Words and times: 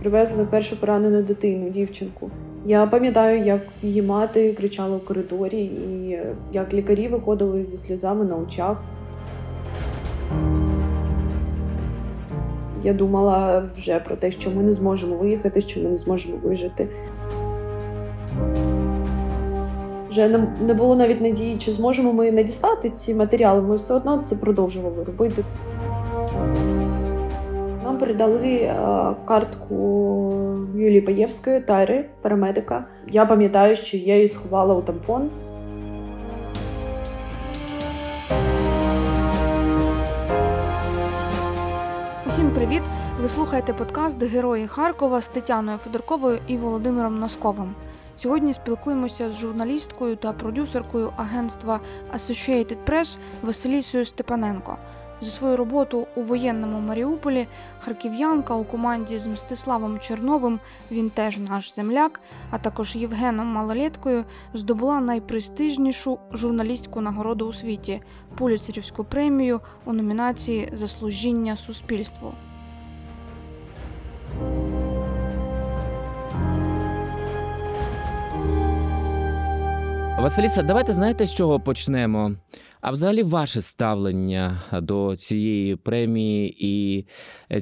привезли 0.00 0.44
першу 0.44 0.76
поранену 0.76 1.22
дитину, 1.22 1.70
дівчинку. 1.70 2.30
Я 2.66 2.86
пам'ятаю, 2.86 3.44
як 3.44 3.60
її 3.82 4.02
мати 4.02 4.52
кричала 4.52 4.96
в 4.96 5.04
коридорі, 5.04 5.64
і 5.64 6.18
як 6.52 6.74
лікарі 6.74 7.08
виходили 7.08 7.64
зі 7.64 7.76
сльозами 7.76 8.24
на 8.24 8.36
очах. 8.36 8.82
Я 12.82 12.92
думала 12.92 13.68
вже 13.76 13.98
про 13.98 14.16
те, 14.16 14.30
що 14.30 14.50
ми 14.50 14.62
не 14.62 14.72
зможемо 14.72 15.16
виїхати, 15.16 15.60
що 15.60 15.80
ми 15.80 15.88
не 15.88 15.98
зможемо 15.98 16.36
вижити. 16.36 16.88
Вже 20.10 20.46
не 20.60 20.74
було 20.74 20.96
навіть 20.96 21.20
надії, 21.20 21.58
чи 21.58 21.72
зможемо 21.72 22.12
ми 22.12 22.32
надіслати 22.32 22.90
ці 22.90 23.14
матеріали. 23.14 23.62
Ми 23.62 23.76
все 23.76 23.94
одно 23.94 24.18
це 24.18 24.36
продовжували 24.36 25.04
робити. 25.04 25.44
Передали 28.00 28.74
картку 29.24 30.32
Юлії 30.74 31.00
Паєвської, 31.00 31.60
Тайри, 31.60 32.04
парамедика. 32.22 32.84
Я 33.08 33.26
пам'ятаю, 33.26 33.76
що 33.76 33.96
я 33.96 34.14
її 34.14 34.28
сховала 34.28 34.74
у 34.74 34.82
тампон. 34.82 35.30
Усім 42.26 42.50
привіт! 42.50 42.82
Ви 43.22 43.28
слухаєте 43.28 43.72
подкаст 43.72 44.22
Герої 44.22 44.66
Харкова 44.66 45.20
з 45.20 45.28
Тетяною 45.28 45.78
Федорковою 45.78 46.38
і 46.46 46.56
Володимиром 46.56 47.18
Носковим. 47.18 47.74
Сьогодні 48.16 48.52
спілкуємося 48.52 49.30
з 49.30 49.36
журналісткою 49.36 50.16
та 50.16 50.32
продюсеркою 50.32 51.12
агентства 51.16 51.80
Associated 52.14 52.76
Press 52.86 53.18
Василісою 53.42 54.04
Степаненко. 54.04 54.76
За 55.20 55.30
свою 55.30 55.56
роботу 55.56 56.06
у 56.16 56.22
воєнному 56.22 56.80
Маріуполі 56.80 57.46
харків'янка 57.80 58.54
у 58.54 58.64
команді 58.64 59.18
з 59.18 59.26
Мстиславом 59.26 59.98
Черновим, 59.98 60.60
він 60.90 61.10
теж 61.10 61.38
наш 61.38 61.74
земляк, 61.74 62.20
а 62.50 62.58
також 62.58 62.96
Євгеном 62.96 63.46
Малолєткою, 63.46 64.24
здобула 64.54 65.00
найпрестижнішу 65.00 66.18
журналістську 66.32 67.00
нагороду 67.00 67.46
у 67.46 67.52
світі 67.52 68.02
Пуліцерівську 68.38 69.04
премію 69.04 69.60
у 69.84 69.92
номінації 69.92 70.68
Заслужіння 70.72 71.56
суспільству. 71.56 72.32
Василіса, 80.20 80.62
давайте 80.62 80.92
знаєте, 80.92 81.26
з 81.26 81.34
чого 81.34 81.60
почнемо? 81.60 82.32
А 82.80 82.90
взагалі, 82.90 83.22
ваше 83.22 83.62
ставлення 83.62 84.62
до 84.72 85.16
цієї 85.16 85.76
премії 85.76 86.56
і 86.58 87.06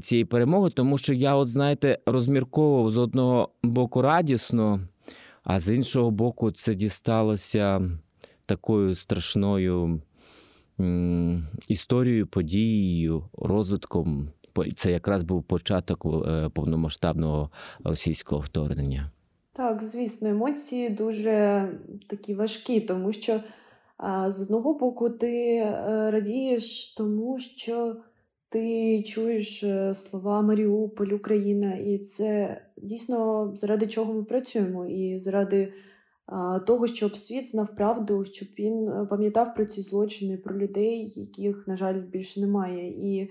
цієї 0.01 0.25
перемоги, 0.25 0.71
тому 0.71 0.99
що 0.99 1.15
я, 1.15 1.35
от 1.35 1.49
знаєте, 1.49 1.99
розмірковував 2.07 2.91
з 2.91 2.97
одного 2.97 3.49
боку 3.63 4.03
радісно, 4.03 4.81
а 5.45 5.61
з 5.61 5.75
іншого 5.75 6.11
боку, 6.11 6.51
це 6.51 6.75
дісталося 6.75 7.91
такою 8.47 8.95
страшною 8.95 10.01
історією, 11.69 12.27
подією, 12.27 13.25
розвитком. 13.39 14.29
Це 14.77 14.93
якраз 14.93 15.23
був 15.23 15.43
початок 15.43 16.07
е, 16.07 16.49
повномасштабного 16.49 17.51
російського 17.85 18.41
вторгнення. 18.41 19.11
Так, 19.53 19.83
звісно, 19.83 20.29
емоції 20.29 20.89
дуже 20.91 21.69
такі 22.07 22.35
важкі, 22.35 22.81
тому 22.81 23.13
що 23.13 23.41
з 24.29 24.43
одного 24.43 24.75
боку 24.75 25.11
ти 25.11 25.55
е, 25.55 26.11
радієш 26.11 26.95
тому, 26.95 27.39
що 27.39 27.97
ти 28.49 29.03
чуєш 29.03 29.63
е, 29.63 29.95
слова 29.95 30.43
Маріуполь, 30.43 31.07
Україна, 31.09 31.75
і 31.75 31.99
це 31.99 32.57
дійсно 32.77 33.53
заради 33.57 33.87
чого 33.87 34.15
ми 34.15 34.25
працюємо, 34.25 34.87
і 34.87 35.21
заради 35.21 35.73
того, 36.67 36.87
щоб 36.87 37.17
світ 37.17 37.51
знав 37.51 37.77
правду, 37.77 38.25
щоб 38.25 38.49
він 38.59 38.89
е, 38.89 39.07
пам'ятав 39.11 39.55
про 39.55 39.65
ці 39.65 39.83
злочини, 39.83 40.37
про 40.37 40.59
людей, 40.59 41.13
яких, 41.17 41.69
на 41.69 41.77
жаль, 41.77 42.01
більше 42.01 42.41
немає. 42.41 42.89
І 42.89 43.31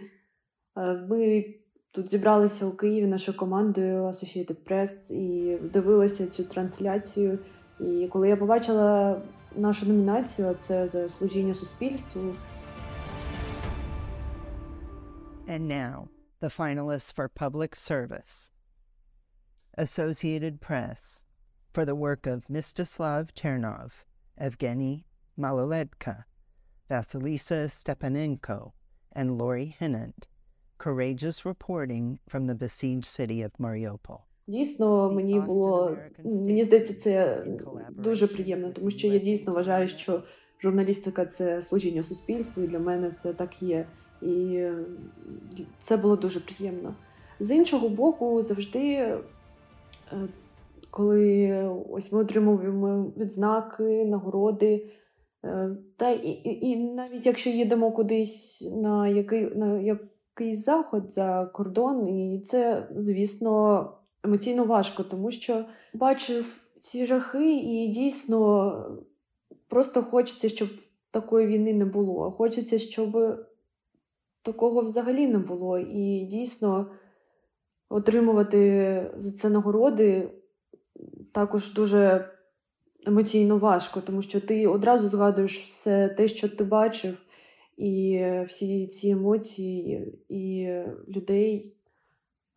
ми 1.09 1.45
тут 1.91 2.11
зібралися 2.11 2.65
у 2.65 2.71
Києві 2.71 3.07
нашою 3.07 3.37
командою 3.37 4.03
Associated 4.03 4.55
Press 4.69 5.13
і 5.13 5.57
дивилися 5.73 6.27
цю 6.27 6.43
трансляцію. 6.43 7.39
І 7.79 8.07
коли 8.07 8.29
я 8.29 8.37
побачила 8.37 9.21
нашу 9.56 9.86
номінацію, 9.86 10.54
це 10.60 10.88
за 10.88 11.08
служіння 11.08 11.54
суспільству. 11.54 12.34
And 15.48 15.66
now, 15.66 16.08
the 16.40 16.50
finalists 16.58 17.12
for 17.16 17.28
public 17.28 17.72
service. 17.90 18.50
Associated 19.76 20.60
Press 20.60 21.24
for 21.74 21.84
the 21.84 22.00
work 22.06 22.26
of 22.26 22.46
Mstislav 22.48 23.22
Chernov, 23.38 23.90
Evgeny 24.40 25.04
Maloletka, 25.42 26.24
Vasilisa 26.90 27.60
Stepanenko, 27.78 28.72
and 29.18 29.38
Lori 29.38 29.74
Hinnant 29.78 30.26
courageous 30.82 31.46
reporting 31.46 32.18
from 32.28 32.48
the 32.48 32.56
besieged 32.56 33.04
city 33.04 33.40
of 33.40 33.52
Mariupol. 33.52 34.22
Дійсно, 34.47 35.11
мені 35.11 35.39
було 35.39 35.97
мені 36.23 36.63
здається, 36.63 36.93
це 36.93 37.45
дуже 37.91 38.27
приємно, 38.27 38.71
тому 38.71 38.89
що 38.89 39.07
я 39.07 39.19
дійсно 39.19 39.53
вважаю, 39.53 39.87
що 39.87 40.23
журналістика 40.61 41.25
це 41.25 41.61
служіння 41.61 42.03
суспільству, 42.03 42.63
і 42.63 42.67
для 42.67 42.79
мене 42.79 43.11
це 43.11 43.33
так 43.33 43.61
є. 43.61 43.85
І 44.21 44.67
це 45.81 45.97
було 45.97 46.15
дуже 46.15 46.39
приємно. 46.39 46.95
З 47.39 47.51
іншого 47.51 47.89
боку, 47.89 48.41
завжди, 48.41 48.93
е, 48.93 49.19
коли 50.91 51.51
ось 51.89 52.11
ми 52.11 52.19
отримуємо 52.19 53.11
відзнаки, 53.17 54.05
нагороди, 54.05 54.85
е, 55.45 55.77
та 55.97 56.09
і, 56.11 56.29
і, 56.29 56.69
і 56.69 56.77
навіть 56.77 57.25
якщо 57.25 57.49
їдемо 57.49 57.91
кудись 57.91 58.67
на 58.75 59.07
який 59.07 59.55
на 59.55 59.79
якийсь 59.79 60.65
заход 60.65 61.13
за 61.13 61.45
кордон, 61.53 62.07
і 62.07 62.43
це, 62.47 62.87
звісно, 62.95 63.91
емоційно 64.27 64.65
важко, 64.65 65.03
тому 65.03 65.31
що 65.31 65.65
бачив 65.93 66.61
ці 66.79 67.05
жахи, 67.05 67.57
і 67.57 67.87
дійсно 67.87 68.97
просто 69.67 70.03
хочеться, 70.03 70.49
щоб 70.49 70.69
такої 71.11 71.47
війни 71.47 71.73
не 71.73 71.85
було. 71.85 72.31
Хочеться, 72.31 72.79
щоб 72.79 73.17
такого 74.41 74.81
взагалі 74.81 75.27
не 75.27 75.37
було. 75.37 75.79
І 75.79 76.25
дійсно 76.25 76.91
отримувати 77.89 79.11
за 79.17 79.31
це 79.31 79.49
нагороди 79.49 80.29
також 81.31 81.73
дуже 81.73 82.29
емоційно 83.05 83.57
важко, 83.57 84.01
тому 84.01 84.21
що 84.21 84.41
ти 84.41 84.67
одразу 84.67 85.07
згадуєш 85.07 85.63
все 85.63 86.07
те, 86.07 86.27
що 86.27 86.49
ти 86.49 86.63
бачив 86.63 87.17
і 87.77 88.23
всі 88.47 88.87
ці 88.87 89.09
емоції 89.09 90.13
і 90.29 90.73
людей. 91.07 91.76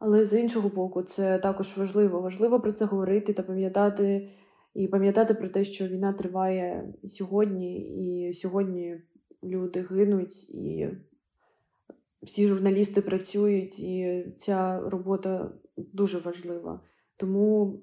Але 0.00 0.25
з 0.25 0.41
іншого 0.41 0.69
боку, 0.69 1.03
це 1.03 1.38
також 1.38 1.77
важливо. 1.77 2.21
Важливо 2.21 2.61
про 2.61 2.72
це 2.72 2.84
говорити 2.84 3.33
та 3.33 3.43
пам'ятати, 3.43 4.28
і 4.75 4.88
пам'ятати 4.88 5.34
про 5.34 5.49
те, 5.49 5.65
що 5.65 5.88
війна 5.88 6.12
триває 6.12 6.94
сьогодні, 7.09 7.78
і 7.78 8.33
сьогодні 8.33 9.03
люди 9.44 9.87
гинуть, 9.91 10.50
і 10.50 10.88
всі 12.22 12.47
журналісти 12.47 13.00
працюють, 13.00 13.81
і 13.81 14.27
ця 14.38 14.81
робота 14.81 15.53
дуже 15.77 16.19
важлива. 16.19 16.81
Тому 17.17 17.81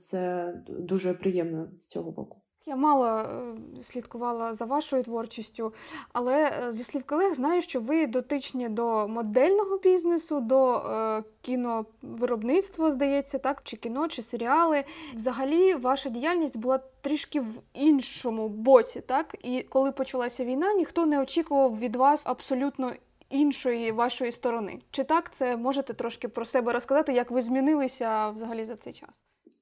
це 0.00 0.52
дуже 0.68 1.14
приємно 1.14 1.68
з 1.82 1.86
цього 1.86 2.10
боку. 2.10 2.38
Я 2.68 2.76
мало 2.76 3.06
е, 3.06 3.54
слідкувала 3.82 4.54
за 4.54 4.64
вашою 4.64 5.02
творчістю, 5.02 5.72
але 6.12 6.50
е, 6.50 6.72
зі 6.72 6.84
слів 6.84 7.04
колег 7.04 7.34
знаю, 7.34 7.62
що 7.62 7.80
ви 7.80 8.06
дотичні 8.06 8.68
до 8.68 9.08
модельного 9.08 9.78
бізнесу, 9.78 10.40
до 10.40 10.74
е, 10.74 11.22
кіновиробництва, 11.40 12.92
здається, 12.92 13.38
так, 13.38 13.60
чи 13.64 13.76
кіно, 13.76 14.08
чи 14.08 14.22
серіали. 14.22 14.84
Взагалі, 15.14 15.74
ваша 15.74 16.08
діяльність 16.08 16.56
була 16.56 16.80
трішки 17.00 17.40
в 17.40 17.54
іншому 17.72 18.48
боці, 18.48 19.00
так? 19.00 19.36
І 19.42 19.62
коли 19.62 19.92
почалася 19.92 20.44
війна, 20.44 20.74
ніхто 20.74 21.06
не 21.06 21.20
очікував 21.20 21.78
від 21.78 21.96
вас 21.96 22.26
абсолютно. 22.26 22.92
Іншої 23.30 23.92
вашої 23.92 24.32
сторони. 24.32 24.80
Чи 24.90 25.04
так 25.04 25.34
це 25.34 25.56
можете 25.56 25.94
трошки 25.94 26.28
про 26.28 26.44
себе 26.44 26.72
розказати, 26.72 27.12
як 27.12 27.30
ви 27.30 27.42
змінилися 27.42 28.30
взагалі 28.30 28.64
за 28.64 28.76
цей 28.76 28.92
час? 28.92 29.10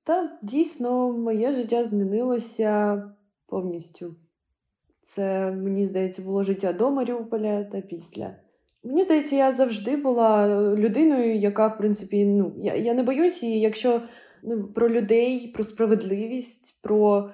Та 0.06 0.38
дійсно 0.42 1.12
моє 1.12 1.52
життя 1.52 1.84
змінилося 1.84 3.02
повністю. 3.46 4.14
Це, 5.04 5.50
мені 5.50 5.86
здається, 5.86 6.22
було 6.22 6.42
життя 6.42 6.72
до 6.72 6.90
Маріуполя 6.90 7.64
та 7.64 7.80
після. 7.80 8.36
Мені 8.84 9.02
здається, 9.02 9.36
я 9.36 9.52
завжди 9.52 9.96
була 9.96 10.48
людиною, 10.74 11.36
яка, 11.36 11.68
в 11.68 11.78
принципі, 11.78 12.24
ну, 12.24 12.54
я 12.58 12.74
я 12.74 12.94
не 12.94 13.02
боюсь, 13.02 13.42
і 13.42 13.60
якщо 13.60 14.02
ну, 14.42 14.64
про 14.64 14.90
людей, 14.90 15.48
про 15.48 15.64
справедливість, 15.64 16.82
про 16.82 17.30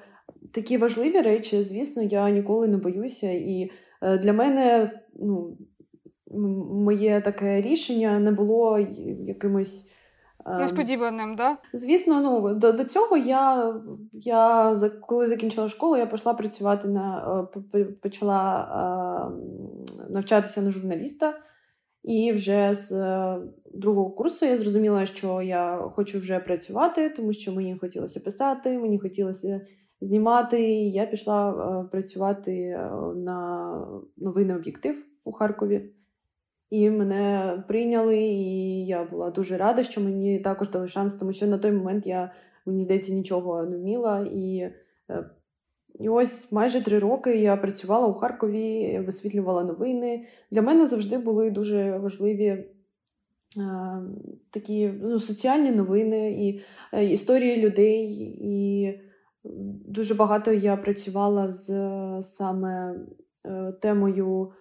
такі 0.52 0.78
важливі 0.78 1.20
речі, 1.20 1.62
звісно, 1.62 2.02
я 2.02 2.30
ніколи 2.30 2.68
не 2.68 2.76
боюся. 2.76 3.30
І 3.30 3.70
е, 4.02 4.18
для 4.18 4.32
мене 4.32 4.90
ну, 5.14 5.56
моє 6.72 7.20
таке 7.20 7.60
рішення 7.62 8.18
не 8.18 8.32
було 8.32 8.78
якимось 9.26 9.88
Несподіваним, 10.46 11.36
да? 11.36 11.56
Звісно, 11.72 12.20
ну 12.20 12.54
до 12.54 12.72
до 12.72 12.84
цього 12.84 13.16
я 13.16 13.74
я 14.12 14.74
коли 15.00 15.26
закінчила 15.26 15.68
школу, 15.68 15.96
я 15.96 16.06
пішла 16.06 16.34
працювати 16.34 16.88
на 16.88 17.46
почала 18.02 19.32
навчатися 20.10 20.62
на 20.62 20.70
журналіста, 20.70 21.34
і 22.04 22.32
вже 22.32 22.74
з 22.74 22.92
е, 22.92 23.38
другого 23.74 24.10
курсу 24.10 24.46
я 24.46 24.56
зрозуміла, 24.56 25.06
що 25.06 25.42
я 25.42 25.90
хочу 25.94 26.18
вже 26.18 26.38
працювати, 26.38 27.10
тому 27.10 27.32
що 27.32 27.52
мені 27.52 27.78
хотілося 27.78 28.20
писати, 28.20 28.78
мені 28.78 28.98
хотілося 28.98 29.60
знімати. 30.00 30.62
І 30.62 30.90
Я 30.90 31.06
пішла 31.06 31.50
е, 31.50 31.88
працювати 31.88 32.52
е, 32.52 32.90
на 33.16 33.72
новинний 34.16 34.56
об'єктив 34.56 35.04
у 35.24 35.32
Харкові. 35.32 35.92
І 36.72 36.90
мене 36.90 37.62
прийняли, 37.68 38.18
і 38.18 38.86
я 38.86 39.04
була 39.04 39.30
дуже 39.30 39.56
рада, 39.56 39.82
що 39.82 40.00
мені 40.00 40.38
також 40.38 40.70
дали 40.70 40.88
шанс, 40.88 41.14
тому 41.14 41.32
що 41.32 41.46
на 41.46 41.58
той 41.58 41.72
момент 41.72 42.06
я, 42.06 42.32
мені 42.66 42.82
здається, 42.82 43.12
нічого 43.12 43.62
не 43.62 43.76
вміла. 43.76 44.26
І 44.32 44.70
е, 45.10 45.30
і 46.00 46.08
ось 46.08 46.52
майже 46.52 46.84
три 46.84 46.98
роки 46.98 47.36
я 47.36 47.56
працювала 47.56 48.06
у 48.06 48.14
Харкові, 48.14 48.98
висвітлювала 49.06 49.64
новини. 49.64 50.26
Для 50.50 50.62
мене 50.62 50.86
завжди 50.86 51.18
були 51.18 51.50
дуже 51.50 51.98
важливі 51.98 52.46
е, 52.46 52.66
такі 54.50 54.92
ну, 55.02 55.18
соціальні 55.18 55.72
новини 55.72 56.32
і 56.32 56.60
е, 56.92 57.04
історії 57.04 57.56
людей. 57.56 58.12
І 58.40 59.00
дуже 59.88 60.14
багато 60.14 60.52
я 60.52 60.76
працювала 60.76 61.50
з 61.50 61.68
саме 62.22 63.00
темою 63.80 64.52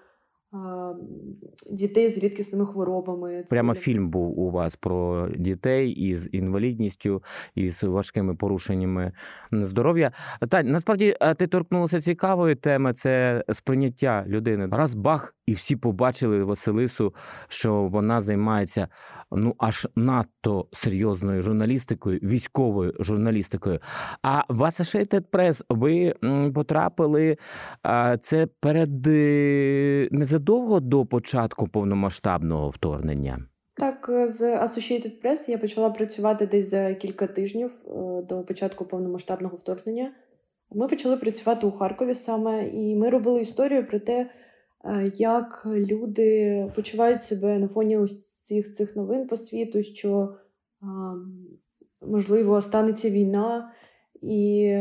дітей 1.71 2.09
з 2.09 2.17
рідкісними 2.17 2.65
хворобами. 2.65 3.45
Прямо 3.49 3.73
фільм 3.73 4.09
був 4.09 4.39
у 4.39 4.51
вас 4.51 4.75
про 4.75 5.27
дітей 5.29 5.91
із 5.91 6.29
інвалідністю, 6.31 7.23
із 7.55 7.83
важкими 7.83 8.35
порушеннями 8.35 9.11
здоров'я. 9.51 10.11
Та 10.49 10.63
насправді 10.63 11.17
ти 11.37 11.47
торкнулася 11.47 11.99
цікавої 11.99 12.55
теми. 12.55 12.93
Це 12.93 13.43
сприйняття 13.51 14.25
людини. 14.27 14.67
Раз 14.71 14.93
бах, 14.93 15.35
і 15.45 15.53
всі 15.53 15.75
побачили 15.75 16.43
Василису, 16.43 17.13
що 17.47 17.83
вона 17.83 18.21
займається 18.21 18.87
ну 19.31 19.55
аж 19.57 19.87
надто 19.95 20.67
серйозною 20.71 21.41
журналістикою, 21.41 22.19
військовою 22.23 22.93
журналістикою. 22.99 23.79
А 24.21 24.43
в 24.49 24.61
Associated 24.61 25.23
Press 25.31 25.65
ви 25.69 26.13
потрапили 26.53 27.37
це 28.19 28.47
перед 28.59 29.07
е, 29.07 30.09
незадовго 30.41 30.79
до 30.79 31.05
початку 31.05 31.67
повномасштабного 31.67 32.69
вторгнення. 32.69 33.45
Так, 33.75 34.09
з 34.29 34.41
Associated 34.41 35.23
Press 35.23 35.49
я 35.49 35.57
почала 35.57 35.89
працювати 35.89 36.47
десь 36.47 36.69
за 36.69 36.93
кілька 36.93 37.27
тижнів 37.27 37.71
е, 37.87 38.21
до 38.29 38.43
початку 38.43 38.85
повномасштабного 38.85 39.57
вторгнення. 39.57 40.11
Ми 40.71 40.87
почали 40.87 41.17
працювати 41.17 41.67
у 41.67 41.71
Харкові 41.71 42.13
саме, 42.13 42.67
і 42.67 42.95
ми 42.95 43.09
робили 43.09 43.41
історію 43.41 43.87
про 43.87 43.99
те, 43.99 44.29
е, 44.85 45.11
як 45.15 45.63
люди 45.65 46.67
почувають 46.75 47.23
себе 47.23 47.59
на 47.59 47.67
фоні 47.67 47.97
всіх 47.97 48.75
цих 48.75 48.95
новин 48.95 49.27
по 49.27 49.37
світу, 49.37 49.83
що, 49.83 50.35
можливо, 52.07 52.61
станеться 52.61 53.09
війна. 53.09 53.71
І 54.21 54.75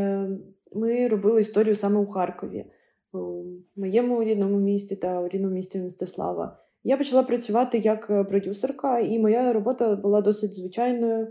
ми 0.72 1.08
робили 1.08 1.40
історію 1.40 1.74
саме 1.74 2.00
у 2.00 2.06
Харкові, 2.06 2.64
у 3.12 3.44
моєму 3.76 4.24
рідному 4.24 4.58
місті 4.58 4.96
та 4.96 5.20
у 5.20 5.28
рідному 5.28 5.54
місті 5.54 5.78
Мстислава. 5.78 6.58
Я 6.84 6.96
почала 6.96 7.22
працювати 7.22 7.78
як 7.78 8.06
продюсерка, 8.28 8.98
і 8.98 9.18
моя 9.18 9.52
робота 9.52 9.96
була 9.96 10.20
досить 10.20 10.54
звичайною: 10.54 11.28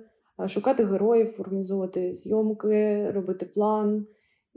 шукати 0.48 0.86
героїв, 0.86 1.36
організовувати 1.40 2.16
зйомки, 2.16 3.12
робити 3.12 3.46
план, 3.46 4.06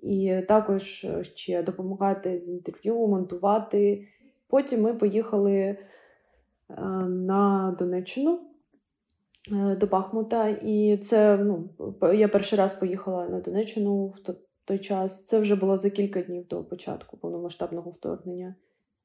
і 0.02 0.40
також 0.48 1.06
ще 1.22 1.62
допомагати 1.62 2.40
з 2.40 2.48
інтерв'ю, 2.48 3.06
монтувати. 3.06 4.06
Потім 4.48 4.82
ми 4.82 4.94
поїхали 4.94 5.76
Е, 6.78 6.82
на 7.08 7.76
Донеччину 7.78 8.40
е, 9.52 9.76
до 9.76 9.86
Бахмута. 9.86 10.48
І 10.48 10.96
це 10.96 11.36
ну, 11.36 11.68
я 12.14 12.28
перший 12.28 12.58
раз 12.58 12.74
поїхала 12.74 13.28
на 13.28 13.40
Донеччину 13.40 14.06
в 14.06 14.18
той 14.64 14.78
час. 14.78 15.24
Це 15.24 15.40
вже 15.40 15.56
було 15.56 15.76
за 15.76 15.90
кілька 15.90 16.22
днів 16.22 16.46
до 16.46 16.64
початку 16.64 17.16
повномасштабного 17.16 17.90
вторгнення. 17.90 18.54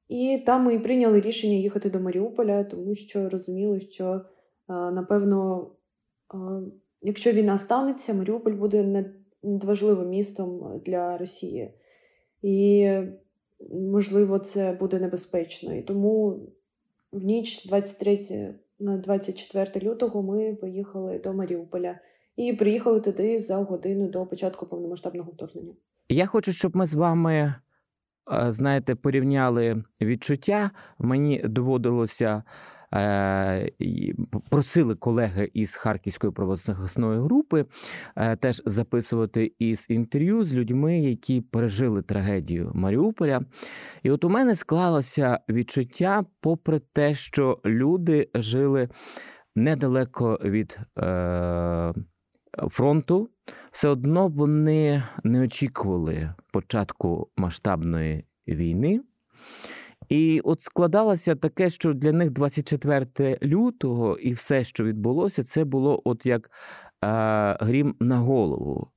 І 0.07 0.43
там 0.45 0.63
ми 0.63 0.79
прийняли 0.79 1.21
рішення 1.21 1.55
їхати 1.55 1.89
до 1.89 1.99
Маріуполя, 1.99 2.63
тому 2.63 2.95
що 2.95 3.29
розуміли, 3.29 3.79
що 3.79 4.05
е, 4.13 4.21
напевно, 4.67 5.67
якщо 7.01 7.31
війна 7.31 7.57
станеться, 7.57 8.13
Маріуполь 8.13 8.53
буде 8.53 9.05
надважливим 9.43 10.09
містом 10.09 10.81
для 10.85 11.17
Росії. 11.17 11.73
І, 12.41 12.89
можливо, 13.71 14.39
це 14.39 14.71
буде 14.71 14.99
небезпечно. 14.99 15.75
І 15.75 15.81
тому 15.81 16.39
в 17.11 17.23
ніч 17.23 17.65
23 17.65 18.55
на 18.79 18.97
24 18.97 19.89
лютого 19.89 20.23
ми 20.23 20.55
поїхали 20.55 21.19
до 21.19 21.33
Маріуполя 21.33 21.99
і 22.37 22.53
приїхали 22.53 22.99
туди 22.99 23.39
за 23.39 23.55
годину 23.55 24.07
до 24.07 24.25
початку 24.25 24.65
повномасштабного 24.65 25.31
вторгнення. 25.31 25.73
Я 26.09 26.25
хочу, 26.25 26.53
щоб 26.53 26.75
ми 26.75 26.85
з 26.85 26.93
вами. 26.93 27.55
Знаєте, 28.47 28.95
порівняли 28.95 29.83
відчуття. 30.01 30.71
Мені 30.99 31.41
доводилося 31.45 32.43
Е, 32.93 33.71
просили 34.49 34.95
колеги 34.95 35.51
із 35.53 35.75
Харківської 35.75 36.33
правозахисної 36.33 37.19
групи 37.19 37.65
е, 38.15 38.35
теж 38.35 38.61
записувати 38.65 39.53
із 39.59 39.85
інтерв'ю 39.89 40.43
з 40.43 40.53
людьми, 40.53 40.99
які 40.99 41.41
пережили 41.41 42.01
трагедію 42.01 42.71
Маріуполя. 42.75 43.41
І 44.03 44.11
от 44.11 44.23
у 44.23 44.29
мене 44.29 44.55
склалося 44.55 45.39
відчуття, 45.49 46.25
попри 46.41 46.79
те, 46.93 47.13
що 47.13 47.59
люди 47.65 48.29
жили 48.35 48.89
недалеко 49.55 50.39
від 50.43 50.79
е, 50.97 51.93
фронту, 52.71 53.29
все 53.71 53.89
одно 53.89 54.27
вони 54.27 55.03
не 55.23 55.41
очікували 55.41 56.33
початку 56.51 57.29
масштабної 57.37 58.25
війни. 58.47 59.01
І 60.09 60.41
от 60.43 60.61
складалося 60.61 61.35
таке, 61.35 61.69
що 61.69 61.93
для 61.93 62.11
них 62.11 62.31
24 62.31 63.39
лютого 63.43 64.17
і 64.17 64.33
все, 64.33 64.63
що 64.63 64.83
відбулося, 64.83 65.43
це 65.43 65.63
було 65.63 66.01
от 66.05 66.25
як 66.25 66.51
е, 67.03 67.57
грім 67.59 67.95
на 67.99 68.17
голову. 68.17 68.87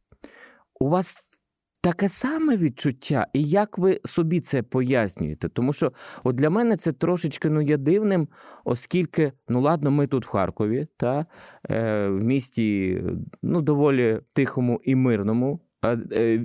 У 0.80 0.88
вас 0.88 1.39
таке 1.80 2.08
саме 2.08 2.56
відчуття, 2.56 3.26
і 3.32 3.42
як 3.42 3.78
ви 3.78 4.00
собі 4.04 4.40
це 4.40 4.62
пояснюєте? 4.62 5.48
Тому 5.48 5.72
що 5.72 5.92
от 6.24 6.36
для 6.36 6.50
мене 6.50 6.76
це 6.76 6.92
трошечки 6.92 7.50
ну, 7.50 7.60
є 7.60 7.76
дивним, 7.76 8.28
оскільки, 8.64 9.32
ну 9.48 9.60
ладно, 9.60 9.90
ми 9.90 10.06
тут 10.06 10.26
в 10.26 10.28
Харкові, 10.28 10.86
та, 10.96 11.26
е, 11.70 12.08
в 12.08 12.24
місті 12.24 13.02
ну, 13.42 13.62
доволі 13.62 14.20
тихому 14.34 14.80
і 14.84 14.94
мирному, 14.94 15.60
е, 15.84 16.44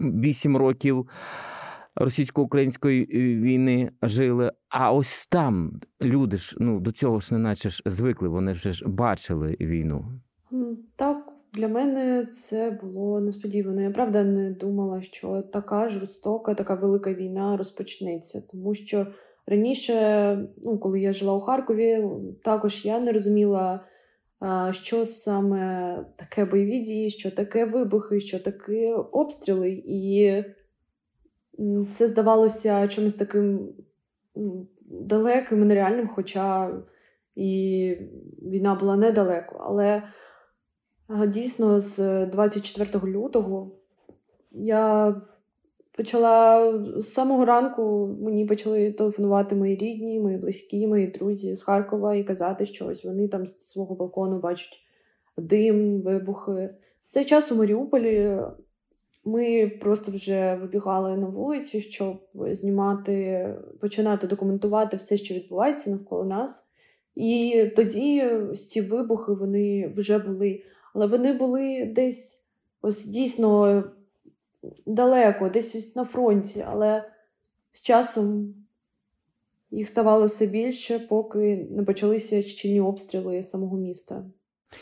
8 0.00 0.56
років 0.56 1.08
російсько-української 1.94 3.02
е, 3.02 3.40
війни 3.40 3.90
жили. 4.02 4.52
А 4.68 4.92
ось 4.92 5.26
там 5.26 5.80
люди 6.02 6.36
ж 6.36 6.56
ну 6.60 6.80
до 6.80 6.92
цього 6.92 7.20
ж 7.20 7.34
не 7.34 7.38
наче 7.40 7.68
ж 7.68 7.82
звикли, 7.86 8.28
вони 8.28 8.52
вже 8.52 8.72
ж 8.72 8.88
бачили 8.88 9.56
війну. 9.60 10.20
Так, 10.96 11.21
для 11.52 11.68
мене 11.68 12.26
це 12.26 12.78
було 12.82 13.20
несподівано. 13.20 13.82
Я 13.82 13.90
правда 13.90 14.24
не 14.24 14.50
думала, 14.50 15.02
що 15.02 15.42
така 15.42 15.88
жорстока, 15.88 16.54
така 16.54 16.74
велика 16.74 17.12
війна 17.12 17.56
розпочнеться, 17.56 18.42
тому 18.50 18.74
що 18.74 19.06
раніше, 19.46 20.38
ну 20.64 20.78
коли 20.78 21.00
я 21.00 21.12
жила 21.12 21.34
у 21.34 21.40
Харкові, 21.40 22.04
також 22.44 22.84
я 22.84 23.00
не 23.00 23.12
розуміла. 23.12 23.80
Що 24.70 25.06
саме 25.06 25.96
таке 26.16 26.44
бойові 26.44 26.80
дії, 26.80 27.10
що 27.10 27.30
таке 27.30 27.64
вибухи, 27.64 28.20
що 28.20 28.38
таке 28.38 28.94
обстріли, 28.94 29.82
і 29.86 30.34
це 31.90 32.08
здавалося 32.08 32.88
чимось 32.88 33.14
таким 33.14 33.68
далеким 34.90 35.62
і 35.62 35.64
нереальним, 35.64 36.08
хоча 36.08 36.70
і 37.34 37.96
війна 38.42 38.74
була 38.74 38.96
недалеко. 38.96 39.56
Але 39.60 40.02
дійсно 41.26 41.78
з 41.78 42.26
24 42.26 43.12
лютого 43.12 43.70
я 44.52 45.14
почала 45.96 46.72
з 46.96 47.12
самого 47.12 47.44
ранку 47.44 48.16
мені 48.20 48.46
почали 48.46 48.92
телефонувати 48.92 49.54
мої 49.54 49.76
рідні, 49.76 50.20
мої 50.20 50.36
близькі, 50.36 50.86
мої 50.86 51.06
друзі 51.06 51.54
з 51.54 51.62
Харкова 51.62 52.14
і 52.14 52.24
казати, 52.24 52.66
що 52.66 52.86
ось 52.86 53.04
вони 53.04 53.28
там 53.28 53.46
з 53.46 53.70
свого 53.70 53.94
балкону 53.94 54.38
бачать 54.38 54.78
дим, 55.38 56.00
вибухи. 56.00 56.70
В 57.08 57.12
цей 57.12 57.24
час 57.24 57.52
у 57.52 57.56
Маріуполі 57.56 58.38
ми 59.24 59.68
просто 59.80 60.12
вже 60.12 60.58
вибігали 60.60 61.16
на 61.16 61.26
вулицю, 61.26 61.80
щоб 61.80 62.16
знімати, 62.34 63.48
починати 63.80 64.26
документувати 64.26 64.96
все, 64.96 65.16
що 65.16 65.34
відбувається 65.34 65.90
навколо 65.90 66.24
нас. 66.24 66.68
І 67.14 67.64
тоді 67.76 68.30
ці 68.68 68.80
вибухи 68.80 69.32
вони 69.32 69.92
вже 69.96 70.18
були. 70.18 70.62
Але 70.94 71.06
вони 71.06 71.32
були 71.32 71.84
десь 71.84 72.42
ось 72.82 73.04
дійсно 73.04 73.84
далеко, 74.86 75.48
десь 75.48 75.74
ось 75.74 75.96
на 75.96 76.04
фронті. 76.04 76.64
Але 76.68 77.04
з 77.72 77.80
часом 77.80 78.54
їх 79.70 79.88
ставало 79.88 80.26
все 80.26 80.46
більше, 80.46 80.98
поки 80.98 81.66
не 81.70 81.82
почалися 81.82 82.42
щільні 82.42 82.80
обстріли 82.80 83.42
самого 83.42 83.76
міста. 83.76 84.24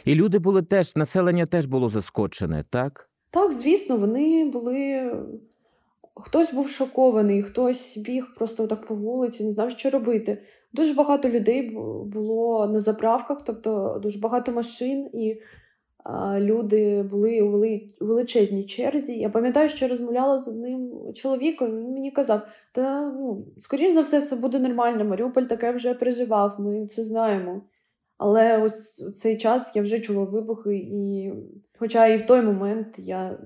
І 0.04 0.14
люди 0.14 0.38
були 0.38 0.62
теж, 0.62 0.96
населення 0.96 1.46
теж 1.46 1.66
було 1.66 1.88
заскочене, 1.88 2.64
так? 2.70 3.10
Так, 3.30 3.52
звісно, 3.52 3.96
вони 3.96 4.44
були. 4.44 5.12
Хтось 6.14 6.52
був 6.52 6.68
шокований, 6.68 7.42
хтось 7.42 7.96
біг 7.96 8.26
просто 8.36 8.66
так 8.66 8.86
по 8.86 8.94
вулиці, 8.94 9.44
не 9.44 9.52
знав, 9.52 9.70
що 9.70 9.90
робити. 9.90 10.42
Дуже 10.72 10.94
багато 10.94 11.28
людей 11.28 11.70
було 12.04 12.66
на 12.66 12.80
заправках, 12.80 13.44
тобто 13.44 14.00
дуже 14.02 14.18
багато 14.18 14.52
машин, 14.52 15.10
і 15.12 15.40
люди 16.38 17.02
були 17.02 17.42
у 17.42 18.06
величезній 18.06 18.64
черзі. 18.64 19.18
Я 19.18 19.30
пам'ятаю, 19.30 19.68
що 19.68 19.88
розмовляла 19.88 20.38
з 20.38 20.48
одним 20.48 20.92
чоловіком, 21.14 21.68
він 21.68 21.92
мені 21.92 22.10
казав, 22.10 22.42
та 22.72 23.10
ну, 23.10 23.46
скоріш 23.60 23.94
за 23.94 24.00
все, 24.00 24.18
все 24.18 24.36
буде 24.36 24.58
нормально. 24.58 25.04
Маріуполь 25.04 25.42
таке 25.42 25.72
вже 25.72 25.94
переживав, 25.94 26.60
ми 26.60 26.86
це 26.86 27.04
знаємо. 27.04 27.62
Але 28.18 28.62
ось 28.62 29.02
у 29.02 29.10
цей 29.10 29.36
час 29.36 29.72
я 29.74 29.82
вже 29.82 30.00
чула 30.00 30.24
вибухи, 30.24 30.76
і 30.76 31.32
хоча 31.78 32.06
і 32.06 32.16
в 32.16 32.26
той 32.26 32.42
момент 32.42 32.98
я 32.98 33.38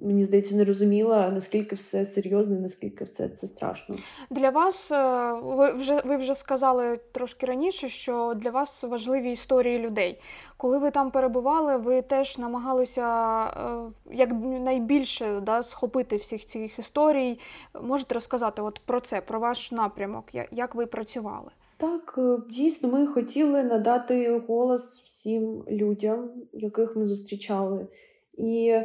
мені 0.00 0.24
здається, 0.24 0.56
не 0.56 0.64
розуміла, 0.64 1.30
наскільки 1.30 1.74
все 1.74 2.04
серйозно, 2.04 2.60
наскільки 2.60 3.04
все 3.04 3.28
це 3.28 3.46
страшно. 3.46 3.96
Для 4.30 4.50
вас 4.50 4.92
е, 4.92 5.32
ви 5.42 5.72
вже 5.72 6.02
ви 6.04 6.16
вже 6.16 6.34
сказали 6.34 7.00
трошки 7.12 7.46
раніше, 7.46 7.88
що 7.88 8.34
для 8.36 8.50
вас 8.50 8.82
важливі 8.82 9.32
історії 9.32 9.78
людей. 9.78 10.18
Коли 10.56 10.78
ви 10.78 10.90
там 10.90 11.10
перебували, 11.10 11.76
ви 11.76 12.02
теж 12.02 12.38
намагалися 12.38 13.44
е, 13.46 13.90
як 14.12 14.30
найбільше 14.60 15.40
да, 15.40 15.62
схопити 15.62 16.16
всіх 16.16 16.46
цих 16.46 16.78
історій. 16.78 17.38
Можете 17.82 18.14
розказати 18.14 18.62
от 18.62 18.80
про 18.86 19.00
це, 19.00 19.20
про 19.20 19.40
ваш 19.40 19.72
напрямок, 19.72 20.24
як 20.50 20.74
ви 20.74 20.86
працювали? 20.86 21.50
Так, 21.76 22.14
е, 22.18 22.38
дійсно, 22.50 22.88
ми 22.88 23.06
хотіли 23.06 23.62
надати 23.62 24.42
голос 24.48 25.02
всім 25.04 25.64
людям, 25.70 26.30
яких 26.52 26.96
ми 26.96 27.06
зустрічали. 27.06 27.86
І 28.34 28.80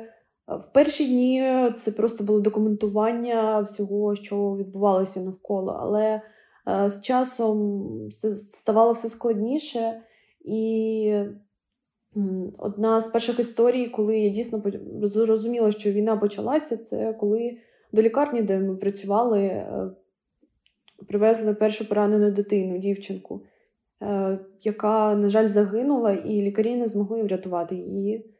в 0.47 0.73
перші 0.73 1.07
дні 1.07 1.43
це 1.77 1.91
просто 1.91 2.23
було 2.23 2.39
документування 2.39 3.61
всього, 3.61 4.15
що 4.15 4.55
відбувалося 4.55 5.19
навколо, 5.19 5.77
але 5.79 6.21
е, 6.67 6.89
з 6.89 7.01
часом 7.01 7.89
ставало 8.53 8.91
все 8.91 9.09
складніше. 9.09 10.01
І 10.45 11.13
одна 12.57 13.01
з 13.01 13.07
перших 13.07 13.39
історій, 13.39 13.89
коли 13.89 14.19
я 14.19 14.29
дійсно 14.29 14.63
зрозуміла, 15.01 15.71
що 15.71 15.91
війна 15.91 16.17
почалася, 16.17 16.77
це 16.77 17.13
коли 17.13 17.57
до 17.91 18.01
лікарні, 18.01 18.41
де 18.41 18.59
ми 18.59 18.75
працювали, 18.75 19.39
е, 19.41 19.89
привезли 21.07 21.53
першу 21.53 21.89
поранену 21.89 22.31
дитину, 22.31 22.77
дівчинку, 22.77 23.41
е, 24.01 24.39
яка, 24.61 25.15
на 25.15 25.29
жаль, 25.29 25.47
загинула, 25.47 26.11
і 26.11 26.41
лікарі 26.41 26.75
не 26.75 26.87
змогли 26.87 27.23
врятувати 27.23 27.75
її. 27.75 28.31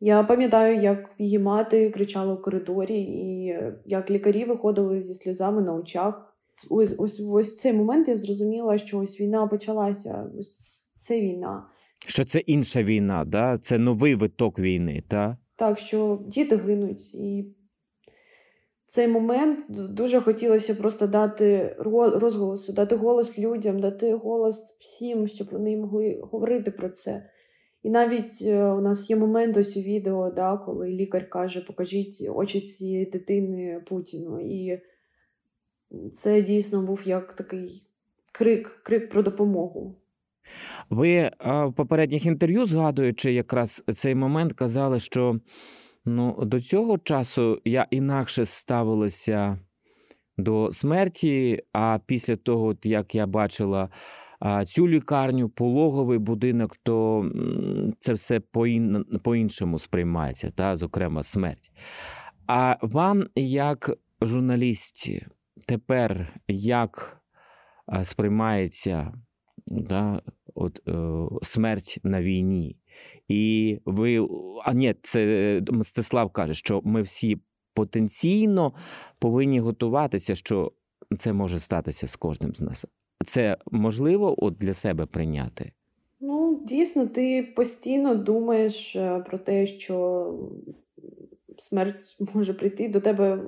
Я 0.00 0.22
пам'ятаю, 0.22 0.80
як 0.82 1.10
її 1.18 1.38
мати 1.38 1.90
кричала 1.90 2.34
у 2.34 2.42
коридорі, 2.42 3.00
і 3.02 3.58
як 3.84 4.10
лікарі 4.10 4.44
виходили 4.44 5.02
зі 5.02 5.14
сльозами 5.14 5.62
на 5.62 5.74
очах. 5.74 6.34
Ось 6.70 6.94
ось 6.98 7.20
ось 7.20 7.58
цей 7.58 7.72
момент 7.72 8.08
я 8.08 8.16
зрозуміла, 8.16 8.78
що 8.78 8.98
ось 8.98 9.20
війна 9.20 9.46
почалася. 9.46 10.30
Ось 10.38 10.54
це 11.00 11.20
війна. 11.20 11.66
Що 12.06 12.24
це 12.24 12.38
інша 12.38 12.82
війна, 12.82 13.24
да? 13.24 13.58
це 13.58 13.78
новий 13.78 14.14
виток 14.14 14.58
війни, 14.58 15.02
та? 15.08 15.36
так 15.56 15.78
що 15.78 16.22
діти 16.26 16.56
гинуть. 16.56 17.14
І 17.14 17.54
цей 18.86 19.08
момент 19.08 19.64
дуже 19.68 20.20
хотілося 20.20 20.74
просто 20.74 21.06
дати 21.06 21.76
розголосу, 21.78 22.72
дати 22.72 22.96
голос 22.96 23.38
людям, 23.38 23.80
дати 23.80 24.14
голос 24.14 24.76
всім, 24.80 25.26
щоб 25.26 25.48
вони 25.50 25.76
могли 25.76 26.20
говорити 26.32 26.70
про 26.70 26.88
це. 26.88 27.30
І 27.86 27.90
навіть 27.90 28.42
е, 28.42 28.64
у 28.64 28.80
нас 28.80 29.10
є 29.10 29.16
момент 29.16 29.56
ось 29.56 29.76
у 29.76 29.80
відео, 29.80 30.30
да, 30.30 30.56
коли 30.56 30.88
лікар 30.88 31.30
каже, 31.30 31.60
покажіть 31.60 32.28
очі 32.34 32.60
цієї 32.60 33.06
дитини 33.06 33.82
Путіну. 33.88 34.40
І 34.40 34.80
це 36.14 36.42
дійсно 36.42 36.82
був 36.82 37.02
як 37.04 37.36
такий 37.36 37.82
крик, 38.32 38.80
крик 38.82 39.10
про 39.10 39.22
допомогу. 39.22 39.94
Ви 40.90 41.30
в 41.40 41.72
попередніх 41.72 42.26
інтерв'ю, 42.26 42.66
згадуючи 42.66 43.32
якраз 43.32 43.84
цей 43.92 44.14
момент, 44.14 44.52
казали, 44.52 45.00
що 45.00 45.40
ну, 46.04 46.44
до 46.44 46.60
цього 46.60 46.98
часу 46.98 47.60
я 47.64 47.86
інакше 47.90 48.44
ставилася 48.44 49.58
до 50.38 50.72
смерті, 50.72 51.62
а 51.72 51.98
після 52.06 52.36
того, 52.36 52.76
як 52.82 53.14
я 53.14 53.26
бачила 53.26 53.88
цю 54.66 54.88
лікарню, 54.88 55.48
пологовий 55.48 56.18
будинок, 56.18 56.76
то 56.82 57.30
це 58.00 58.12
все 58.12 58.40
по-іншому 59.22 59.78
сприймається, 59.78 60.50
та, 60.50 60.76
зокрема, 60.76 61.22
смерть. 61.22 61.70
А 62.46 62.76
вам, 62.82 63.24
як 63.34 63.98
журналісті, 64.20 65.26
тепер 65.66 66.40
як 66.48 67.22
сприймається 68.02 69.12
да, 69.66 70.22
от, 70.54 70.88
е, 70.88 71.26
смерть 71.42 71.98
на 72.02 72.22
війні? 72.22 72.76
І 73.28 73.78
ви, 73.84 74.28
а 74.64 74.72
ні, 74.72 74.94
це 75.02 75.62
Мстислав 75.70 76.30
каже, 76.30 76.54
що 76.54 76.80
ми 76.84 77.02
всі 77.02 77.40
потенційно 77.74 78.72
повинні 79.20 79.60
готуватися, 79.60 80.34
що 80.34 80.72
це 81.18 81.32
може 81.32 81.58
статися 81.58 82.08
з 82.08 82.16
кожним 82.16 82.54
з 82.54 82.60
нас. 82.60 82.86
Це 83.26 83.56
можливо 83.70 84.44
от 84.44 84.54
для 84.58 84.74
себе 84.74 85.06
прийняти? 85.06 85.72
Ну, 86.20 86.60
дійсно, 86.64 87.06
ти 87.06 87.52
постійно 87.56 88.14
думаєш 88.14 88.96
е, 88.96 89.24
про 89.26 89.38
те, 89.38 89.66
що 89.66 90.26
смерть 91.58 92.16
може 92.34 92.54
прийти 92.54 92.88
до 92.88 93.00
тебе 93.00 93.42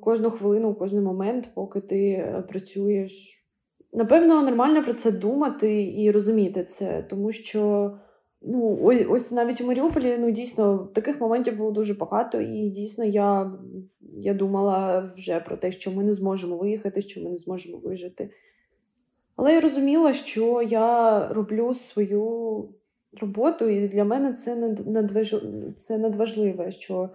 кожну 0.00 0.30
хвилину, 0.30 0.70
в 0.70 0.78
кожний 0.78 1.02
момент, 1.02 1.48
поки 1.54 1.80
ти 1.80 2.10
е, 2.10 2.44
працюєш. 2.48 3.44
Напевно, 3.92 4.42
нормально 4.42 4.84
про 4.84 4.92
це 4.92 5.12
думати 5.12 5.94
і 5.96 6.10
розуміти 6.10 6.64
це, 6.64 7.06
тому 7.10 7.32
що 7.32 7.92
ну, 8.46 8.78
ось 8.82 9.06
ось 9.08 9.32
навіть 9.32 9.60
у 9.60 9.66
Маріуполі 9.66 10.16
ну, 10.18 10.30
дійсно 10.30 10.78
таких 10.78 11.20
моментів 11.20 11.56
було 11.56 11.70
дуже 11.70 11.94
багато, 11.94 12.40
і 12.40 12.70
дійсно 12.70 13.04
я 13.04 13.52
я 14.16 14.34
думала 14.34 15.00
вже 15.16 15.40
про 15.40 15.56
те, 15.56 15.72
що 15.72 15.90
ми 15.90 16.04
не 16.04 16.14
зможемо 16.14 16.56
виїхати, 16.56 17.02
що 17.02 17.20
ми 17.20 17.30
не 17.30 17.36
зможемо 17.36 17.78
вижити. 17.78 18.30
Але 19.36 19.54
я 19.54 19.60
розуміла, 19.60 20.12
що 20.12 20.62
я 20.62 21.28
роблю 21.28 21.74
свою 21.74 22.68
роботу, 23.20 23.68
і 23.68 23.88
для 23.88 24.04
мене 24.04 24.32
це 24.32 24.56
надваж... 24.86 25.36
це 25.78 25.98
надважливе, 25.98 26.70
що 26.70 27.10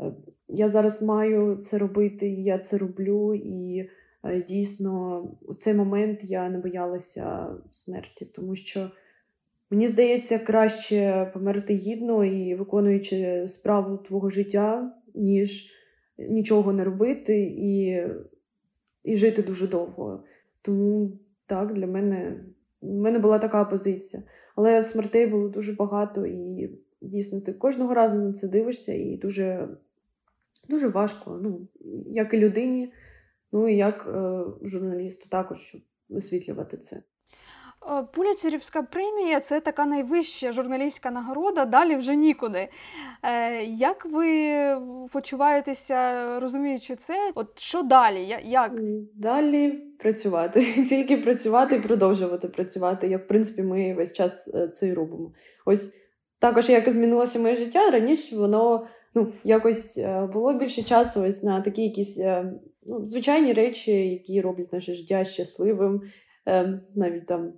е, 0.00 0.12
я 0.48 0.68
зараз 0.68 1.02
маю 1.02 1.56
це 1.56 1.78
робити, 1.78 2.28
і 2.28 2.42
я 2.42 2.58
це 2.58 2.78
роблю, 2.78 3.34
і 3.34 3.90
е, 4.24 4.42
дійсно 4.48 5.24
у 5.42 5.54
цей 5.54 5.74
момент 5.74 6.20
я 6.22 6.48
не 6.48 6.58
боялася 6.58 7.46
смерті, 7.72 8.24
тому 8.24 8.56
що. 8.56 8.90
Мені 9.70 9.88
здається, 9.88 10.38
краще 10.38 11.30
померти 11.34 11.74
гідно 11.74 12.24
і 12.24 12.54
виконуючи 12.54 13.48
справу 13.48 13.96
твого 13.96 14.30
життя, 14.30 14.94
ніж 15.14 15.70
нічого 16.18 16.72
не 16.72 16.84
робити 16.84 17.40
і 17.58 18.02
і 19.04 19.16
жити 19.16 19.42
дуже 19.42 19.68
довго. 19.68 20.24
Тому 20.62 21.18
так, 21.46 21.74
для 21.74 21.86
мене 21.86 22.44
в 22.82 22.94
мене 22.94 23.18
була 23.18 23.38
така 23.38 23.64
позиція. 23.64 24.22
Але 24.56 24.82
смертей 24.82 25.26
було 25.26 25.48
дуже 25.48 25.72
багато, 25.72 26.26
і 26.26 26.70
дійсно 27.00 27.40
ти 27.40 27.52
кожного 27.52 27.94
разу 27.94 28.22
на 28.22 28.32
це 28.32 28.48
дивишся, 28.48 28.92
і 28.92 29.16
дуже 29.16 29.68
дуже 30.68 30.88
важко. 30.88 31.40
Ну, 31.42 31.68
Як 32.06 32.34
і 32.34 32.38
людині, 32.38 32.92
ну 33.52 33.68
і 33.68 33.76
як 33.76 34.06
е, 34.14 34.40
журналісту 34.66 35.28
також 35.28 35.58
щоб 35.58 35.80
висвітлювати 36.08 36.76
це. 36.76 37.02
Е, 37.88 38.02
Пуляцерівська 38.12 38.82
премія 38.82 39.40
це 39.40 39.60
така 39.60 39.86
найвища 39.86 40.52
журналістська 40.52 41.10
нагорода, 41.10 41.64
далі 41.64 41.96
вже 41.96 42.16
нікуди. 42.16 42.68
Е, 43.22 43.64
як 43.64 44.06
ви 44.06 44.28
почуваєтеся, 45.12 46.40
розуміючи 46.40 46.96
це? 46.96 47.32
От 47.34 47.58
що 47.58 47.82
далі? 47.82 48.36
Як? 48.44 48.72
Далі 49.14 49.70
працювати. 49.98 50.60
Тільки 50.88 51.16
працювати 51.16 51.76
і 51.76 51.80
продовжувати 51.80 52.48
працювати. 52.48 53.08
Як 53.08 53.24
в 53.24 53.28
принципі 53.28 53.62
ми 53.62 53.94
весь 53.94 54.12
час 54.12 54.48
е, 54.54 54.68
це 54.68 54.88
і 54.88 54.94
робимо. 54.94 55.32
Ось 55.66 55.94
також 56.38 56.68
як 56.68 56.90
змінилося 56.90 57.38
моє 57.38 57.54
життя, 57.54 57.90
раніше 57.90 58.36
воно 58.36 58.86
ну, 59.14 59.32
якось 59.44 60.00
було 60.32 60.52
більше 60.52 60.82
часу 60.82 61.22
ось 61.22 61.42
на 61.42 61.60
такі 61.60 61.82
якісь 61.82 62.20
ну, 62.86 63.06
звичайні 63.06 63.52
речі, 63.52 63.92
які 63.92 64.40
роблять 64.40 64.72
наше 64.72 64.94
життя 64.94 65.24
щасливим. 65.24 66.02
Навіть 66.94 67.26
там 67.26 67.52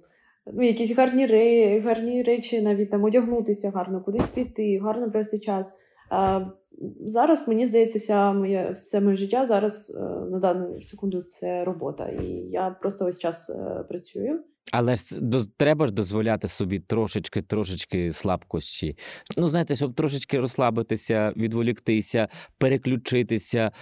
ну, 0.52 0.62
якісь 0.62 0.96
гарні 0.96 1.26
ре... 1.26 1.80
гарні 1.80 2.22
речі, 2.22 2.62
навіть 2.62 2.90
там 2.90 3.04
одягнутися 3.04 3.70
гарно, 3.70 4.00
кудись 4.00 4.26
піти, 4.26 4.78
гарно 4.78 5.10
провести 5.10 5.38
час. 5.38 5.78
А 6.10 6.46
Зараз 7.00 7.48
мені 7.48 7.66
здається, 7.66 7.98
вся 7.98 8.32
моє 8.32 8.70
все 8.74 9.00
моє 9.00 9.16
життя 9.16 9.46
зараз 9.46 9.90
е, 9.90 10.00
на 10.30 10.38
дану 10.38 10.82
секунду 10.82 11.22
це 11.22 11.64
робота, 11.64 12.08
і 12.08 12.24
я 12.50 12.76
просто 12.80 13.04
весь 13.04 13.18
час 13.18 13.50
е, 13.50 13.84
працюю. 13.88 14.40
Але 14.72 14.96
ж 14.96 15.18
треба 15.56 15.86
ж 15.86 15.92
дозволяти 15.92 16.48
собі 16.48 16.78
трошечки, 16.78 17.42
трошечки 17.42 18.12
слабкості. 18.12 18.96
Ну, 19.36 19.48
знаєте, 19.48 19.76
щоб 19.76 19.94
трошечки 19.94 20.40
розслабитися, 20.40 21.32
відволіктися, 21.36 22.28
переключитися, 22.58 23.72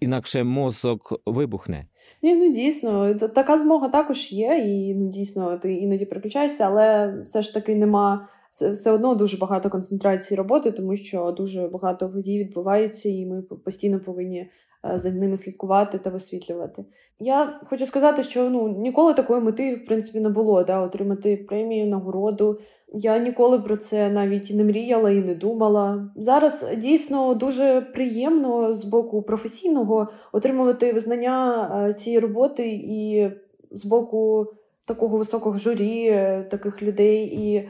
інакше 0.00 0.44
мозок 0.44 1.20
вибухне. 1.26 1.86
Ні, 2.22 2.34
ну 2.34 2.52
дійсно, 2.52 3.14
така 3.14 3.58
змога 3.58 3.88
також 3.88 4.32
є, 4.32 4.58
і 4.58 4.94
ну 4.94 5.08
дійсно 5.08 5.58
ти 5.58 5.74
іноді 5.74 6.04
переключаєшся, 6.04 6.64
але 6.66 7.14
все 7.22 7.42
ж 7.42 7.54
таки 7.54 7.74
нема 7.74 8.28
все, 8.50 8.90
одно 8.90 9.14
дуже 9.14 9.36
багато 9.36 9.70
концентрації 9.70 10.38
роботи, 10.38 10.72
тому 10.72 10.96
що 10.96 11.34
дуже 11.36 11.68
багато 11.68 12.08
подій 12.10 12.38
відбувається, 12.38 13.08
і 13.08 13.26
ми 13.26 13.42
постійно 13.42 14.00
повинні 14.00 14.50
за 14.94 15.10
ними 15.10 15.36
слідкувати 15.36 15.98
та 15.98 16.10
висвітлювати. 16.10 16.84
Я 17.20 17.60
хочу 17.64 17.86
сказати, 17.86 18.22
що 18.22 18.50
ну 18.50 18.68
ніколи 18.68 19.14
такої 19.14 19.40
мети 19.40 19.74
в 19.74 19.86
принципі 19.86 20.20
не 20.20 20.28
було 20.28 20.64
да, 20.64 20.80
отримати 20.80 21.36
премію, 21.36 21.86
нагороду. 21.86 22.58
Я 22.94 23.18
ніколи 23.18 23.58
про 23.58 23.76
це 23.76 24.10
навіть 24.10 24.50
не 24.54 24.64
мріяла 24.64 25.10
і 25.10 25.16
не 25.16 25.34
думала. 25.34 26.10
Зараз 26.16 26.70
дійсно 26.76 27.34
дуже 27.34 27.80
приємно 27.80 28.74
з 28.74 28.84
боку 28.84 29.22
професійного 29.22 30.08
отримувати 30.32 30.92
визнання 30.92 31.70
е, 31.88 31.94
цієї 31.94 32.20
роботи 32.20 32.68
і 32.68 33.30
з 33.70 33.84
боку 33.84 34.46
такого 34.86 35.16
високого 35.16 35.58
журі, 35.58 36.06
е, 36.06 36.46
таких 36.50 36.82
людей. 36.82 37.24
І... 37.26 37.68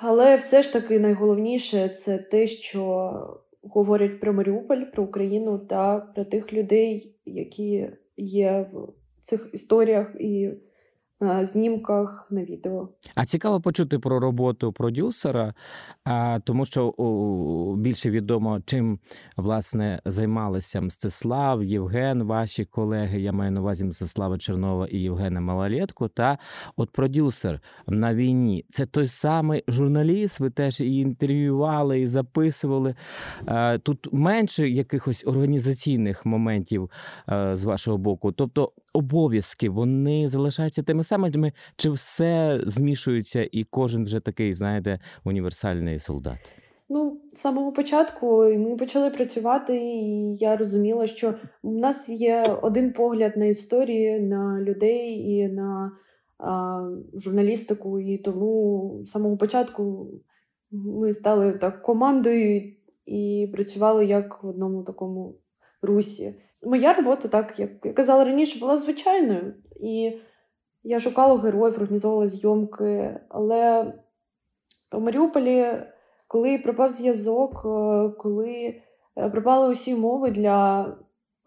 Але 0.00 0.36
все 0.36 0.62
ж 0.62 0.72
таки 0.72 0.98
найголовніше 0.98 1.88
це 1.88 2.18
те, 2.18 2.46
що 2.46 3.12
говорять 3.64 4.20
про 4.20 4.32
Маріуполь, 4.32 4.84
про 4.92 5.04
Україну 5.04 5.58
та 5.58 6.00
про 6.14 6.24
тих 6.24 6.52
людей, 6.52 7.16
які 7.24 7.90
є 8.16 8.70
в 8.72 8.92
цих 9.22 9.50
історіях 9.52 10.16
і 10.20 10.50
знімках 11.42 12.26
на 12.30 12.44
відео. 12.44 12.88
А 13.14 13.24
цікаво 13.24 13.60
почути 13.60 13.98
про 13.98 14.20
роботу 14.20 14.72
продюсера, 14.72 15.54
тому 16.44 16.64
що 16.64 16.94
більше 17.78 18.10
відомо, 18.10 18.60
чим 18.66 18.98
власне 19.36 20.00
займалися 20.04 20.80
Мстислав, 20.80 21.64
Євген, 21.64 22.22
ваші 22.22 22.64
колеги. 22.64 23.20
Я 23.20 23.32
маю 23.32 23.50
на 23.50 23.60
увазі 23.60 23.84
Мстислава 23.84 24.38
Чернова 24.38 24.86
і 24.86 24.98
Євгена 24.98 25.40
Малолетко. 25.40 26.08
Та 26.08 26.38
от 26.76 26.90
продюсер 26.90 27.60
на 27.86 28.14
війні 28.14 28.64
це 28.68 28.86
той 28.86 29.06
самий 29.06 29.64
журналіст. 29.68 30.40
Ви 30.40 30.50
теж 30.50 30.80
і 30.80 30.96
інтерв'ювали, 30.96 32.00
і 32.00 32.06
записували. 32.06 32.94
Тут 33.82 34.08
менше 34.12 34.68
якихось 34.68 35.24
організаційних 35.26 36.26
моментів 36.26 36.90
з 37.52 37.64
вашого 37.64 37.98
боку. 37.98 38.32
Тобто 38.32 38.72
обов'язки 38.94 39.70
вони 39.70 40.28
залишаються 40.28 40.82
тими 40.82 41.04
самими, 41.04 41.52
чи 41.76 41.90
все 41.90 42.60
змішується, 42.66 43.48
і 43.52 43.64
кожен 43.64 44.04
вже 44.04 44.20
такий, 44.20 44.54
знаєте, 44.54 45.00
універсальний 45.24 45.98
солдат? 45.98 46.38
Ну, 46.88 47.20
з 47.34 47.38
самого 47.40 47.72
початку 47.72 48.44
ми 48.44 48.76
почали 48.76 49.10
працювати, 49.10 49.76
і 49.76 50.34
я 50.34 50.56
розуміла, 50.56 51.06
що 51.06 51.34
в 51.62 51.72
нас 51.72 52.08
є 52.08 52.58
один 52.62 52.92
погляд 52.92 53.36
на 53.36 53.44
історії, 53.44 54.20
на 54.20 54.60
людей 54.60 55.30
і 55.30 55.48
на 55.48 55.92
а, 56.38 56.80
журналістику. 57.14 58.00
І 58.00 58.18
тому 58.18 59.02
з 59.06 59.10
самого 59.10 59.36
початку 59.36 60.10
ми 60.70 61.12
стали 61.12 61.52
так 61.52 61.82
командою 61.82 62.72
і 63.06 63.50
працювали 63.52 64.06
як 64.06 64.44
в 64.44 64.48
одному 64.48 64.82
такому 64.82 65.34
русі. 65.82 66.34
Моя 66.66 66.92
робота, 66.92 67.28
так, 67.28 67.58
як 67.58 67.70
я 67.84 67.92
казала 67.92 68.24
раніше, 68.24 68.58
була 68.58 68.76
звичайною. 68.76 69.54
І 69.80 70.12
я 70.82 71.00
шукала 71.00 71.38
героїв, 71.38 71.74
організовувала 71.74 72.26
зйомки. 72.26 73.20
Але 73.28 73.92
в 74.92 75.00
Маріуполі, 75.00 75.66
коли 76.28 76.58
пропав 76.58 76.92
зв'язок, 76.92 77.62
е, 77.64 78.08
коли 78.18 78.74
е, 79.16 79.30
пропали 79.30 79.72
усі 79.72 79.94
умови 79.94 80.30
для 80.30 80.86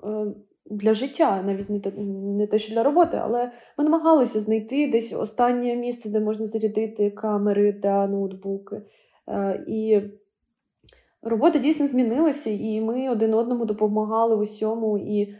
е, 0.03 0.25
для 0.65 0.93
життя, 0.93 1.43
навіть 1.45 1.69
не 1.69 1.79
те, 1.79 1.91
не 2.37 2.47
те, 2.47 2.59
що 2.59 2.73
для 2.73 2.83
роботи, 2.83 3.19
але 3.23 3.51
ми 3.77 3.83
намагалися 3.83 4.39
знайти 4.39 4.87
десь 4.87 5.13
останнє 5.13 5.75
місце, 5.75 6.09
де 6.09 6.19
можна 6.19 6.45
зарядити 6.47 7.11
камери 7.11 7.73
та 7.73 8.07
ноутбуки. 8.07 8.81
І 9.67 10.01
робота 11.21 11.59
дійсно 11.59 11.87
змінилася, 11.87 12.49
і 12.49 12.81
ми 12.81 13.09
один 13.09 13.33
одному 13.33 13.65
допомагали 13.65 14.35
усьому. 14.35 14.97
І 14.97 15.35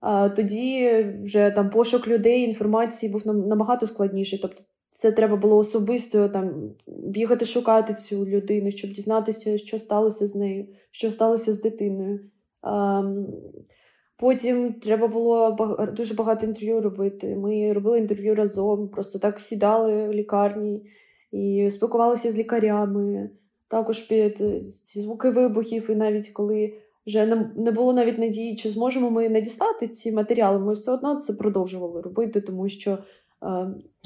а, 0.00 0.28
тоді 0.28 1.06
вже 1.24 1.50
там 1.50 1.70
пошук 1.70 2.08
людей, 2.08 2.42
інформації 2.42 3.12
був 3.12 3.26
набагато 3.26 3.86
складніший. 3.86 4.38
Тобто, 4.42 4.62
це 4.96 5.12
треба 5.12 5.36
було 5.36 5.56
особисто 5.56 6.28
там 6.28 6.70
бігати, 6.86 7.44
шукати 7.44 7.94
цю 7.94 8.26
людину, 8.26 8.70
щоб 8.70 8.90
дізнатися, 8.90 9.58
що 9.58 9.78
сталося 9.78 10.26
з 10.26 10.34
нею, 10.34 10.66
що 10.90 11.10
сталося 11.10 11.52
з 11.52 11.62
дитиною. 11.62 12.20
А, 12.62 13.02
Потім 14.22 14.72
треба 14.72 15.08
було 15.08 15.56
дуже 15.96 16.14
багато 16.14 16.46
інтерв'ю 16.46 16.80
робити. 16.80 17.36
Ми 17.36 17.72
робили 17.72 17.98
інтерв'ю 17.98 18.34
разом, 18.34 18.88
просто 18.88 19.18
так 19.18 19.40
сідали 19.40 20.08
в 20.08 20.12
лікарні 20.12 20.82
і 21.32 21.70
спілкувалися 21.70 22.32
з 22.32 22.38
лікарями 22.38 23.30
також 23.72 24.00
під 24.00 24.42
ці 24.84 25.02
звуки 25.02 25.30
вибухів, 25.30 25.90
і 25.90 25.94
навіть 25.94 26.28
коли 26.28 26.74
вже 27.06 27.26
не 27.56 27.70
було 27.70 27.92
навіть 27.92 28.18
надії, 28.18 28.56
чи 28.56 28.70
зможемо 28.70 29.10
ми 29.10 29.28
надіслати 29.28 29.88
ці 29.88 30.12
матеріали, 30.12 30.58
ми 30.58 30.72
все 30.72 30.92
одно 30.92 31.20
це 31.20 31.32
продовжували 31.32 32.00
робити, 32.00 32.40
тому 32.40 32.68
що 32.68 32.98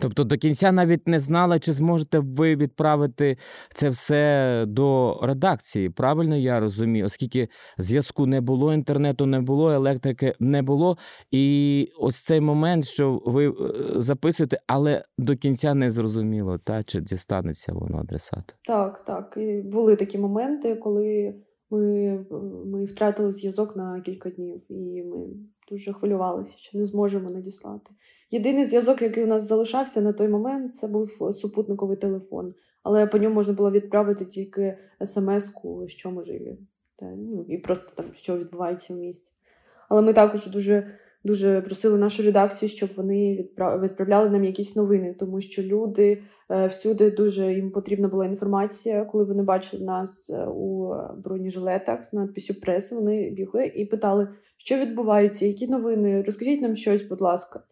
Тобто 0.03 0.25
до 0.25 0.37
кінця 0.37 0.73
навіть 0.73 1.09
не 1.09 1.21
знали, 1.21 1.59
чи 1.59 1.73
зможете 1.73 2.19
ви 2.19 2.57
відправити 2.57 3.37
це 3.69 3.89
все 3.89 4.65
до 4.69 5.19
редакції. 5.23 5.91
Правильно 5.91 6.37
я 6.37 6.61
розумію, 6.61 7.07
оскільки 7.07 7.49
зв'язку 7.79 8.27
не 8.27 8.41
було, 8.41 8.75
інтернету 8.75 9.27
не 9.27 9.41
було, 9.41 9.71
електрики 9.71 10.35
не 10.41 10.63
було. 10.63 10.97
І 11.31 11.89
ось 11.99 12.25
цей 12.25 12.41
момент, 12.41 12.85
що 12.85 13.23
ви 13.27 13.49
е, 13.49 13.53
записуєте, 13.97 14.61
але 14.67 15.05
до 15.19 15.37
кінця 15.37 15.75
не 15.75 15.91
зрозуміло, 15.91 16.59
та 16.59 16.83
чи 16.83 17.01
дістанеться 17.01 17.73
воно 17.73 17.99
адресата. 17.99 18.55
Так, 18.65 19.05
так. 19.05 19.35
І 19.37 19.63
були 19.63 19.97
такі 19.97 20.19
моменти, 20.19 20.75
коли 20.75 21.35
ми, 21.71 22.19
ми 22.67 22.85
втратили 22.85 23.33
зв'язок 23.33 23.77
на 23.77 24.01
кілька 24.01 24.31
днів, 24.31 24.63
і 24.69 25.03
ми 25.03 25.27
дуже 25.71 25.93
хвилювалися, 25.93 26.53
що 26.57 26.79
не 26.79 26.85
зможемо 26.85 27.31
надіслати. 27.31 27.91
Єдиний 28.31 28.65
зв'язок, 28.65 29.03
який 29.03 29.25
у 29.25 29.27
нас 29.27 29.49
залишався 29.49 30.01
на 30.01 30.13
той 30.13 30.29
момент, 30.29 30.77
це 30.77 30.89
був 30.89 31.35
супутниковий 31.35 31.97
телефон. 31.97 32.55
Але 32.83 33.07
по 33.07 33.19
ньому 33.19 33.35
можна 33.35 33.55
було 33.55 33.71
відправити 33.71 34.25
тільки 34.25 34.79
смс-ку, 35.05 35.89
що 35.89 36.11
може 36.11 36.41
та, 36.97 37.07
ну, 37.07 37.47
і 37.49 37.59
просто 37.59 37.93
там 37.95 38.07
що 38.15 38.39
відбувається 38.39 38.95
в 38.95 38.97
місті. 38.97 39.33
Але 39.89 40.03
ми 40.03 40.13
також 40.13 40.47
дуже 40.47 40.93
дуже 41.25 41.61
просили 41.61 41.99
нашу 41.99 42.23
редакцію, 42.23 42.69
щоб 42.69 42.91
вони 42.97 43.49
відправляли 43.83 44.31
нам 44.31 44.45
якісь 44.45 44.77
новини, 44.77 45.15
тому 45.19 45.41
що 45.41 45.63
люди 45.63 46.23
е, 46.51 46.67
всюди 46.67 47.11
дуже 47.11 47.53
їм 47.53 47.71
потрібна 47.71 48.09
була 48.09 48.27
інформація. 48.27 49.05
Коли 49.05 49.25
вони 49.25 49.43
бачили 49.43 49.85
нас 49.85 50.31
е, 50.31 50.45
у 50.45 50.95
бронежилетах 51.25 52.07
з 52.07 52.13
надписю 52.13 52.55
преси, 52.55 52.95
вони 52.95 53.31
бігли 53.31 53.67
і 53.67 53.87
питали, 53.87 54.29
що 54.57 54.77
відбувається, 54.79 55.47
які 55.47 55.69
новини, 55.69 56.23
розкажіть 56.23 56.63
нам 56.63 56.77
щось, 56.77 57.03
будь 57.03 57.21
ласка. 57.21 57.63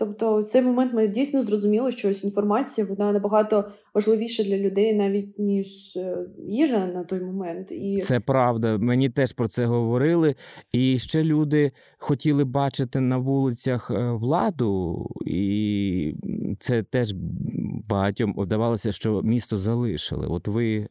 Тобто, 0.00 0.40
в 0.40 0.44
цей 0.44 0.62
момент 0.62 0.94
ми 0.94 1.08
дійсно 1.08 1.42
зрозуміли, 1.42 1.92
що 1.92 2.10
ось 2.10 2.24
інформація 2.24 2.86
вона 2.86 3.12
набагато 3.12 3.64
важливіша 3.94 4.42
для 4.42 4.56
людей, 4.56 4.94
навіть 4.94 5.38
ніж 5.38 5.96
е, 5.96 6.16
їжа 6.48 6.86
на 6.86 7.04
той 7.04 7.20
момент. 7.20 7.72
І 7.72 7.98
це 8.00 8.20
правда. 8.20 8.78
Мені 8.78 9.10
теж 9.10 9.32
про 9.32 9.48
це 9.48 9.66
говорили. 9.66 10.34
І 10.72 10.98
ще 10.98 11.24
люди 11.24 11.72
хотіли 11.98 12.44
бачити 12.44 13.00
на 13.00 13.18
вулицях 13.18 13.90
е, 13.90 14.10
владу, 14.10 15.06
і 15.26 16.14
це 16.58 16.82
теж 16.82 17.14
багатьом 17.88 18.34
здавалося, 18.38 18.92
що 18.92 19.22
місто 19.22 19.58
залишили. 19.58 20.26
От 20.26 20.48
ви 20.48 20.76
е, 20.76 20.88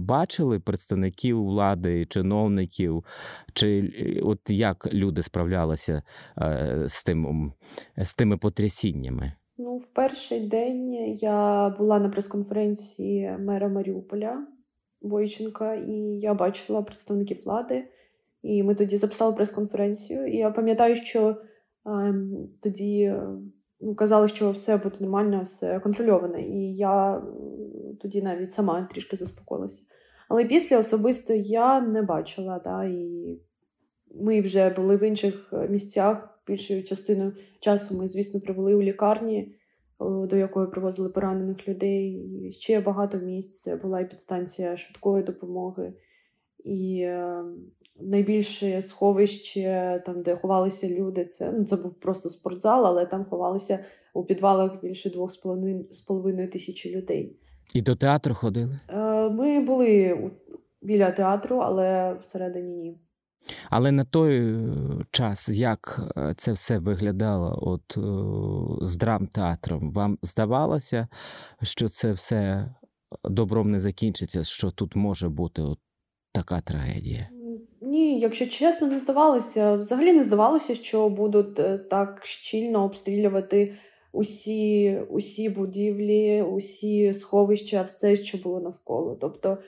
бачили 0.00 0.60
представників 0.60 1.44
влади, 1.44 2.04
чиновників, 2.04 3.04
чи 3.52 3.92
от 4.24 4.40
як 4.48 4.94
люди 4.94 5.22
справлялися 5.22 6.02
з 6.86 7.04
тим 7.04 7.52
з 7.96 8.14
тими 8.14 8.36
потрясіннями? 8.46 9.32
Ну, 9.58 9.76
в 9.76 9.86
перший 9.86 10.40
день 10.40 10.94
я 11.14 11.70
була 11.78 11.98
на 11.98 12.08
прес-конференції 12.08 13.36
мера 13.38 13.68
Маріуполя 13.68 14.46
Бойченка, 15.02 15.74
і 15.74 15.92
я 16.20 16.34
бачила 16.34 16.82
представників 16.82 17.42
влади. 17.44 17.84
І 18.42 18.62
ми 18.62 18.74
тоді 18.74 18.96
записали 18.96 19.32
прес-конференцію. 19.32 20.26
І 20.26 20.36
я 20.36 20.50
пам'ятаю, 20.50 20.96
що 20.96 21.36
е, 21.86 22.14
тоді 22.62 23.14
ну, 23.80 23.94
казали, 23.94 24.28
що 24.28 24.50
все 24.50 24.76
буде 24.76 24.96
нормально, 25.00 25.42
все 25.44 25.80
контрольоване. 25.80 26.42
І 26.42 26.76
я 26.76 27.22
тоді 28.00 28.22
навіть 28.22 28.52
сама 28.52 28.88
трішки 28.92 29.16
заспокоїлася. 29.16 29.82
Але 30.28 30.44
після 30.44 30.78
особисто 30.78 31.34
я 31.34 31.80
не 31.80 32.02
бачила, 32.02 32.60
да, 32.64 32.84
і 32.84 33.38
ми 34.14 34.40
вже 34.40 34.70
були 34.70 34.96
в 34.96 35.02
інших 35.02 35.50
е, 35.52 35.68
місцях. 35.68 36.35
Більшою 36.46 36.84
частиною 36.84 37.32
часу 37.60 37.98
ми, 37.98 38.08
звісно, 38.08 38.40
прибули 38.40 38.74
у 38.74 38.82
лікарні, 38.82 39.54
до 40.00 40.36
якої 40.36 40.66
привозили 40.66 41.08
поранених 41.08 41.68
людей. 41.68 42.12
І 42.12 42.52
ще 42.52 42.80
багато 42.80 43.18
місць 43.18 43.68
була 43.82 44.00
і 44.00 44.10
підстанція 44.10 44.76
швидкої 44.76 45.24
допомоги. 45.24 45.92
І 46.64 47.00
е, 47.00 47.44
найбільше 48.00 48.80
сховище, 48.80 50.02
там, 50.06 50.22
де 50.22 50.36
ховалися 50.36 50.88
люди, 50.88 51.24
це 51.24 51.52
ну, 51.52 51.64
це 51.64 51.76
був 51.76 51.94
просто 51.94 52.28
спортзал, 52.28 52.86
але 52.86 53.06
там 53.06 53.24
ховалися 53.24 53.78
у 54.14 54.24
підвалах 54.24 54.80
більше 54.82 55.10
двох 55.10 55.32
з 55.90 56.00
половиною 56.00 56.50
тисячі 56.50 56.96
людей. 56.96 57.36
І 57.74 57.82
до 57.82 57.96
театру 57.96 58.34
ходили? 58.34 58.80
Е, 58.88 59.28
ми 59.28 59.60
були 59.60 60.18
біля 60.82 61.10
театру, 61.10 61.56
але 61.56 62.16
всередині 62.20 62.74
ні. 62.74 62.98
Але 63.70 63.92
на 63.92 64.04
той 64.04 64.38
е, 64.38 64.68
час, 65.10 65.48
як 65.48 66.12
е, 66.16 66.34
це 66.36 66.52
все 66.52 66.78
виглядало 66.78 67.58
от 67.62 67.98
з 68.88 68.96
драмтеатром, 68.96 69.92
вам 69.92 70.18
здавалося, 70.22 71.08
що 71.62 71.88
це 71.88 72.12
все 72.12 72.68
добром 73.24 73.70
не 73.70 73.78
закінчиться, 73.78 74.44
що 74.44 74.70
тут 74.70 74.96
може 74.96 75.28
бути 75.28 75.62
от 75.62 75.78
така 76.32 76.60
трагедія? 76.60 77.28
Ні, 77.80 78.20
якщо 78.20 78.46
чесно, 78.46 78.86
не 78.86 78.98
здавалося. 78.98 79.76
Взагалі 79.76 80.12
не 80.12 80.22
здавалося, 80.22 80.74
що 80.74 81.08
будуть 81.08 81.58
е, 81.58 81.78
так 81.78 82.20
щільно 82.26 82.84
обстрілювати 82.84 83.74
усі 84.12 84.98
усі 85.10 85.48
будівлі, 85.48 86.42
усі 86.42 87.12
сховища, 87.12 87.82
все, 87.82 88.16
що 88.16 88.38
було 88.38 88.60
навколо. 88.60 89.18
Тобто 89.20 89.58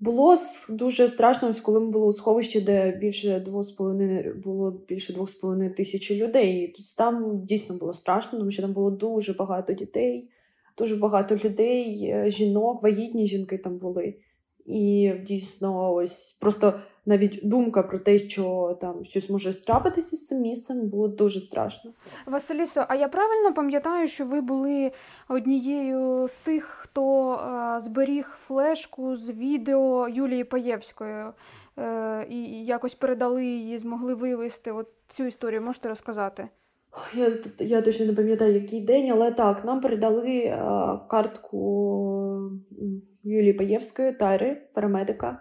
було 0.00 0.36
дуже 0.68 1.08
страшно, 1.08 1.48
ось 1.48 1.60
коли 1.60 1.80
ми 1.80 1.90
були 1.90 2.06
у 2.06 2.12
сховищі, 2.12 2.60
де 2.60 2.90
більше 2.90 3.40
двох 3.40 3.64
з 3.64 3.70
половиною 3.70 4.42
було 4.44 4.70
більше 4.88 5.12
двох 5.12 5.30
з 5.30 5.32
половиною 5.32 5.74
тисячі 5.74 6.16
людей. 6.16 6.66
Тобто 6.66 6.82
там 6.96 7.44
дійсно 7.44 7.76
було 7.76 7.92
страшно, 7.92 8.38
тому 8.38 8.50
що 8.50 8.62
там 8.62 8.72
було 8.72 8.90
дуже 8.90 9.32
багато 9.32 9.72
дітей, 9.72 10.30
дуже 10.78 10.96
багато 10.96 11.36
людей, 11.36 12.04
е, 12.04 12.30
жінок, 12.30 12.82
вагітні 12.82 13.26
жінки 13.26 13.58
там 13.58 13.78
були. 13.78 14.14
І 14.66 15.12
дійсно, 15.26 15.94
ось 15.94 16.36
просто 16.40 16.80
навіть 17.08 17.40
думка 17.42 17.82
про 17.82 17.98
те, 17.98 18.18
що 18.18 18.76
там 18.80 19.04
щось 19.04 19.30
може 19.30 19.64
трапитися 19.64 20.16
з 20.16 20.26
цим 20.26 20.40
місцем, 20.40 20.88
було 20.88 21.08
дуже 21.08 21.40
страшно. 21.40 21.90
Василісо, 22.26 22.84
а 22.88 22.94
я 22.94 23.08
правильно 23.08 23.54
пам'ятаю, 23.54 24.06
що 24.06 24.24
ви 24.24 24.40
були 24.40 24.92
однією 25.28 26.28
з 26.28 26.36
тих, 26.36 26.64
хто 26.64 27.32
е, 27.32 27.80
зберіг 27.80 28.34
флешку 28.38 29.16
з 29.16 29.30
відео 29.30 30.08
Юлії 30.08 30.44
Паєвської 30.44 31.24
е, 31.78 32.26
і 32.30 32.64
якось 32.64 32.94
передали 32.94 33.46
її, 33.46 33.78
змогли 33.78 34.14
вивести. 34.14 34.72
От 34.72 34.88
цю 35.08 35.24
історію 35.24 35.62
можете 35.62 35.88
розказати? 35.88 36.48
Я 37.14 37.32
я 37.58 37.82
точно 37.82 38.06
не 38.06 38.12
пам'ятаю, 38.12 38.54
який 38.54 38.80
день, 38.80 39.10
але 39.10 39.32
так, 39.32 39.64
нам 39.64 39.80
передали 39.80 40.38
е, 40.38 40.58
картку 41.10 42.50
Юлії 43.24 43.52
Паєвської, 43.52 44.12
Тайри, 44.12 44.62
парамедика. 44.74 45.40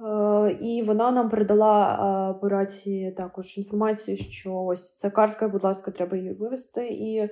Е, 0.00 0.58
і 0.60 0.82
вона 0.82 1.10
нам 1.10 1.30
передала 1.30 2.38
по 2.40 2.48
рації 2.48 3.12
також 3.12 3.58
інформацію, 3.58 4.16
що 4.16 4.54
ось 4.54 4.94
ця 4.94 5.10
картка, 5.10 5.48
будь 5.48 5.64
ласка, 5.64 5.90
треба 5.90 6.16
її 6.16 6.32
вивезти. 6.32 6.88
І 6.88 7.28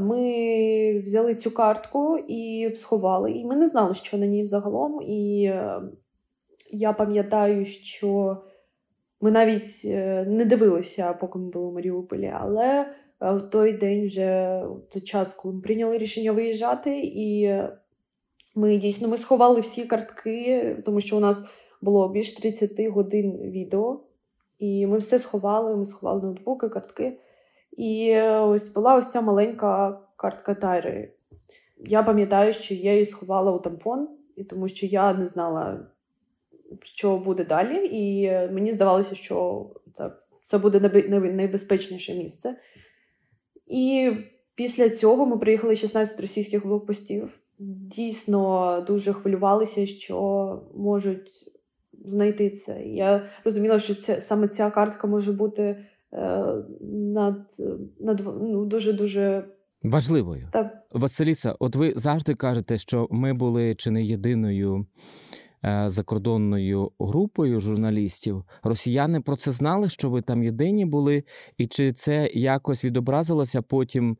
ми 0.00 1.00
взяли 1.04 1.34
цю 1.34 1.50
картку 1.50 2.18
і 2.28 2.72
сховали. 2.76 3.32
І 3.32 3.44
ми 3.44 3.56
не 3.56 3.66
знали, 3.66 3.94
що 3.94 4.18
на 4.18 4.26
ній 4.26 4.42
взагалом. 4.42 5.02
І 5.02 5.44
е, 5.44 5.80
я 6.70 6.92
пам'ятаю, 6.92 7.64
що 7.66 8.36
ми 9.20 9.30
навіть 9.30 9.82
е, 9.84 10.24
не 10.28 10.44
дивилися, 10.44 11.12
поки 11.12 11.38
ми 11.38 11.50
були 11.50 11.66
у 11.66 11.72
Маріуполі. 11.72 12.32
Але 12.40 12.86
в 13.20 13.40
той 13.40 13.72
день 13.72 14.06
вже 14.06 14.62
в 14.66 14.92
той 14.92 15.02
час, 15.02 15.34
коли 15.34 15.54
ми 15.54 15.60
прийняли 15.60 15.98
рішення 15.98 16.32
виїжджати, 16.32 17.00
і 17.00 17.54
ми 18.58 18.76
дійсно 18.76 19.08
ми 19.08 19.16
сховали 19.16 19.60
всі 19.60 19.84
картки, 19.84 20.76
тому 20.86 21.00
що 21.00 21.16
у 21.16 21.20
нас 21.20 21.44
було 21.80 22.08
більш 22.08 22.32
30 22.32 22.86
годин 22.86 23.32
відео, 23.32 24.00
і 24.58 24.86
ми 24.86 24.98
все 24.98 25.18
сховали. 25.18 25.76
Ми 25.76 25.84
сховали 25.84 26.22
ноутбуки, 26.22 26.68
картки. 26.68 27.20
І 27.76 28.20
ось 28.22 28.74
була 28.74 28.96
ось 28.96 29.10
ця 29.10 29.20
маленька 29.20 30.00
картка 30.16 30.54
Тайри. 30.54 31.12
Я 31.76 32.02
пам'ятаю, 32.02 32.52
що 32.52 32.74
я 32.74 32.92
її 32.92 33.04
сховала 33.04 33.52
у 33.52 33.58
тампон, 33.58 34.08
тому 34.50 34.68
що 34.68 34.86
я 34.86 35.14
не 35.14 35.26
знала, 35.26 35.86
що 36.82 37.16
буде 37.16 37.44
далі. 37.44 37.88
І 37.92 38.30
мені 38.52 38.72
здавалося, 38.72 39.14
що 39.14 39.66
це 40.44 40.58
буде 40.58 40.80
найбезпечніше 41.10 42.14
місце. 42.14 42.56
І 43.66 44.12
після 44.54 44.90
цього 44.90 45.26
ми 45.26 45.38
приїхали 45.38 45.76
16 45.76 46.20
російських 46.20 46.66
блокпостів 46.66 47.40
дійсно 47.58 48.84
дуже 48.86 49.12
хвилювалися, 49.12 49.86
що 49.86 50.62
можуть 50.74 51.44
знайти 52.04 52.50
це. 52.50 52.82
Я 52.82 53.26
розуміла, 53.44 53.78
що 53.78 53.94
це 53.94 54.20
саме 54.20 54.48
ця 54.48 54.70
картка 54.70 55.06
може 55.06 55.32
бути 55.32 55.84
е, 56.12 56.44
над 56.90 57.36
над 58.00 58.22
ну, 58.40 58.64
дуже 58.64 58.92
дуже 58.92 59.44
важливою. 59.82 60.48
Так. 60.52 60.86
Василіса, 60.92 61.54
от 61.58 61.76
ви 61.76 61.92
завжди 61.96 62.34
кажете, 62.34 62.78
що 62.78 63.08
ми 63.10 63.32
були 63.32 63.74
чи 63.74 63.90
не 63.90 64.02
єдиною. 64.02 64.86
Е, 65.64 65.90
закордонною 65.90 66.90
групою 67.00 67.60
журналістів 67.60 68.44
росіяни 68.62 69.20
про 69.20 69.36
це 69.36 69.52
знали, 69.52 69.88
що 69.88 70.10
ви 70.10 70.22
там 70.22 70.42
єдині 70.42 70.84
були, 70.84 71.24
і 71.56 71.66
чи 71.66 71.92
це 71.92 72.30
якось 72.34 72.84
відобразилося 72.84 73.62
потім 73.62 74.16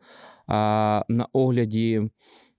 а, 0.47 1.05
на 1.09 1.27
огляді 1.33 2.11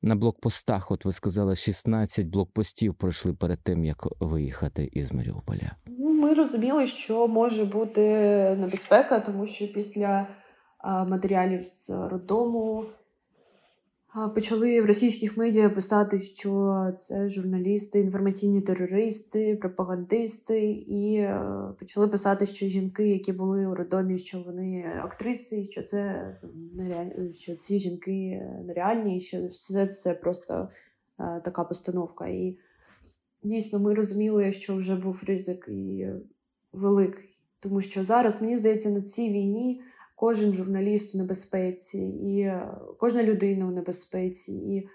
на 0.01 0.15
блокпостах, 0.15 0.91
от 0.91 1.05
ви 1.05 1.11
сказали, 1.11 1.55
16 1.55 2.27
блокпостів 2.27 2.95
пройшли 2.95 3.33
перед 3.33 3.63
тим, 3.63 3.85
як 3.85 4.07
виїхати 4.19 4.89
із 4.91 5.11
Маріуполя. 5.11 5.75
Ну, 5.87 6.09
ми 6.13 6.33
розуміли, 6.33 6.87
що 6.87 7.27
може 7.27 7.65
бути 7.65 8.01
небезпека, 8.59 9.19
тому 9.19 9.45
що 9.45 9.67
після 9.73 10.27
матеріалів 10.83 11.65
з 11.65 11.89
роддому 11.89 12.85
почали 14.35 14.81
в 14.81 14.85
російських 14.85 15.37
медіа 15.37 15.69
писати, 15.69 16.19
що 16.19 16.77
це 16.99 17.29
журналісти, 17.29 17.99
інформаційні 17.99 18.61
терористи, 18.61 19.55
пропагандисти, 19.55 20.71
і 20.71 21.15
е, 21.15 21.41
почали 21.79 22.07
писати, 22.07 22.45
що 22.45 22.67
жінки, 22.67 23.07
які 23.07 23.33
були 23.33 23.67
у 23.67 23.75
роддомі, 23.75 24.19
що 24.19 24.39
вони 24.39 24.93
актриси, 25.03 25.63
що 25.63 25.83
це 25.83 26.31
що 27.33 27.55
ці 27.55 27.79
жінки 27.79 28.41
нереальні, 28.65 29.17
і 29.17 29.21
що 29.21 29.47
все 29.47 29.87
це 29.87 30.13
просто 30.13 30.69
е, 31.19 31.41
така 31.45 31.63
постановка. 31.63 32.27
І 32.27 32.57
дійсно 33.43 33.79
ми 33.79 33.93
розуміли, 33.93 34.51
що 34.51 34.75
вже 34.75 34.95
був 34.95 35.23
ризик 35.27 35.67
і 35.67 36.07
великий, 36.73 37.37
тому 37.59 37.81
що 37.81 38.03
зараз 38.03 38.41
мені 38.41 38.57
здається 38.57 38.89
на 38.89 39.01
цій 39.01 39.29
війні 39.29 39.81
кожен 40.19 40.53
журналіст 40.53 41.15
у 41.15 41.17
небезпеці, 41.17 41.99
і 41.99 42.39
е, 42.39 42.67
кожна 42.97 43.23
людина 43.23 43.65
у 43.65 43.71
небезпеці. 43.71 44.53
І 44.53 44.87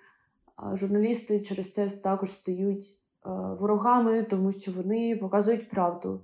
журналісти 0.73 1.41
через 1.41 1.73
це 1.73 1.89
також 1.89 2.31
стають 2.31 2.85
е, 2.87 3.31
ворогами, 3.61 4.23
тому 4.23 4.53
що 4.53 4.73
вони 4.73 5.17
показують 5.17 5.71
правду. 5.71 6.21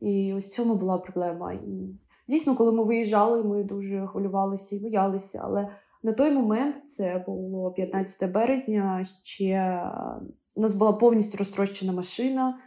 І 0.00 0.34
ось 0.34 0.46
в 0.46 0.48
цьому 0.48 0.74
була 0.74 0.98
проблема. 0.98 1.52
І 1.52 1.94
дійсно, 2.28 2.56
коли 2.56 2.72
ми 2.72 2.84
виїжджали, 2.84 3.44
ми 3.44 3.64
дуже 3.64 4.06
хвилювалися 4.06 4.76
і 4.76 4.78
боялися. 4.78 5.40
Але 5.44 5.68
на 6.02 6.12
той 6.12 6.30
момент 6.30 6.76
це 6.90 7.24
було 7.26 7.70
15 7.70 8.32
березня. 8.32 9.06
Ще 9.22 9.44
е, 9.44 9.90
у 10.54 10.60
нас 10.60 10.74
була 10.74 10.92
повністю 10.92 11.38
розтрощена 11.38 11.92
машина 11.92 12.58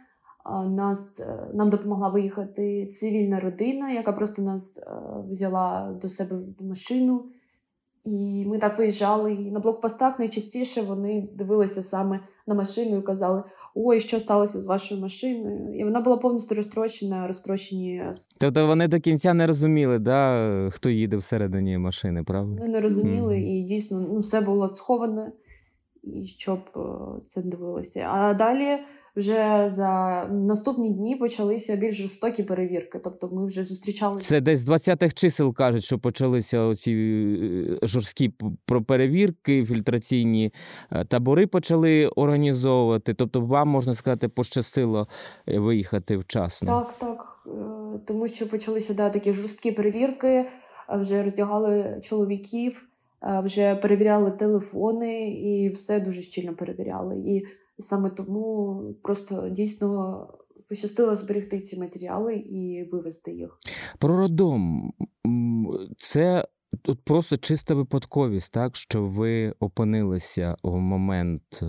нас 0.68 1.20
е, 1.20 1.50
нам 1.54 1.70
допомогла 1.70 2.08
виїхати 2.08 2.86
цивільна 2.86 3.40
родина, 3.40 3.90
яка 3.90 4.12
просто 4.12 4.42
нас 4.42 4.78
е, 4.78 4.90
взяла 5.30 5.98
до 6.02 6.08
себе 6.08 6.36
в 6.58 6.64
машину. 6.64 7.24
І 8.04 8.44
ми 8.46 8.58
так 8.58 8.78
виїжджали. 8.78 9.32
І 9.32 9.50
на 9.50 9.60
блокпостах 9.60 10.18
найчастіше 10.18 10.82
вони 10.82 11.28
дивилися 11.34 11.82
саме 11.82 12.20
на 12.46 12.54
машину 12.54 12.98
і 12.98 13.02
казали: 13.02 13.42
Ой, 13.74 14.00
що 14.00 14.20
сталося 14.20 14.60
з 14.60 14.66
вашою 14.66 15.00
машиною? 15.00 15.78
І 15.78 15.84
вона 15.84 16.00
була 16.00 16.16
повністю 16.16 16.54
розтрощена, 16.54 17.26
розтрощені. 17.26 18.04
Тобто 18.40 18.66
вони 18.66 18.88
до 18.88 19.00
кінця 19.00 19.34
не 19.34 19.46
розуміли, 19.46 19.98
да, 19.98 20.70
хто 20.72 20.90
їде 20.90 21.16
всередині 21.16 21.78
машини, 21.78 22.22
правда? 22.22 22.54
Вони 22.58 22.72
не 22.72 22.80
розуміли, 22.80 23.34
mm. 23.34 23.44
і 23.44 23.62
дійсно 23.62 24.00
ну, 24.00 24.18
все 24.18 24.40
було 24.40 24.68
сховане, 24.68 25.32
і 26.02 26.26
щоб 26.26 26.58
е, 26.76 26.80
це 27.34 27.42
дивилося. 27.42 28.00
А 28.00 28.34
далі 28.34 28.78
вже 29.16 29.70
за 29.74 30.24
наступні 30.32 30.90
дні 30.90 31.16
почалися 31.16 31.76
більш 31.76 31.96
жорстокі 31.96 32.42
перевірки. 32.42 32.98
Тобто 33.04 33.28
ми 33.28 33.46
вже 33.46 33.64
зустрічали 33.64 34.20
Це 34.20 34.40
десь 34.40 34.60
з 34.60 34.68
20-х 34.68 35.14
чисел 35.14 35.54
кажуть, 35.54 35.84
що 35.84 35.98
почалися 35.98 36.60
оці 36.60 36.92
е, 36.92 37.86
жорсткі 37.86 38.32
перевірки, 38.86 39.64
фільтраційні 39.64 40.52
е, 40.92 41.04
табори 41.04 41.46
почали 41.46 42.06
організовувати. 42.06 43.14
Тобто, 43.14 43.40
вам 43.40 43.68
можна 43.68 43.94
сказати, 43.94 44.28
пощастило 44.28 45.08
е, 45.48 45.58
виїхати 45.58 46.16
вчасно. 46.16 46.66
Так, 46.66 46.98
так. 46.98 47.32
Тому 48.06 48.28
що 48.28 48.48
почалися 48.48 48.94
да, 48.94 49.10
такі 49.10 49.32
жорсткі 49.32 49.72
перевірки, 49.72 50.46
вже 50.88 51.22
роздягали 51.22 52.00
чоловіків, 52.02 52.88
вже 53.44 53.74
перевіряли 53.74 54.30
телефони 54.30 55.30
і 55.30 55.68
все 55.68 56.00
дуже 56.00 56.22
щільно 56.22 56.54
перевіряли. 56.54 57.16
І 57.16 57.46
саме 57.78 58.10
тому 58.10 58.82
просто 59.02 59.48
дійсно 59.48 60.28
пощастило 60.68 61.14
зберегти 61.14 61.60
ці 61.60 61.78
матеріали 61.80 62.34
і 62.34 62.88
вивезти 62.92 63.32
їх. 63.32 63.58
Про 63.98 64.16
роддом. 64.16 64.92
М, 65.26 65.68
Це 65.98 66.48
тут 66.82 67.04
просто 67.04 67.36
чиста 67.36 67.74
випадковість, 67.74 68.52
так 68.52 68.76
що 68.76 69.04
ви 69.04 69.54
опинилися 69.60 70.56
в 70.62 70.76
момент 70.76 71.42
е, 71.62 71.66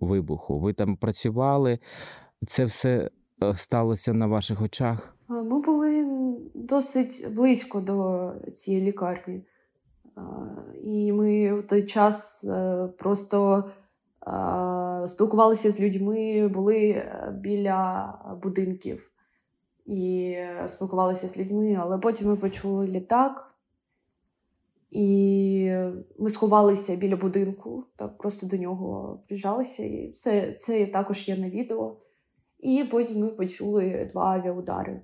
вибуху. 0.00 0.58
Ви 0.58 0.72
там 0.72 0.96
працювали, 0.96 1.78
це 2.46 2.64
все 2.64 3.10
е, 3.42 3.54
сталося 3.54 4.12
на 4.12 4.26
ваших 4.26 4.62
очах. 4.62 5.16
Ми 5.28 5.60
були 5.60 6.06
досить 6.54 7.28
близько 7.34 7.80
до 7.80 8.32
цієї 8.54 8.84
лікарні. 8.86 9.42
І 10.84 11.12
ми 11.12 11.54
в 11.60 11.66
той 11.66 11.86
час 11.86 12.44
е, 12.44 12.88
просто 12.98 13.64
спілкувалися 15.06 15.70
з 15.70 15.80
людьми, 15.80 16.48
були 16.48 16.90
е, 16.90 17.34
біля 17.40 18.14
будинків 18.42 19.12
і 19.86 20.32
е, 20.36 20.68
спілкувалися 20.68 21.28
з 21.28 21.38
людьми, 21.38 21.78
але 21.80 21.98
потім 21.98 22.28
ми 22.28 22.36
почули 22.36 22.86
літак. 22.86 23.46
І 24.90 25.72
ми 26.18 26.30
сховалися 26.30 26.96
біля 26.96 27.16
будинку, 27.16 27.84
так 27.96 28.18
просто 28.18 28.46
до 28.46 28.56
нього 28.56 29.20
прижалися. 29.28 29.84
І 29.84 30.10
все 30.10 30.52
це 30.52 30.86
також 30.86 31.28
є 31.28 31.36
на 31.36 31.50
відео. 31.50 31.96
І 32.58 32.84
потім 32.90 33.20
ми 33.20 33.28
почули 33.28 34.08
два 34.12 34.24
авіаудари. 34.24 35.00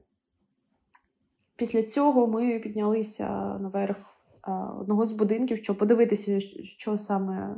Після 1.57 1.83
цього 1.83 2.27
ми 2.27 2.59
піднялися 2.59 3.59
наверх 3.59 3.97
одного 4.81 5.07
з 5.07 5.13
будинків, 5.13 5.59
щоб 5.59 5.79
подивитися, 5.79 6.41
що 6.63 6.99
саме 6.99 7.57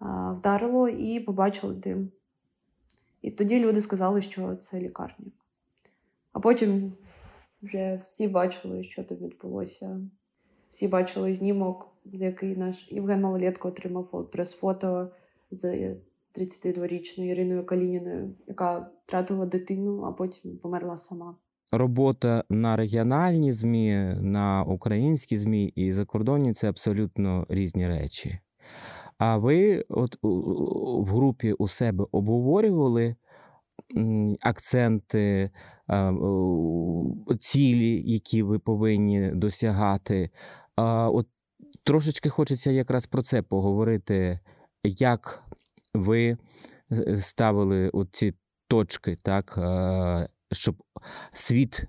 вдарило, 0.00 0.88
і 0.88 1.20
побачили 1.20 1.74
дим. 1.74 2.10
І 3.22 3.30
тоді 3.30 3.60
люди 3.60 3.80
сказали, 3.80 4.20
що 4.20 4.56
це 4.56 4.80
лікарня. 4.80 5.26
А 6.32 6.40
потім 6.40 6.92
вже 7.62 7.96
всі 7.96 8.28
бачили, 8.28 8.84
що 8.84 9.04
там 9.04 9.18
відбулося. 9.18 10.00
Всі 10.70 10.88
бачили 10.88 11.34
знімок, 11.34 11.88
який 12.04 12.56
наш 12.56 12.92
Євген 12.92 13.20
Малолетко 13.20 13.68
отримав 13.68 14.08
от 14.12 14.30
прес-фото 14.30 15.10
з 15.50 15.64
32-річною 16.34 17.30
Іриною 17.30 17.66
Калініною, 17.66 18.34
яка 18.46 18.90
втратила 19.06 19.46
дитину, 19.46 20.02
а 20.02 20.12
потім 20.12 20.58
померла 20.58 20.96
сама. 20.96 21.36
Робота 21.72 22.44
на 22.50 22.76
регіональні 22.76 23.52
ЗМІ, 23.52 23.94
на 24.20 24.64
українські 24.64 25.36
ЗМІ 25.36 25.66
і 25.66 25.92
закордонні 25.92 26.52
це 26.52 26.68
абсолютно 26.68 27.46
різні 27.48 27.88
речі. 27.88 28.38
А 29.18 29.36
ви 29.36 29.84
от 29.88 30.18
в 30.22 31.04
групі 31.04 31.52
у 31.52 31.68
себе 31.68 32.06
обговорювали 32.12 33.16
акценти, 34.40 35.50
цілі, 37.40 38.12
які 38.12 38.42
ви 38.42 38.58
повинні 38.58 39.30
досягати. 39.30 40.30
От 40.76 41.26
трошечки 41.84 42.28
хочеться 42.28 42.70
якраз 42.70 43.06
про 43.06 43.22
це 43.22 43.42
поговорити, 43.42 44.40
як 44.84 45.44
ви 45.94 46.36
е, 46.92 47.18
ставили 47.18 47.90
ці 48.12 48.34
точки, 48.68 49.16
так, 49.22 49.58
е, 49.58 50.28
щоб 50.52 50.82
світ 51.32 51.84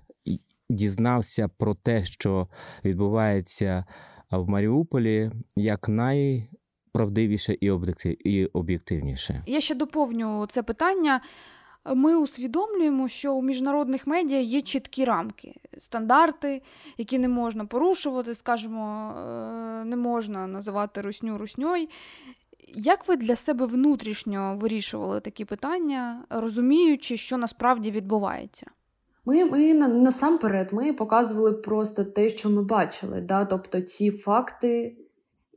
дізнався 0.70 1.48
про 1.48 1.74
те, 1.74 2.04
що 2.04 2.48
відбувається 2.84 3.84
в 4.30 4.48
Маріуполі, 4.48 5.30
як 5.56 5.88
найправдивіше 5.88 6.59
об'єктив- 7.70 8.16
і 8.24 8.46
об'єктивніше. 8.46 9.42
Я 9.46 9.60
ще 9.60 9.74
доповню 9.74 10.46
це 10.48 10.62
питання. 10.62 11.20
Ми 11.94 12.16
усвідомлюємо, 12.16 13.08
що 13.08 13.34
у 13.34 13.42
міжнародних 13.42 14.06
медіа 14.06 14.40
є 14.40 14.62
чіткі 14.62 15.04
рамки, 15.04 15.54
стандарти, 15.78 16.62
які 16.98 17.18
не 17.18 17.28
можна 17.28 17.64
порушувати, 17.64 18.34
скажімо, 18.34 19.14
е, 19.18 19.84
не 19.84 19.96
можна 19.96 20.46
називати 20.46 21.00
русню 21.00 21.38
русньою. 21.38 21.86
Як 22.74 23.08
ви 23.08 23.16
для 23.16 23.36
себе 23.36 23.66
внутрішньо 23.66 24.56
вирішували 24.58 25.20
такі 25.20 25.44
питання, 25.44 26.24
розуміючи, 26.30 27.16
що 27.16 27.36
насправді 27.36 27.90
відбувається? 27.90 28.66
Ми, 29.24 29.44
ми 29.44 29.74
насамперед 29.74 30.72
ми 30.72 30.92
показували 30.92 31.52
просто 31.52 32.04
те, 32.04 32.28
що 32.28 32.50
ми 32.50 32.62
бачили, 32.62 33.20
да? 33.20 33.44
тобто 33.44 33.80
ці 33.80 34.10
факти, 34.10 34.96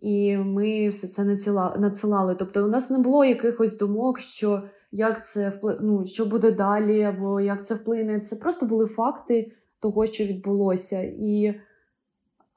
і 0.03 0.37
ми 0.37 0.89
все 0.89 1.07
це 1.07 1.23
надсила, 1.23 1.75
надсилали. 1.79 2.35
Тобто, 2.35 2.65
у 2.65 2.67
нас 2.67 2.89
не 2.89 2.97
було 2.97 3.25
якихось 3.25 3.77
думок, 3.77 4.19
що 4.19 4.61
як 4.91 5.27
це 5.27 5.49
впли... 5.49 5.77
ну, 5.81 6.05
що 6.05 6.25
буде 6.25 6.51
далі, 6.51 7.03
або 7.03 7.41
як 7.41 7.65
це 7.65 7.75
вплине. 7.75 8.19
Це 8.19 8.35
просто 8.35 8.65
були 8.65 8.85
факти 8.85 9.51
того, 9.79 10.05
що 10.05 10.23
відбулося. 10.23 11.01
І 11.01 11.59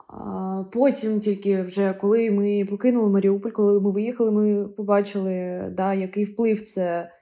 а, 0.09 0.65
потім, 0.73 1.21
тільки 1.21 1.63
вже 1.63 1.95
коли 1.95 2.31
ми 2.31 2.67
покинули 2.71 3.11
Маріуполь, 3.11 3.51
коли 3.51 3.81
ми 3.81 3.91
виїхали, 3.91 4.31
ми 4.31 4.69
побачили, 4.69 5.67
да, 5.77 5.95
який 5.95 6.25
вплив 6.25 6.63
це. 6.63 7.13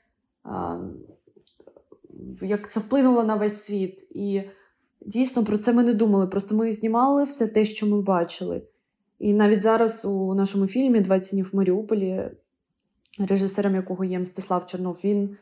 А, 0.44 0.78
як 2.42 2.72
це 2.72 2.80
вплинуло 2.80 3.24
на 3.24 3.34
весь 3.34 3.62
світ. 3.62 4.06
І 4.10 4.42
дійсно 5.06 5.44
про 5.44 5.58
це 5.58 5.72
ми 5.72 5.82
не 5.82 5.94
думали. 5.94 6.26
Просто 6.26 6.54
ми 6.56 6.72
знімали 6.72 7.24
все 7.24 7.46
те, 7.46 7.64
що 7.64 7.86
ми 7.86 8.02
бачили. 8.02 8.62
І 9.18 9.34
навіть 9.34 9.62
зараз 9.62 10.04
у 10.04 10.34
нашому 10.34 10.66
фільмі 10.66 11.00
«20 11.00 11.30
днів 11.30 11.50
в 11.52 11.56
Маріуполі, 11.56 12.30
режисером 13.18 13.74
якого 13.74 14.04
є 14.04 14.18
Мстислав 14.18 14.66
Чернов, 14.66 15.00
він 15.04 15.36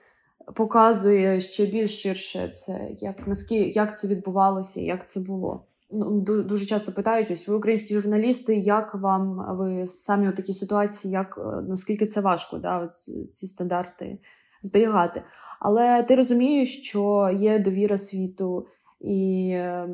показує 0.54 1.40
ще 1.40 1.66
більш 1.66 2.02
ширше 2.02 2.48
це, 2.48 2.88
як, 3.00 3.26
наскільки, 3.26 3.70
як 3.70 4.00
це 4.00 4.08
відбувалося, 4.08 4.80
як 4.80 5.10
це 5.10 5.20
було. 5.20 5.64
Ну, 5.90 6.20
дуже, 6.20 6.42
дуже 6.42 6.66
часто 6.66 6.92
питають, 6.92 7.30
ось 7.30 7.48
ви 7.48 7.54
українські 7.54 8.00
журналісти, 8.00 8.56
як 8.56 8.94
вам 8.94 9.56
ви 9.58 9.86
самі 9.86 10.28
у 10.28 10.32
такій 10.32 10.52
ситуації, 10.52 11.12
як 11.12 11.38
е, 11.38 11.62
наскільки 11.62 12.06
це 12.06 12.20
важко, 12.20 12.58
да, 12.58 12.78
от 12.78 12.96
ці- 12.96 13.30
ці 13.34 13.46
стандарти 13.46 14.18
зберігати. 14.62 15.22
Але 15.60 16.02
ти 16.02 16.14
розумієш, 16.14 16.82
що 16.82 17.30
є 17.34 17.58
довіра 17.58 17.98
світу, 17.98 18.66
і 19.00 19.48
е, 19.54 19.88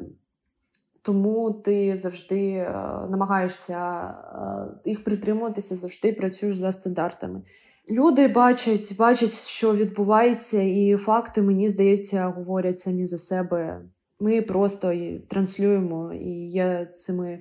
тому 1.09 1.53
ти 1.53 1.97
завжди 1.97 2.51
е, 2.51 2.73
намагаєшся 3.11 4.01
е, 4.85 4.91
їх 4.91 5.05
притримуватися, 5.05 5.77
завжди 5.77 6.13
працюєш 6.13 6.57
за 6.57 6.73
стандартами. 6.73 7.43
Люди 7.91 8.29
бачать, 8.29 8.97
бачать, 8.99 9.33
що 9.33 9.75
відбувається, 9.75 10.63
і 10.63 10.97
факти, 10.97 11.43
мені 11.43 11.69
здається, 11.69 12.27
говорять 12.27 12.81
самі 12.81 13.07
за 13.07 13.19
себе. 13.19 13.81
Ми 14.21 14.43
просто 14.43 14.93
і 14.93 15.19
транслюємо 15.19 16.13
і 16.15 16.49
є 16.49 16.93
цими. 16.95 17.29
е, 17.31 17.41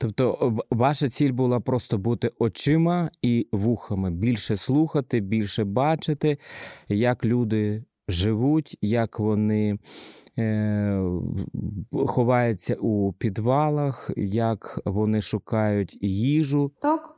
Тобто, 0.00 0.58
ваша 0.70 1.08
ціль 1.08 1.32
була 1.32 1.60
просто 1.60 1.98
бути 1.98 2.30
очима 2.38 3.10
і 3.22 3.48
вухами, 3.52 4.10
більше 4.10 4.56
слухати, 4.56 5.20
більше 5.20 5.64
бачити, 5.64 6.38
як 6.88 7.24
люди 7.24 7.84
живуть, 8.08 8.78
як 8.80 9.18
вони 9.18 9.70
е, 9.72 9.78
ховаються 12.06 12.74
у 12.74 13.12
підвалах, 13.12 14.10
як 14.16 14.80
вони 14.84 15.20
шукають 15.20 15.98
їжу. 16.02 16.72
Так. 16.80 17.10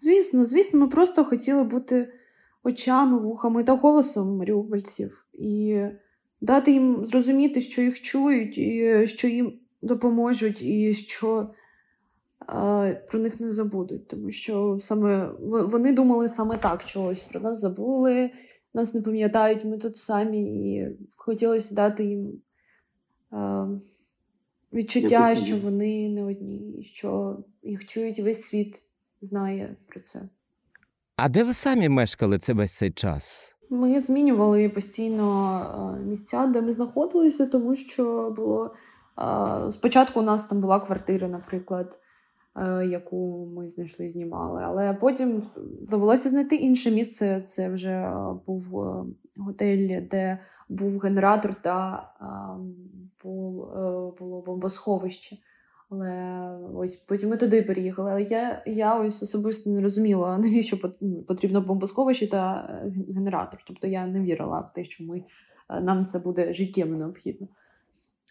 Звісно, 0.00 0.44
звісно, 0.44 0.80
ми 0.80 0.88
просто 0.88 1.24
хотіли 1.24 1.64
бути 1.64 2.12
очами, 2.62 3.18
вухами 3.18 3.64
та 3.64 3.76
голосом 3.76 4.36
маріупольців 4.36 5.26
і 5.32 5.82
дати 6.40 6.72
їм 6.72 7.06
зрозуміти, 7.06 7.60
що 7.60 7.82
їх 7.82 8.00
чують, 8.00 8.58
і 8.58 9.06
що 9.06 9.28
їм 9.28 9.52
допоможуть, 9.82 10.62
і 10.62 10.94
що 10.94 11.50
е, 12.48 13.06
про 13.10 13.20
них 13.20 13.40
не 13.40 13.50
забудуть. 13.50 14.08
Тому 14.08 14.30
що 14.30 14.78
саме 14.82 15.30
вони 15.40 15.92
думали 15.92 16.28
саме 16.28 16.58
так, 16.58 16.82
що 16.82 17.02
ось 17.04 17.20
про 17.20 17.40
нас 17.40 17.60
забули, 17.60 18.30
нас 18.76 18.94
не 18.94 19.02
пам'ятають, 19.02 19.64
ми 19.64 19.78
тут 19.78 19.98
самі, 19.98 20.42
і 20.42 20.88
хотілося 21.16 21.74
дати 21.74 22.04
їм 22.04 22.32
е, 23.32 23.66
відчуття, 24.72 25.34
що 25.34 25.56
вони 25.56 26.08
не 26.08 26.24
одні, 26.24 26.82
що 26.82 27.38
їх 27.62 27.86
чують 27.86 28.18
весь 28.18 28.42
світ 28.42 28.82
знає 29.22 29.76
про 29.86 30.00
це. 30.00 30.28
А 31.16 31.28
де 31.28 31.44
ви 31.44 31.52
самі 31.52 31.88
мешкали 31.88 32.38
це 32.38 32.52
весь 32.52 32.76
цей 32.76 32.90
час? 32.90 33.54
Ми 33.70 34.00
змінювали 34.00 34.68
постійно 34.68 35.98
місця, 36.06 36.46
де 36.46 36.60
ми 36.60 36.72
знаходилися, 36.72 37.46
тому 37.46 37.76
що 37.76 38.34
було 38.36 38.74
спочатку 39.70 40.20
у 40.20 40.22
нас 40.22 40.46
там 40.46 40.60
була 40.60 40.80
квартира, 40.80 41.28
наприклад, 41.28 41.98
яку 42.90 43.48
ми 43.56 43.68
знайшли, 43.68 44.08
знімали. 44.08 44.62
Але 44.64 44.94
потім 44.94 45.42
довелося 45.90 46.28
знайти 46.28 46.56
інше 46.56 46.90
місце. 46.90 47.42
Це 47.46 47.68
вже 47.68 48.12
був 48.46 48.64
готель, 49.36 50.00
де 50.10 50.38
був 50.68 50.98
генератор 50.98 51.54
та 51.54 52.08
було 53.22 54.42
бомбосховище. 54.46 55.36
Але 55.90 56.48
ось 56.74 56.96
потім 56.96 57.30
ми 57.30 57.36
туди 57.36 57.62
переїхали. 57.62 58.10
Але 58.10 58.22
я 58.22 58.62
я 58.66 59.00
ось 59.00 59.22
особисто 59.22 59.70
не 59.70 59.80
розуміла, 59.80 60.38
навіщо 60.38 60.78
потрібно 61.28 61.60
бомбосховище 61.60 62.30
та 62.30 62.70
е, 62.84 63.12
генератор. 63.14 63.60
Тобто 63.66 63.86
я 63.86 64.06
не 64.06 64.20
вірила 64.20 64.60
в 64.60 64.72
те, 64.72 64.84
що 64.84 65.04
ми, 65.04 65.24
е, 65.70 65.80
нам 65.80 66.06
це 66.06 66.18
буде 66.18 66.52
життєво 66.52 66.96
необхідно. 66.96 67.48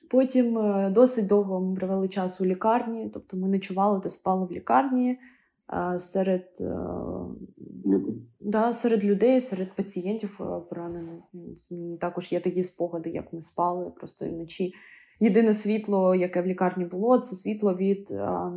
Потім 0.10 0.58
е, 0.58 0.90
досить 0.90 1.28
довго 1.28 1.62
ми 1.62 1.76
провели 1.76 2.08
час 2.08 2.42
у 2.42 2.46
лікарні, 2.46 3.10
тобто 3.14 3.38
ми 3.38 3.48
ночували 3.48 4.00
та 4.00 4.10
спали 4.10 4.46
в 4.46 4.52
лікарні 4.52 5.20
серед 5.98 6.62
да, 8.40 8.74
серед 8.74 9.04
людей, 9.04 9.42
серед 9.42 9.76
пацієнтів 9.76 10.38
поранених. 10.70 11.24
Також 12.02 12.32
є 12.32 12.40
такі 12.40 12.64
спогади, 12.64 13.10
як 13.10 13.34
ми 13.34 13.42
спали 13.42 13.92
просто 13.96 14.30
вночі. 14.30 14.74
Єдине 15.20 15.54
світло, 15.54 16.16
яке 16.16 16.42
в 16.42 16.46
лікарні 16.46 16.86
було, 16.86 17.20
це 17.20 17.36
світло 17.36 17.76
від 17.76 18.12
а, 18.12 18.52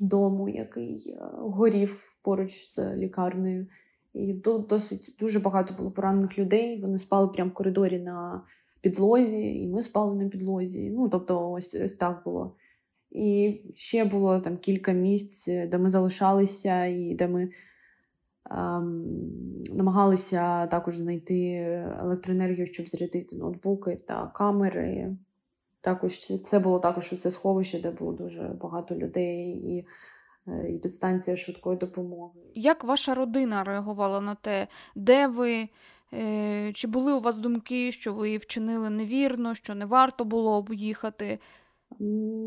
дому, 0.00 0.48
який 0.48 1.16
горів 1.32 2.18
поруч 2.22 2.74
з 2.74 2.96
лікарнею. 2.96 3.66
І 4.14 4.32
досить 4.68 5.16
дуже 5.20 5.40
багато 5.40 5.74
було 5.74 5.90
поранених 5.90 6.38
людей. 6.38 6.80
Вони 6.80 6.98
спали 6.98 7.28
прямо 7.28 7.50
в 7.50 7.54
коридорі 7.54 7.98
на 7.98 8.42
підлозі, 8.84 9.62
і 9.62 9.68
ми 9.68 9.82
спали 9.82 10.14
на 10.14 10.28
підлозі. 10.28 10.90
Ну, 10.90 11.08
тобто, 11.08 11.50
ось 11.50 11.74
ось 11.74 11.94
так 11.94 12.22
було. 12.24 12.56
І 13.10 13.60
ще 13.74 14.04
було 14.04 14.40
там 14.40 14.56
кілька 14.56 14.92
місць, 14.92 15.46
де 15.46 15.78
ми 15.78 15.90
залишалися, 15.90 16.84
і 16.84 17.14
де 17.14 17.28
ми 17.28 17.50
ем, 18.50 19.04
намагалися 19.72 20.66
також 20.66 20.96
знайти 20.96 21.52
електроенергію, 22.00 22.66
щоб 22.66 22.88
зарядити 22.88 23.36
ноутбуки 23.36 23.98
та 24.06 24.26
камери. 24.26 25.16
Також 25.80 26.18
це 26.50 26.58
було 26.58 26.78
також 26.78 27.14
це 27.22 27.30
сховище, 27.30 27.80
де 27.80 27.90
було 27.90 28.12
дуже 28.12 28.42
багато 28.42 28.94
людей 28.94 29.48
і 29.50 29.86
е, 30.48 30.70
і 30.70 30.78
підстанція 30.78 31.36
швидкої 31.36 31.78
допомоги. 31.78 32.40
Як 32.54 32.84
ваша 32.84 33.14
родина 33.14 33.64
реагувала 33.64 34.20
на 34.20 34.34
те, 34.34 34.66
де 34.94 35.26
ви? 35.26 35.68
Е, 36.14 36.72
чи 36.72 36.88
були 36.88 37.12
у 37.12 37.20
вас 37.20 37.38
думки, 37.38 37.92
що 37.92 38.12
ви 38.12 38.36
вчинили 38.36 38.90
невірно, 38.90 39.54
що 39.54 39.74
не 39.74 39.84
варто 39.84 40.24
було 40.24 40.62
б 40.62 40.74
їхати? 40.74 41.38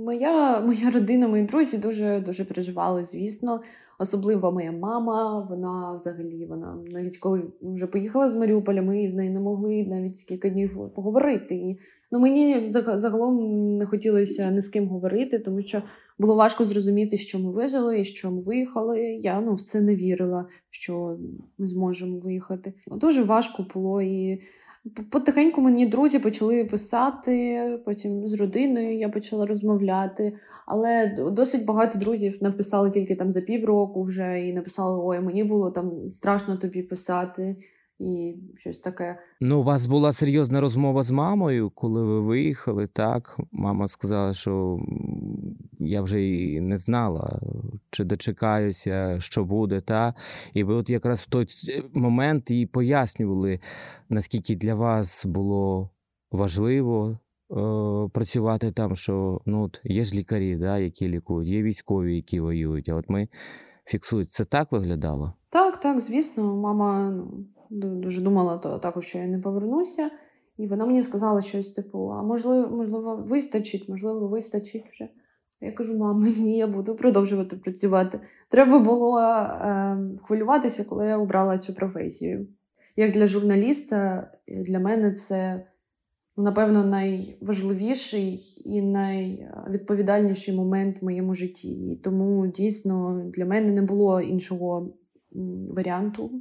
Моя 0.05 0.59
моя 0.59 0.91
родина, 0.91 1.27
мої 1.27 1.43
друзі 1.43 1.77
дуже 1.77 2.19
дуже 2.19 2.45
переживали, 2.45 3.05
звісно. 3.05 3.61
Особливо 3.99 4.51
моя 4.51 4.71
мама. 4.71 5.47
Вона 5.49 5.93
взагалі, 5.93 6.45
вона 6.45 6.77
навіть 6.87 7.17
коли 7.17 7.43
вже 7.61 7.87
поїхала 7.87 8.31
з 8.31 8.35
Маріуполя, 8.35 8.81
ми 8.81 9.09
з 9.09 9.13
нею 9.13 9.31
не 9.31 9.39
могли 9.39 9.85
навіть 9.85 10.23
кілька 10.23 10.49
днів 10.49 10.91
поговорити. 10.95 11.55
І 11.55 11.79
Ну, 12.11 12.19
Мені 12.19 12.69
загалом 12.95 13.77
не 13.77 13.85
хотілося 13.85 14.51
ні 14.51 14.61
з 14.61 14.67
ким 14.67 14.87
говорити, 14.87 15.39
тому 15.39 15.61
що 15.61 15.83
було 16.19 16.35
важко 16.35 16.65
зрозуміти, 16.65 17.17
що 17.17 17.39
ми 17.39 17.51
вижили 17.51 17.99
і 17.99 18.03
що 18.03 18.31
ми 18.31 18.41
виїхали. 18.41 18.99
Я 19.01 19.41
ну, 19.41 19.53
в 19.53 19.61
це 19.61 19.81
не 19.81 19.95
вірила, 19.95 20.45
що 20.69 21.17
ми 21.57 21.67
зможемо 21.67 22.17
виїхати. 22.17 22.73
Дуже 22.87 23.23
важко 23.23 23.65
було 23.73 24.01
і 24.01 24.41
потихеньку 25.09 25.61
мені 25.61 25.87
друзі 25.87 26.19
почали 26.19 26.65
писати, 26.65 27.79
потім 27.85 28.27
з 28.27 28.33
родиною 28.33 28.97
я 28.97 29.09
почала 29.09 29.45
розмовляти. 29.45 30.33
Але 30.65 31.15
досить 31.31 31.65
багато 31.65 31.99
друзів 31.99 32.37
написали 32.41 32.89
тільки 32.89 33.15
там 33.15 33.31
за 33.31 33.41
півроку 33.41 34.03
вже 34.03 34.47
і 34.47 34.53
написали: 34.53 35.01
Ой, 35.03 35.19
мені 35.19 35.43
було 35.43 35.71
там 35.71 35.91
страшно 36.11 36.57
тобі 36.57 36.81
писати 36.81 37.55
і 37.99 38.35
щось 38.55 38.79
таке. 38.79 39.19
Ну, 39.41 39.59
у 39.59 39.63
вас 39.63 39.87
була 39.87 40.13
серйозна 40.13 40.61
розмова 40.61 41.03
з 41.03 41.11
мамою, 41.11 41.69
коли 41.69 42.03
ви 42.03 42.21
виїхали, 42.21 42.87
так? 42.87 43.39
Мама 43.51 43.87
сказала, 43.87 44.33
що 44.33 44.79
я 45.79 46.01
вже 46.01 46.27
і 46.27 46.61
не 46.61 46.77
знала, 46.77 47.39
чи 47.91 48.03
дочекаюся, 48.03 49.19
що 49.19 49.45
буде, 49.45 49.81
та? 49.81 50.13
І 50.53 50.63
ви 50.63 50.73
от 50.73 50.89
якраз 50.89 51.19
в 51.21 51.29
той 51.29 51.45
момент 51.93 52.51
і 52.51 52.65
пояснювали, 52.65 53.59
наскільки 54.09 54.55
для 54.55 54.75
вас 54.75 55.25
було 55.25 55.89
важливо. 56.31 57.19
Е, 57.51 58.09
працювати 58.13 58.71
там, 58.71 58.95
що 58.95 59.41
ну 59.45 59.63
от 59.63 59.81
є 59.83 60.03
ж 60.03 60.15
лікарі, 60.15 60.55
да, 60.55 60.77
які 60.77 61.07
лікують, 61.07 61.49
є 61.49 61.61
військові, 61.61 62.15
які 62.15 62.39
воюють. 62.39 62.89
А 62.89 62.95
от 62.95 63.09
ми 63.09 63.27
фіксують. 63.85 64.31
Це 64.31 64.45
так 64.45 64.71
виглядало? 64.71 65.33
Так, 65.49 65.79
так, 65.79 65.99
звісно, 66.01 66.55
мама 66.55 67.09
ну, 67.11 67.45
дуже 67.69 68.21
думала 68.21 68.57
то 68.57 68.79
також, 68.79 69.05
що 69.05 69.17
я 69.17 69.27
не 69.27 69.39
повернуся. 69.39 70.09
І 70.57 70.67
вона 70.67 70.85
мені 70.85 71.03
сказала 71.03 71.41
щось 71.41 71.67
типу: 71.67 72.09
а 72.09 72.23
можливо, 72.23 72.77
можливо, 72.77 73.15
вистачить, 73.15 73.89
можливо, 73.89 74.27
вистачить 74.27 74.85
вже. 74.91 75.09
Я 75.61 75.71
кажу, 75.71 75.97
мама, 75.97 76.27
ні, 76.37 76.57
я 76.57 76.67
буду 76.67 76.95
продовжувати 76.95 77.55
працювати. 77.55 78.19
Треба 78.49 78.79
було 78.79 79.19
е, 79.19 79.97
хвилюватися, 80.23 80.83
коли 80.83 81.07
я 81.07 81.17
обрала 81.17 81.57
цю 81.57 81.73
професію. 81.73 82.47
Як 82.95 83.11
для 83.11 83.27
журналіста, 83.27 84.31
для 84.47 84.79
мене 84.79 85.11
це, 85.11 85.65
ну, 86.37 86.43
напевно, 86.43 86.85
найважливіший 86.85 88.53
і 88.65 88.81
найвідповідальніший 88.81 90.55
момент 90.55 91.01
в 91.01 91.05
моєму 91.05 91.33
житті. 91.33 91.69
І 91.69 91.95
тому 91.95 92.47
дійсно 92.47 93.23
для 93.33 93.45
мене 93.45 93.71
не 93.71 93.81
було 93.81 94.21
іншого 94.21 94.93
варіанту. 95.69 96.31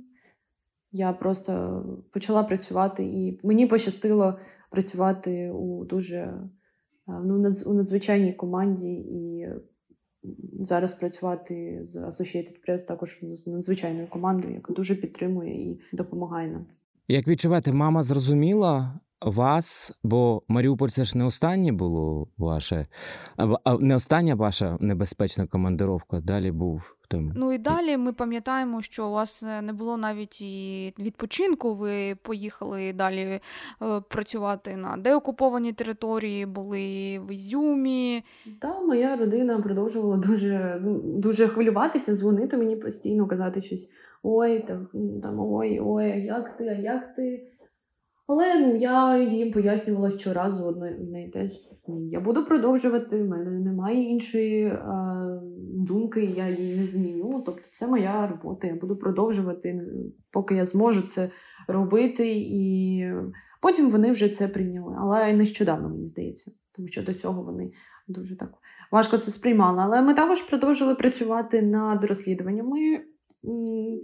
Я 0.96 1.12
просто 1.12 1.82
почала 2.12 2.42
працювати, 2.42 3.04
і 3.04 3.40
мені 3.42 3.66
пощастило 3.66 4.38
працювати 4.70 5.50
у 5.50 5.84
дуже 5.84 6.16
е, 6.16 6.40
ну, 7.24 7.54
у 7.66 7.74
надзвичайній 7.74 8.32
команді 8.32 8.92
і 8.92 9.48
зараз 10.60 10.94
працювати 10.94 11.80
з 11.84 11.96
Associated 11.96 12.54
Press 12.68 12.86
також 12.86 13.18
з 13.22 13.46
надзвичайною 13.46 14.06
командою, 14.06 14.54
яка 14.54 14.72
дуже 14.72 14.94
підтримує 14.94 15.70
і 15.70 15.80
допомагає 15.92 16.50
нам. 16.50 16.66
Як 17.08 17.28
відчувати, 17.28 17.72
мама 17.72 18.02
зрозуміла 18.02 19.00
вас, 19.20 19.98
бо 20.02 20.42
Маріуполь 20.48 20.88
це 20.88 21.04
ж 21.04 21.18
не 21.18 21.24
останнє 21.24 21.72
було 21.72 22.28
ваше, 22.38 22.86
а 23.64 23.78
не 23.78 23.96
остання 23.96 24.34
ваша 24.34 24.78
небезпечна 24.80 25.46
командировка. 25.46 26.20
Далі 26.20 26.52
був 26.52 26.95
там. 27.08 27.32
Ну 27.36 27.52
і 27.52 27.58
далі 27.58 27.96
ми 27.96 28.12
пам'ятаємо, 28.12 28.82
що 28.82 29.08
у 29.08 29.12
вас 29.12 29.44
не 29.62 29.72
було 29.72 29.96
навіть 29.96 30.40
і 30.40 30.94
відпочинку. 30.98 31.74
Ви 31.74 32.16
поїхали 32.22 32.92
далі 32.92 33.20
е, 33.20 33.40
працювати 34.08 34.76
на 34.76 34.96
деокупованій 34.96 35.72
території, 35.72 36.46
були 36.46 37.18
в 37.18 37.32
Ізюмі. 37.32 38.24
Та 38.60 38.80
моя 38.80 39.16
родина 39.16 39.60
продовжувала 39.60 40.16
дуже 40.16 40.80
дуже 41.04 41.48
хвилюватися, 41.48 42.14
дзвонити 42.14 42.56
мені 42.56 42.76
постійно, 42.76 43.26
казати 43.26 43.62
щось. 43.62 43.88
Ой, 44.22 44.60
там, 44.60 44.88
там 45.22 45.40
ой, 45.40 45.80
ой, 45.84 46.10
а 46.10 46.16
як 46.16 46.56
ти, 46.56 46.68
а 46.68 46.72
як 46.72 47.14
ти? 47.14 47.46
Але 48.26 48.60
ну, 48.60 48.76
я 48.76 49.18
їм 49.18 49.52
пояснювала 49.52 50.10
щоразу 50.10 50.64
одне 50.64 51.24
і 51.24 51.30
те 51.30 51.48
ж. 51.48 51.60
Я 52.10 52.20
буду 52.20 52.44
продовжувати, 52.44 53.22
в 53.22 53.28
мене 53.28 53.50
немає 53.50 54.02
іншої 54.02 54.66
а, 54.66 55.26
думки, 55.74 56.24
я 56.24 56.48
її 56.48 56.78
не 56.78 56.84
зміню. 56.84 57.42
Тобто 57.46 57.62
це 57.78 57.86
моя 57.86 58.26
робота. 58.26 58.66
Я 58.66 58.74
буду 58.74 58.96
продовжувати, 58.96 59.80
поки 60.30 60.54
я 60.54 60.64
зможу 60.64 61.02
це 61.02 61.30
робити. 61.68 62.32
І 62.36 63.04
потім 63.62 63.90
вони 63.90 64.10
вже 64.10 64.28
це 64.28 64.48
прийняли. 64.48 64.96
Але 64.98 65.32
нещодавно, 65.32 65.88
мені 65.88 66.08
здається, 66.08 66.50
тому 66.76 66.88
що 66.88 67.02
до 67.02 67.14
цього 67.14 67.42
вони 67.42 67.72
дуже 68.08 68.36
так 68.36 68.50
важко 68.92 69.18
це 69.18 69.30
сприймали. 69.30 69.78
Але 69.82 70.02
ми 70.02 70.14
також 70.14 70.42
продовжили 70.42 70.94
працювати 70.94 71.62
над 71.62 72.04
розслідуваннями. 72.04 73.00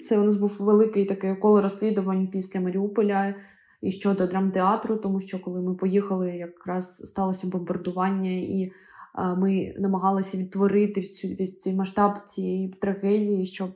Це 0.08 0.18
у 0.18 0.24
нас 0.24 0.36
був 0.36 0.56
великий 0.60 1.04
таке 1.04 1.34
коло 1.34 1.62
розслідувань 1.62 2.28
після 2.28 2.60
Маріуполя 2.60 3.34
і 3.82 3.92
щодо 3.92 4.26
драмтеатру, 4.26 4.96
тому 4.96 5.20
що 5.20 5.40
коли 5.40 5.60
ми 5.60 5.74
поїхали, 5.74 6.30
якраз 6.36 6.96
сталося 6.96 7.46
бомбардування, 7.46 8.30
і 8.30 8.72
а, 9.12 9.34
ми 9.34 9.74
намагалися 9.78 10.38
відтворити 10.38 11.00
весь 11.38 11.60
цей 11.60 11.74
масштаб 11.74 12.12
цієї 12.28 12.68
трагедії, 12.68 13.44
щоб 13.44 13.70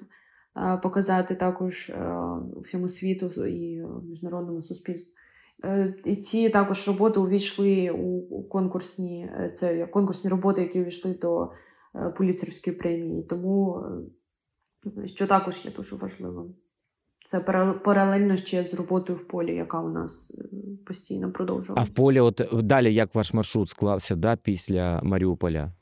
а, 0.55 0.77
показати 0.77 1.35
також 1.35 1.91
а, 1.91 2.39
всьому 2.65 2.89
світу 2.89 3.47
і 3.47 3.83
міжнародному 4.09 4.63
суспільству. 4.63 5.13
Е, 5.65 5.95
і 6.05 6.17
ці 6.17 6.51
також 6.51 6.89
роботи 6.89 7.21
увійшли 7.21 7.91
у 7.91 8.43
конкурсні 8.43 9.31
це 9.55 9.87
конкурсні 9.87 10.31
роботи, 10.31 10.63
які 10.63 10.81
увійшли 10.81 11.15
до 11.15 11.51
е, 11.95 12.09
поліцерівської 12.19 12.77
премії. 12.77 13.23
Тому 13.23 13.85
що 15.07 15.27
також 15.27 15.65
є 15.65 15.71
дуже 15.77 15.97
важливим. 15.97 16.55
Це 17.29 17.41
паралельно 17.85 18.37
ще 18.37 18.65
з 18.65 18.75
роботою 18.75 19.19
в 19.19 19.29
полі, 19.29 19.55
яка 19.55 19.81
у 19.81 19.89
нас 19.89 20.31
е, 20.39 20.43
постійно 20.87 21.33
продовжувала. 21.33 21.83
А 21.83 21.85
в 21.85 21.95
полі, 21.95 22.21
от 22.21 22.49
далі 22.53 22.95
як 22.95 23.15
ваш 23.15 23.35
маршрут 23.35 23.69
склався 23.69 24.17
да, 24.17 24.37
після 24.37 25.01
Маріуполя? 25.03 25.73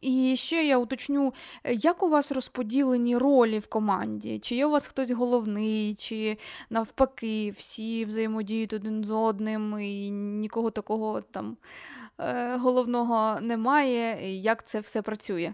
І 0.00 0.36
ще 0.36 0.64
я 0.66 0.78
уточню, 0.78 1.34
е, 1.64 1.74
як 1.74 2.02
у 2.02 2.08
вас 2.08 2.32
розподілені 2.32 3.16
ролі 3.16 3.58
в 3.58 3.66
команді? 3.66 4.38
Чи 4.38 4.54
є 4.54 4.66
у 4.66 4.70
вас 4.70 4.86
хтось 4.86 5.10
головний, 5.10 5.94
чи 5.94 6.36
навпаки, 6.70 7.50
всі 7.50 8.04
взаємодіють 8.04 8.72
один 8.72 9.04
з 9.04 9.10
одним, 9.10 9.80
і 9.80 10.10
нікого 10.10 10.70
такого 10.70 11.20
там 11.20 11.56
е, 12.18 12.56
головного 12.56 13.40
немає? 13.40 14.36
Як 14.40 14.66
це 14.66 14.80
все 14.80 15.02
працює? 15.02 15.52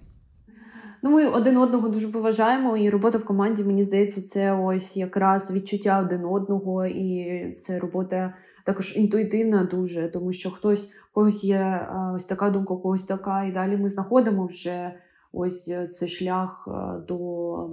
Ну, 1.02 1.10
Ми 1.10 1.26
один 1.26 1.56
одного 1.56 1.88
дуже 1.88 2.08
поважаємо, 2.08 2.76
і 2.76 2.90
робота 2.90 3.18
в 3.18 3.24
команді, 3.24 3.64
мені 3.64 3.84
здається, 3.84 4.22
це 4.22 4.52
ось 4.52 4.96
якраз 4.96 5.54
відчуття 5.54 6.00
один 6.00 6.24
одного, 6.24 6.86
і 6.86 7.52
це 7.52 7.78
робота 7.78 8.34
також 8.64 8.96
інтуїтивна 8.96 9.64
дуже, 9.64 10.08
тому 10.08 10.32
що 10.32 10.50
хтось 10.50 10.92
когось 11.12 11.44
є 11.44 11.88
ось 12.14 12.24
така 12.24 12.50
думка, 12.50 12.76
когось 12.76 13.04
така, 13.04 13.44
і 13.44 13.52
далі 13.52 13.76
ми 13.76 13.90
знаходимо 13.90 14.46
вже 14.46 14.92
ось 15.32 15.68
е, 15.68 15.88
цей 15.88 16.08
шлях 16.08 16.68
е, 16.68 17.06
до 17.08 17.70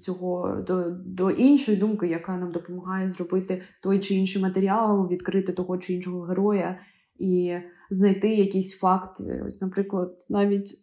цього, 0.00 0.56
до, 0.66 0.90
до 0.90 1.30
іншої 1.30 1.76
думки, 1.76 2.08
яка 2.08 2.36
нам 2.36 2.52
допомагає 2.52 3.12
зробити 3.12 3.62
той 3.82 4.00
чи 4.00 4.14
інший 4.14 4.42
матеріал, 4.42 5.08
відкрити 5.08 5.52
того 5.52 5.78
чи 5.78 5.94
іншого 5.94 6.20
героя 6.20 6.78
і 7.18 7.56
знайти 7.90 8.34
якийсь 8.34 8.78
факт. 8.78 9.20
Ось, 9.46 9.60
наприклад, 9.60 10.16
навіть. 10.28 10.81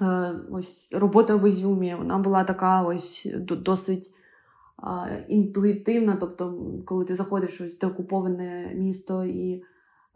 Е, 0.00 0.34
ось 0.50 0.88
робота 0.92 1.36
в 1.36 1.48
Ізюмі, 1.48 1.94
вона 1.94 2.18
була 2.18 2.44
така 2.44 2.82
ось 2.82 3.28
досить 3.38 4.14
інтуїтивна. 5.28 6.16
Тобто, 6.20 6.58
коли 6.84 7.04
ти 7.04 7.16
заходиш 7.16 7.60
ось 7.60 7.82
в 7.82 7.86
окуповане 7.86 8.72
місто, 8.74 9.24
і 9.24 9.62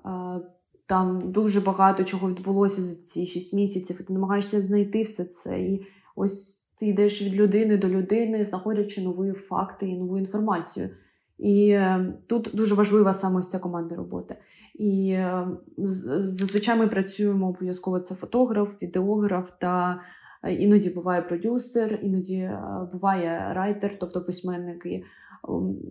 а, 0.04 0.40
там 0.86 1.32
дуже 1.32 1.60
багато 1.60 2.04
чого 2.04 2.30
відбулося 2.30 2.82
за 2.82 2.94
ці 2.94 3.26
шість 3.26 3.52
місяців, 3.52 3.96
і 4.00 4.04
ти 4.04 4.12
намагаєшся 4.12 4.60
знайти 4.60 5.02
все 5.02 5.24
це. 5.24 5.60
І 5.60 5.86
ось 6.16 6.66
ти 6.78 6.86
йдеш 6.86 7.22
від 7.22 7.34
людини 7.34 7.78
до 7.78 7.88
людини, 7.88 8.44
знаходячи 8.44 9.02
нові 9.02 9.32
факти 9.32 9.88
і 9.88 9.98
нову 9.98 10.18
інформацію. 10.18 10.90
І 11.38 11.68
е, 11.68 12.12
тут 12.26 12.50
дуже 12.54 12.74
важлива 12.74 13.12
саме 13.12 13.38
ось 13.38 13.50
ця 13.50 13.58
команда 13.58 13.94
роботи. 13.94 14.36
І 14.74 15.10
е, 15.10 15.48
зазвичай 15.76 16.78
ми 16.78 16.86
працюємо 16.86 17.48
обов'язково 17.48 17.98
це 17.98 18.14
фотограф, 18.14 18.82
відеограф 18.82 19.50
та 19.60 20.00
е, 20.42 20.54
іноді 20.54 20.90
буває 20.90 21.22
продюсер, 21.22 21.98
іноді 22.02 22.50
буває 22.92 23.52
райтер, 23.54 23.98
тобто 23.98 24.24
письменник. 24.24 24.86
І 24.86 25.04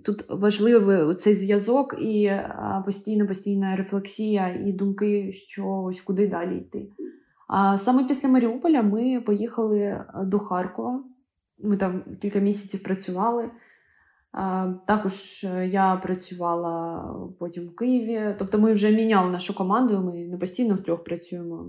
Тут 0.04 0.30
важливий 0.30 1.14
цей 1.14 1.34
зв'язок 1.34 1.96
і 2.02 2.32
постійна 2.86 3.26
постійна 3.26 3.76
рефлексія 3.76 4.48
і 4.48 4.72
думки, 4.72 5.34
що 5.34 5.68
ось 5.68 6.02
куди 6.02 6.28
далі 6.28 6.58
йти. 6.58 6.88
А 7.48 7.78
саме 7.78 8.04
після 8.04 8.30
Маріуполя 8.30 8.82
ми 8.82 9.22
поїхали 9.22 10.06
до 10.24 10.40
Харкова. 10.40 11.04
Ми 11.64 11.78
там 11.78 12.04
кілька 12.22 12.40
місяців 12.40 12.84
працювали. 12.84 13.50
Також 14.86 15.44
е, 15.44 15.68
я 15.68 15.96
працювала 15.96 17.06
потім 17.40 17.68
в 17.68 17.76
Києві. 17.76 18.36
Тобто 18.40 18.60
ми 18.60 18.74
вже 18.74 18.92
міняли 18.92 19.32
нашу 19.32 19.56
команду, 19.56 20.02
ми 20.02 20.26
не 20.26 20.38
постійно 20.38 20.76
втрьох 20.76 21.04
працюємо. 21.04 21.66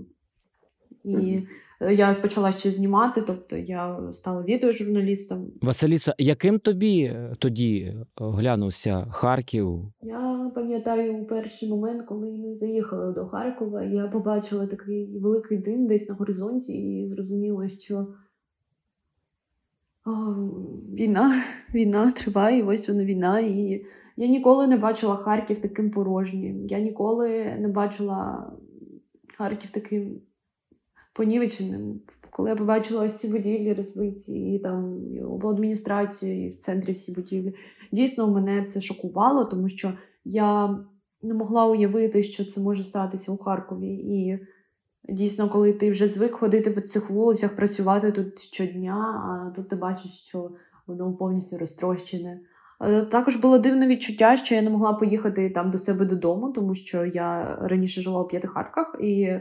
І 1.03 1.41
е, 1.81 1.93
я 1.95 2.13
почала 2.13 2.51
ще 2.51 2.71
знімати, 2.71 3.21
тобто 3.21 3.57
я 3.57 3.99
стала 4.13 4.43
відеожурналістом. 4.43 5.47
Василісо, 5.61 6.13
яким 6.17 6.59
тобі 6.59 7.01
е, 7.01 7.33
тоді 7.39 7.95
глянувся 8.17 9.07
Харків? 9.11 9.91
Я 10.01 10.51
пам'ятаю 10.55 11.17
у 11.17 11.25
перший 11.25 11.69
момент, 11.69 12.05
коли 12.07 12.31
ми 12.31 12.55
заїхали 12.55 13.13
до 13.13 13.25
Харкова, 13.25 13.83
я 13.83 14.07
побачила 14.07 14.67
такий 14.67 15.19
великий 15.19 15.57
дим 15.57 15.87
десь 15.87 16.09
на 16.09 16.15
горизонті, 16.15 16.73
і 16.73 17.07
зрозуміла, 17.07 17.69
що 17.69 18.07
війна, 20.05 21.43
війна 21.73 22.11
триває, 22.11 22.63
ось 22.63 22.87
вона 22.87 23.05
війна. 23.05 23.39
І 23.39 23.85
я 24.17 24.27
ніколи 24.27 24.67
не 24.67 24.77
бачила 24.77 25.15
Харків 25.15 25.61
таким 25.61 25.91
порожнім. 25.91 26.67
Я 26.67 26.79
ніколи 26.79 27.55
не 27.59 27.67
бачила 27.67 28.51
Харків 29.37 29.69
таким 29.71 30.21
понівеченим. 31.13 32.01
Коли 32.29 32.49
я 32.49 32.55
побачила 32.55 33.03
ось 33.03 33.17
ці 33.17 33.27
будівлі 33.27 33.73
розбиті, 33.73 34.53
і 34.53 34.59
там 34.59 35.03
і 35.13 35.21
обладміністрацію, 35.21 36.45
і 36.45 36.49
в 36.49 36.57
центрі 36.57 36.93
всі 36.93 37.11
будівлі, 37.11 37.53
дійсно 37.91 38.31
мене 38.31 38.63
це 38.63 38.81
шокувало, 38.81 39.45
тому 39.45 39.69
що 39.69 39.93
я 40.25 40.79
не 41.21 41.33
могла 41.33 41.65
уявити, 41.65 42.23
що 42.23 42.45
це 42.45 42.61
може 42.61 42.83
статися 42.83 43.31
у 43.31 43.37
Харкові. 43.37 43.93
І 43.93 44.39
Дійсно, 45.09 45.49
коли 45.49 45.73
ти 45.73 45.91
вже 45.91 46.07
звик 46.07 46.31
ходити 46.31 46.71
по 46.71 46.81
цих 46.81 47.09
вулицях, 47.09 47.55
працювати 47.55 48.11
тут 48.11 48.39
щодня, 48.39 48.95
а 48.95 49.55
тут 49.55 49.69
ти 49.69 49.75
бачиш, 49.75 50.11
що 50.11 50.51
воно 50.87 51.13
повністю 51.13 51.57
розтрощене. 51.57 52.39
Також 53.11 53.35
було 53.35 53.57
дивне 53.57 53.87
відчуття, 53.87 54.35
що 54.35 54.55
я 54.55 54.61
не 54.61 54.69
могла 54.69 54.93
поїхати 54.93 55.49
там 55.49 55.71
до 55.71 55.77
себе 55.77 56.05
додому, 56.05 56.51
тому 56.51 56.75
що 56.75 57.05
я 57.05 57.57
раніше 57.61 58.01
жила 58.01 58.21
у 58.21 58.27
п'ятихатках, 58.27 58.95
і 59.01 59.39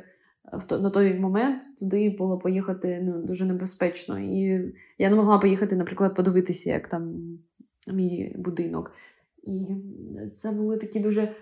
на 0.70 0.90
той 0.90 1.18
момент 1.18 1.62
туди 1.78 2.16
було 2.18 2.38
поїхати 2.38 3.00
ну, 3.02 3.22
дуже 3.22 3.44
небезпечно. 3.44 4.18
І 4.18 4.72
я 4.98 5.10
не 5.10 5.16
могла 5.16 5.38
поїхати, 5.38 5.76
наприклад, 5.76 6.14
подивитися, 6.14 6.70
як 6.70 6.88
там 6.88 7.14
мій 7.86 8.34
будинок. 8.38 8.92
І 9.42 9.66
це 10.36 10.50
були 10.50 10.76
такі 10.76 11.00
дуже 11.00 11.22
Е, 11.22 11.34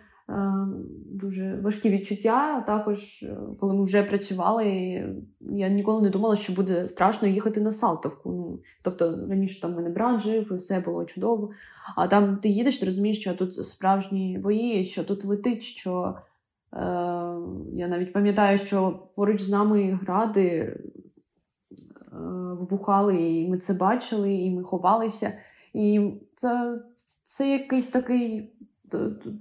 дуже 1.23 1.61
важкі 1.63 1.91
відчуття. 1.91 2.61
Також, 2.67 3.23
е, 3.23 3.37
коли 3.61 3.75
ми 3.75 3.85
вже 3.85 4.03
працювали, 4.03 4.67
я 5.41 5.69
ніколи 5.69 6.03
не 6.03 6.11
думала, 6.11 6.37
що 6.37 6.53
буде 6.53 6.89
страшно 6.89 7.29
їхати 7.29 7.61
на 7.61 7.73
Салтовку. 7.73 8.31
Ну, 8.31 8.59
Тобто 8.83 9.27
раніше 9.29 9.61
там 9.61 9.73
в 9.73 9.77
мене 9.77 9.91
брат 9.91 10.21
жив, 10.21 10.53
і 10.53 10.55
все 10.55 10.81
було 10.81 11.05
чудово. 11.05 11.51
А 11.97 12.09
там 12.09 12.37
ти 12.37 12.49
їдеш, 12.49 12.79
ти 12.79 12.87
розумієш, 12.87 13.21
що 13.21 13.35
тут 13.35 13.55
справжні 13.67 14.39
бої, 14.39 14.85
що 14.85 15.05
тут 15.05 15.25
летить. 15.25 15.63
що 15.63 16.15
е, 16.73 16.79
Я 17.73 17.89
навіть 17.89 18.13
пам'ятаю, 18.13 18.59
що 18.59 19.03
поруч 19.15 19.43
з 19.43 19.51
нами 19.51 19.99
гради 20.03 20.49
е, 20.49 20.77
вибухали, 22.59 23.23
і 23.23 23.49
ми 23.49 23.59
це 23.59 23.75
бачили, 23.75 24.35
і 24.35 24.51
ми 24.51 24.63
ховалися. 24.63 25.33
І 25.75 26.11
це, 26.37 26.79
це 27.27 27.53
якийсь 27.53 27.89
такий 27.89 28.53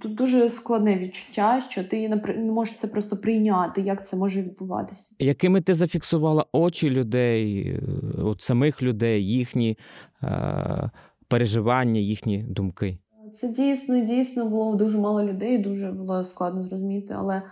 дуже 0.04 0.50
складне 0.50 0.98
відчуття, 0.98 1.62
що 1.70 1.84
ти 1.84 2.08
не 2.08 2.52
можеш 2.52 2.76
це 2.76 2.86
просто 2.86 3.16
прийняти, 3.16 3.80
як 3.80 4.06
це 4.06 4.16
може 4.16 4.42
відбуватися. 4.42 5.10
Якими 5.18 5.60
ти 5.60 5.74
зафіксувала 5.74 6.46
очі 6.52 6.90
людей, 6.90 7.68
е, 7.68 7.82
от 8.22 8.40
самих 8.40 8.82
людей, 8.82 9.26
їхні 9.26 9.78
е, 10.22 10.90
переживання, 11.28 12.00
їхні 12.00 12.38
думки? 12.48 12.98
Це 13.40 13.48
дійсно, 13.48 14.04
дійсно 14.04 14.48
було 14.48 14.76
дуже 14.76 14.98
мало 14.98 15.24
людей, 15.24 15.58
дуже 15.58 15.92
було 15.92 16.24
складно 16.24 16.68
зрозуміти, 16.68 17.14
але. 17.18 17.42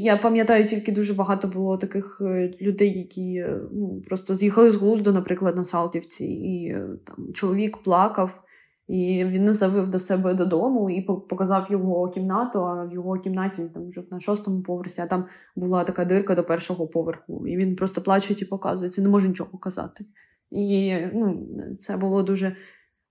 Я 0.00 0.16
пам'ятаю, 0.16 0.64
тільки 0.64 0.92
дуже 0.92 1.14
багато 1.14 1.48
було 1.48 1.76
таких 1.76 2.22
е, 2.24 2.52
людей, 2.60 2.98
які 2.98 3.34
е, 3.34 3.60
ну, 3.72 4.02
просто 4.08 4.34
з'їхали 4.34 4.70
з 4.70 4.76
глузду, 4.76 5.12
наприклад, 5.12 5.56
на 5.56 5.64
Салтівці, 5.64 6.24
і 6.24 6.76
там 7.04 7.32
чоловік 7.34 7.76
плакав. 7.76 8.42
І 8.88 9.24
він 9.24 9.44
не 9.44 9.52
завив 9.52 9.88
до 9.88 9.98
себе 9.98 10.34
додому 10.34 10.90
і 10.90 11.02
показав 11.02 11.66
його 11.70 12.08
кімнату. 12.08 12.58
А 12.58 12.84
в 12.84 12.92
його 12.92 13.18
кімнаті 13.18 13.62
він 13.62 13.68
там 13.68 13.92
жив 13.92 14.06
на 14.10 14.20
шостому 14.20 14.62
поверсі, 14.62 15.00
а 15.00 15.06
там 15.06 15.24
була 15.56 15.84
така 15.84 16.04
дирка 16.04 16.34
до 16.34 16.44
першого 16.44 16.86
поверху. 16.86 17.46
І 17.46 17.56
він 17.56 17.76
просто 17.76 18.00
плаче 18.00 18.34
і 18.38 18.44
показує, 18.44 18.90
це 18.90 19.02
не 19.02 19.08
може 19.08 19.28
нічого 19.28 19.50
показати. 19.50 20.04
І 20.50 20.96
ну, 21.14 21.48
це 21.80 21.96
було 21.96 22.22
дуже 22.22 22.56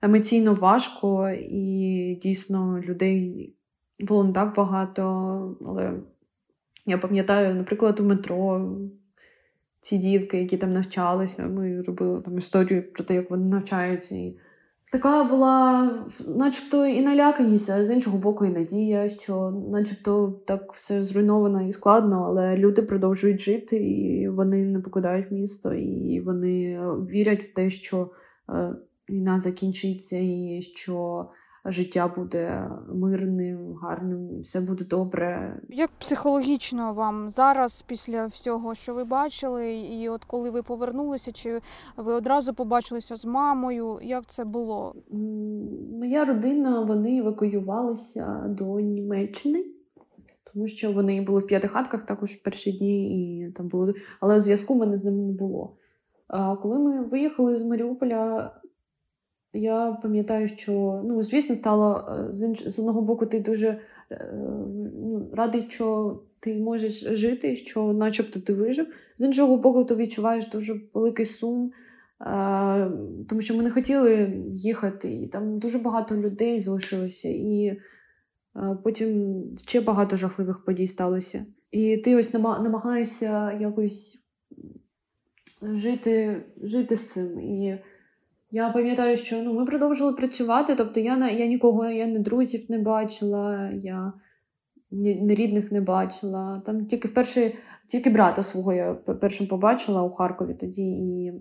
емоційно 0.02 0.54
важко, 0.54 1.30
і 1.30 2.20
дійсно 2.24 2.80
людей 2.80 3.54
було 4.00 4.24
не 4.24 4.34
так 4.34 4.56
багато. 4.56 5.04
Але 5.66 5.94
я 6.86 6.98
пам'ятаю, 6.98 7.56
наприклад, 7.56 8.00
у 8.00 8.04
метро 8.04 8.72
ці 9.82 9.98
дітки, 9.98 10.42
які 10.42 10.58
там 10.58 10.74
навчалися, 10.74 11.48
ми 11.48 11.82
робили 11.82 12.22
там 12.22 12.38
історію 12.38 12.94
про 12.94 13.04
те, 13.04 13.16
як 13.16 13.32
вони 13.32 13.46
навчаються. 13.46 14.16
Така 14.92 15.24
була, 15.24 15.90
начебто, 16.28 16.86
і 16.86 17.02
наляканість, 17.02 17.70
а 17.70 17.86
з 17.86 17.92
іншого 17.92 18.18
боку, 18.18 18.46
і 18.46 18.50
надія, 18.50 19.10
що, 19.10 19.52
начебто, 19.72 20.42
так 20.46 20.74
все 20.74 21.04
зруйновано 21.04 21.68
і 21.68 21.72
складно, 21.72 22.24
але 22.28 22.58
люди 22.58 22.82
продовжують 22.82 23.42
жити, 23.42 23.78
і 23.78 24.30
вони 24.30 24.66
не 24.66 24.80
покидають 24.80 25.32
місто, 25.32 25.74
і 25.74 26.22
вони 26.22 26.80
вірять 27.10 27.44
в 27.44 27.54
те, 27.54 27.70
що 27.70 28.10
е, 28.50 28.76
війна 29.10 29.40
закінчиться, 29.40 30.18
і 30.18 30.62
що 30.62 31.30
життя 31.68 32.14
буде 32.16 32.70
мирним, 32.94 33.74
гарним, 33.74 34.42
все 34.42 34.62
буде 34.62 34.86
добре. 34.86 35.60
Як 35.70 35.92
психологічно 36.00 36.94
вам 36.94 37.30
зараз, 37.30 37.82
після 37.82 38.26
всього, 38.26 38.76
що 38.76 38.94
ви 38.94 39.04
бачили, 39.04 39.74
і 39.74 40.10
от 40.10 40.26
коли 40.26 40.50
ви 40.50 40.64
повернулися, 40.64 41.32
чи 41.32 41.60
ви 41.98 42.14
одразу 42.14 42.54
побачилися 42.54 43.16
з 43.16 43.26
мамою? 43.26 44.00
Як 44.02 44.26
це 44.26 44.46
було? 44.46 44.96
Моя 46.00 46.26
родина 46.26 46.82
вони 46.82 47.18
евакуювалися 47.18 48.44
до 48.48 48.80
Німеччини. 48.80 49.66
Тому 50.54 50.68
що 50.68 50.92
вони 50.92 51.22
були 51.22 51.42
в 51.42 51.48
п'ятихатках 51.48 52.06
також 52.06 52.36
перші 52.36 52.72
дні, 52.72 53.48
і 53.48 53.52
там 53.52 53.68
було 53.68 53.94
але 54.20 54.40
зв'язку 54.40 54.74
в 54.74 54.78
мене 54.78 54.98
з 54.98 55.06
ними 55.06 55.24
не 55.24 55.34
було. 55.34 55.76
А 56.28 56.56
коли 56.56 56.80
ми 56.80 57.04
виїхали 57.04 57.58
з 57.58 57.66
Маріуполя, 57.66 58.52
я 59.58 59.98
пам'ятаю, 60.04 60.48
що 60.48 61.02
ну, 61.06 61.24
звісно, 61.24 61.56
стало 61.56 62.16
е, 62.34 62.70
з 62.70 62.80
одного 62.80 63.02
боку, 63.02 63.26
ти 63.26 63.40
дуже 63.40 63.80
е, 64.12 64.34
ну, 64.96 65.30
радий, 65.34 65.66
що 65.70 66.20
ти 66.40 66.60
можеш 66.60 67.04
жити, 67.04 67.56
що 67.56 67.94
начебто 67.94 68.40
ти 68.40 68.54
вижив. 68.54 68.88
З 69.20 69.26
іншого 69.26 69.58
боку, 69.58 69.84
ти 69.84 69.96
відчуваєш 69.96 70.50
дуже 70.50 70.82
великий 70.94 71.26
сум, 71.26 71.72
а, 72.20 72.90
тому 73.30 73.42
що 73.42 73.56
ми 73.56 73.64
не 73.64 73.72
хотіли 73.72 74.42
їхати, 74.54 75.16
і 75.16 75.28
там 75.28 75.60
дуже 75.60 75.80
багато 75.80 76.16
людей 76.16 76.60
залишилося, 76.60 77.30
і 77.30 77.80
потім 78.84 79.42
ще 79.68 79.82
багато 79.82 80.16
жахливих 80.16 80.66
подій 80.66 80.88
сталося. 80.88 81.46
І 81.72 81.98
ти 81.98 82.16
ось 82.16 82.34
намагаєшся 82.34 83.52
якось 83.52 84.20
жити, 85.62 86.44
жити 86.62 86.96
з 86.96 87.10
цим. 87.10 87.40
І 87.40 87.78
я 88.52 88.70
пам'ятаю, 88.70 89.18
що 89.18 89.44
ну, 89.44 89.54
ми 89.54 89.66
продовжили 89.66 90.14
працювати, 90.14 90.76
тобто 90.76 91.00
я 91.00 91.30
я 91.30 91.46
нікого, 91.46 91.86
я 91.86 92.08
не 92.08 92.20
друзів 92.20 92.66
не 92.70 92.80
бачила, 92.80 93.72
я 93.84 94.14
ні, 94.92 95.36
рідних 95.36 95.72
не 95.72 95.82
бачила. 95.82 96.62
Там 96.66 96.86
тільки 96.86 97.08
вперше, 97.08 97.54
тільки 97.88 98.10
брата 98.10 98.44
свого 98.44 98.74
я 98.74 98.94
першим 98.94 99.48
побачила 99.48 100.04
у 100.04 100.10
Харкові 100.10 100.54
тоді. 100.54 100.84
І 100.84 101.34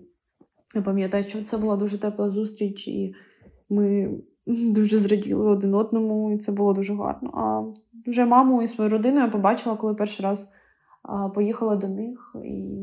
я 0.75 0.81
пам'ятаю, 0.81 1.23
що 1.23 1.43
це 1.43 1.57
була 1.57 1.77
дуже 1.77 1.97
тепла 1.97 2.29
зустріч, 2.29 2.87
і 2.87 3.15
ми 3.69 4.09
дуже 4.47 4.97
зраділи 4.97 5.49
один 5.49 5.73
одному, 5.73 6.31
і 6.31 6.37
це 6.37 6.51
було 6.51 6.73
дуже 6.73 6.95
гарно. 6.95 7.31
А 7.33 7.63
вже 8.09 8.25
маму 8.25 8.61
і 8.61 8.67
свою 8.67 8.89
родину 8.89 9.19
я 9.19 9.27
побачила, 9.27 9.75
коли 9.75 9.93
перший 9.93 10.25
раз 10.25 10.51
поїхала 11.35 11.75
до 11.75 11.87
них. 11.87 12.35
І 12.45 12.75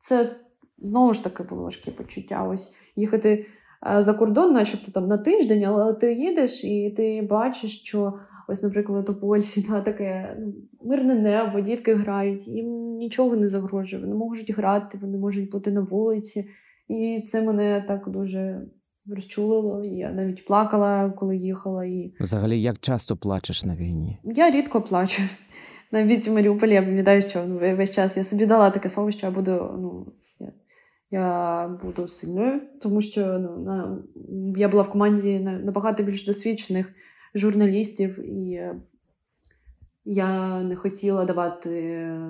це 0.00 0.36
знову 0.78 1.12
ж 1.12 1.24
таки 1.24 1.42
було 1.42 1.62
важке 1.62 1.90
почуття. 1.90 2.48
Ось 2.48 2.74
їхати 2.96 3.46
за 3.98 4.14
кордон, 4.14 4.52
начебто 4.52 4.92
там 4.92 5.08
на 5.08 5.18
тиждень, 5.18 5.64
але 5.64 5.94
ти 5.94 6.14
їдеш 6.14 6.64
і 6.64 6.94
ти 6.96 7.26
бачиш, 7.30 7.80
що 7.80 8.12
ось, 8.48 8.62
наприклад, 8.62 9.08
у 9.08 9.14
Польщі 9.14 9.66
да, 9.68 9.80
таке 9.80 10.36
ну, 10.40 10.52
мирне 10.84 11.14
небо, 11.14 11.60
дітки 11.60 11.94
грають, 11.94 12.48
їм 12.48 12.96
нічого 12.96 13.36
не 13.36 13.48
загрожує, 13.48 14.02
вони 14.02 14.14
можуть 14.14 14.50
грати, 14.50 14.98
вони 15.00 15.18
можуть 15.18 15.50
бути 15.50 15.70
на 15.70 15.80
вулиці. 15.80 16.48
І 16.88 17.26
це 17.28 17.42
мене 17.42 17.84
так 17.88 18.10
дуже 18.10 18.62
розчулило. 19.06 19.84
Я 19.84 20.12
навіть 20.12 20.46
плакала, 20.46 21.10
коли 21.10 21.36
їхала. 21.36 21.84
І... 21.84 22.14
Взагалі, 22.20 22.62
як 22.62 22.78
часто 22.78 23.16
плачеш 23.16 23.64
на 23.64 23.76
війні? 23.76 24.18
Я 24.24 24.50
рідко 24.50 24.82
плачу. 24.82 25.22
Навіть 25.92 26.28
в 26.28 26.32
Маріуполі 26.32 26.72
я 26.72 26.82
пам'ятаю, 26.82 27.22
що 27.22 27.46
весь 27.48 27.90
час 27.90 28.16
я 28.16 28.24
собі 28.24 28.46
дала 28.46 28.70
таке 28.70 28.88
слово, 28.88 29.10
що 29.10 29.26
я 29.26 29.32
буду 29.32 29.50
ну, 29.78 30.12
я 31.12 31.68
буду 31.82 32.08
сильною, 32.08 32.60
тому 32.80 33.02
що 33.02 33.38
ну, 33.38 33.58
на, 33.58 33.98
я 34.56 34.68
була 34.68 34.82
в 34.82 34.90
команді 34.90 35.38
набагато 35.40 36.02
більш 36.02 36.26
досвідчених 36.26 36.92
журналістів, 37.34 38.18
і 38.18 38.62
я 40.04 40.62
не 40.62 40.76
хотіла 40.76 41.24
давати 41.24 41.70
е, 41.70 42.20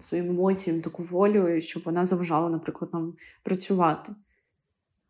своїм 0.00 0.30
емоціям 0.30 0.80
таку 0.80 1.02
волю, 1.02 1.60
щоб 1.60 1.82
вона 1.86 2.04
заважала, 2.04 2.48
наприклад, 2.48 2.90
нам 2.92 3.14
працювати. 3.42 4.12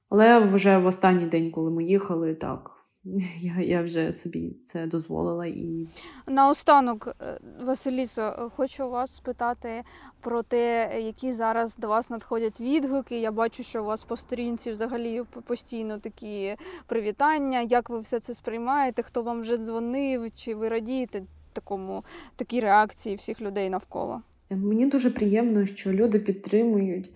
Але 0.09 0.41
вже 0.41 0.79
в 0.79 0.87
останній 0.87 1.27
день, 1.27 1.51
коли 1.51 1.71
ми 1.71 1.85
їхали, 1.85 2.35
так, 2.35 2.71
я 3.41 3.61
я 3.61 3.83
вже 3.83 4.13
собі 4.13 4.57
це 4.67 4.87
дозволила. 4.87 5.47
і... 5.47 5.89
Наостанок, 6.29 7.17
е, 7.21 7.39
Василісо, 7.65 8.23
е, 8.23 8.49
хочу 8.57 8.91
вас 8.91 9.15
спитати 9.15 9.83
про 10.21 10.43
те, 10.43 10.91
які 11.01 11.33
зараз 11.33 11.77
до 11.79 11.89
вас 11.89 12.11
надходять 12.11 12.61
відгуки. 12.61 13.21
Я 13.21 13.33
бачу, 13.33 13.63
що 13.63 13.83
у 13.83 13.87
вас 13.87 14.05
по 14.05 14.17
сторінці 14.17 14.73
взагалі 14.73 15.23
постійно 15.47 15.99
такі 15.99 16.57
привітання. 16.87 17.61
Як 17.61 17.91
ви 17.91 17.99
все 17.99 18.21
це 18.21 18.35
сприймаєте? 18.35 19.03
Хто 19.03 19.23
вам 19.23 19.41
вже 19.41 19.57
дзвонив? 19.57 20.35
Чи 20.35 20.55
ви 20.55 20.69
радієте 20.69 21.23
такому 21.53 22.05
такій 22.37 22.61
реакції 22.61 23.17
всіх 23.17 23.41
людей 23.41 23.71
навколо? 23.71 24.23
Мені 24.51 24.87
дуже 24.87 25.11
приємно, 25.11 25.67
що 25.67 25.93
люди 25.93 26.19
підтримують 26.19 27.11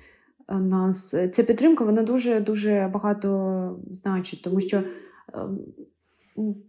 е, 0.48 0.54
нас. 0.54 1.14
Ця 1.32 1.42
підтримка 1.42 1.84
вона 1.84 2.02
дуже 2.02 2.40
дуже 2.40 2.90
багато 2.94 3.80
значить, 3.90 4.42
тому 4.42 4.60
що. 4.60 4.82
Ем, 5.34 5.58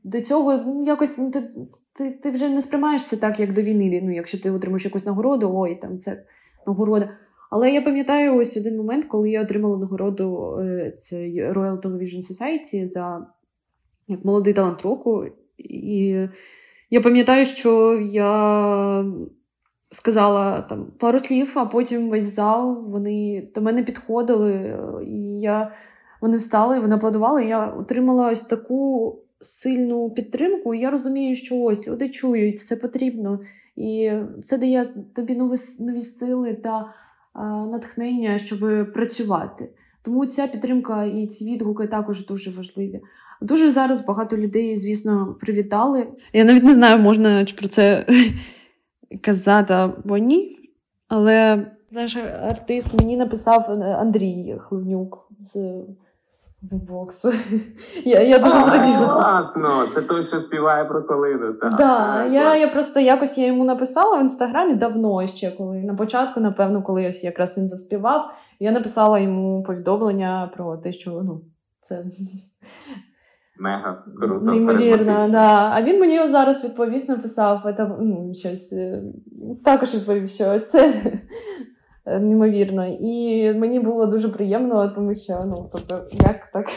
до 0.04 0.22
цього 0.22 0.58
ну, 0.58 0.84
якось 0.84 1.18
ну, 1.18 1.32
ти, 1.32 1.42
ти 1.94 2.12
ти, 2.12 2.32
вже 2.32 2.50
не 2.50 2.62
сприймаєш 2.62 3.04
це 3.04 3.18
так, 3.18 3.40
як 3.40 3.54
до 3.54 3.62
війни. 3.62 4.02
Ну, 4.04 4.16
Якщо 4.16 4.40
ти 4.40 4.52
отримаєш 4.52 4.86
якусь 4.86 5.06
нагороду, 5.06 5.52
ой, 5.54 5.76
там 5.76 6.00
це 6.00 6.24
нагорода. 6.68 7.10
Але 7.50 7.72
я 7.72 7.82
пам'ятаю 7.82 8.36
ось 8.36 8.58
один 8.58 8.78
момент, 8.78 9.06
коли 9.06 9.30
я 9.30 9.42
отримала 9.42 9.78
нагороду 9.78 10.58
е, 10.60 10.92
це 11.00 11.16
Royal 11.28 11.82
Television 11.82 12.32
Society 12.32 12.88
за 12.88 13.28
як 14.08 14.26
молодий 14.26 14.54
талант 14.54 14.82
року. 14.82 15.26
І 15.58 16.16
я 16.90 17.02
пам'ятаю, 17.02 17.46
що 17.46 18.00
я 18.12 19.06
сказала 19.92 20.62
там 20.62 20.86
пару 21.00 21.20
слів, 21.20 21.52
а 21.56 21.66
потім 21.66 22.10
весь 22.10 22.36
зал 22.36 22.86
вони 22.88 23.48
до 23.56 23.62
мене 23.62 23.84
підходили, 23.84 24.80
і 25.08 25.40
я 25.40 25.72
вони 26.22 26.38
встали, 26.38 26.80
вони 26.80 26.96
аплодували. 26.96 27.46
Я 27.46 27.68
отримала 27.68 28.32
ось 28.32 28.42
таку 28.42 29.16
сильну 29.42 30.10
підтримку. 30.10 30.74
І 30.74 30.80
я 30.80 30.90
розумію, 30.90 31.36
що 31.36 31.58
ось 31.58 31.88
люди 31.88 32.10
чують, 32.10 32.60
це 32.60 32.76
потрібно. 32.76 33.40
І 33.76 34.12
це 34.46 34.58
дає 34.58 34.94
тобі 35.16 35.36
нові 35.36 35.56
нові 35.80 36.04
сили 36.04 36.54
та 36.54 36.94
а, 37.34 37.66
натхнення, 37.66 38.38
щоб 38.38 38.60
працювати. 38.94 39.70
Тому 40.02 40.26
ця 40.26 40.48
підтримка 40.48 41.06
і 41.06 41.28
ці 41.28 41.46
відгуки 41.46 41.88
також 41.88 42.26
дуже 42.26 42.52
важливі. 42.52 43.02
Дуже 43.42 43.72
зараз 43.72 44.06
багато 44.06 44.38
людей, 44.38 44.78
звісно, 44.78 45.38
привітали. 45.42 46.08
Я 46.34 46.44
навіть 46.44 46.64
не 46.64 46.74
знаю, 46.74 47.00
можна 47.00 47.46
про 47.58 47.68
це 47.68 48.06
казати 49.22 49.74
або 49.74 50.18
ні. 50.18 50.58
Але 51.08 51.66
знаєш, 51.92 52.16
артист 52.42 53.00
мені 53.00 53.18
написав 53.18 53.72
Андрій 53.82 54.56
Хливнюк 54.60 55.32
з 55.40 55.74
боксу. 56.62 57.32
Я 58.06 58.22
я 58.22 58.40
дуже 58.40 58.60
зраділа. 58.62 59.08
Класно! 59.08 59.88
Це 59.94 60.02
той, 60.02 60.24
що 60.24 60.40
співає 60.40 60.86
про 60.86 61.04
колиду. 61.04 61.54
Так, 61.54 61.76
да, 61.78 62.26
я 62.26 62.56
я 62.56 62.68
просто 62.68 63.00
якось 63.00 63.38
я 63.38 63.48
йому 63.48 63.64
написала 63.64 64.18
в 64.18 64.22
інстаграмі 64.22 64.74
давно 64.74 65.28
ще, 65.28 65.52
коли 65.52 65.78
на 65.78 65.96
початку, 65.96 66.40
напевно, 66.40 66.82
коли 66.84 67.08
ось 67.08 67.24
якраз 67.24 67.58
він 67.58 67.70
заспівав, 67.70 68.32
я 68.60 68.72
написала 68.72 69.20
йому 69.20 69.64
повідомлення 69.64 70.52
про 70.56 70.78
те, 70.78 70.92
що 70.92 71.22
ну, 71.24 71.42
це. 71.82 72.06
Мега 73.60 74.04
круто. 74.20 74.46
Неймовірно, 74.46 75.30
да. 75.30 75.72
А 75.74 75.82
він 75.82 76.00
мені 76.00 76.28
зараз 76.28 76.64
відповів, 76.64 77.10
написав 77.10 77.62
це, 77.78 77.98
ну, 78.00 78.34
щось. 78.36 78.74
Е, 78.74 79.04
також 79.66 79.96
відповів, 79.96 80.30
що 80.30 80.50
ось 80.50 80.72
це 80.72 80.94
Е, 81.10 81.22
неймовірно. 82.10 82.88
І 82.88 83.54
мені 83.54 83.80
було 83.80 84.06
дуже 84.06 84.30
приємно, 84.30 84.90
тому 84.90 85.16
що 85.16 85.44
ну, 85.46 85.70
тобто, 85.74 86.08
як 86.12 86.52
так 86.52 86.72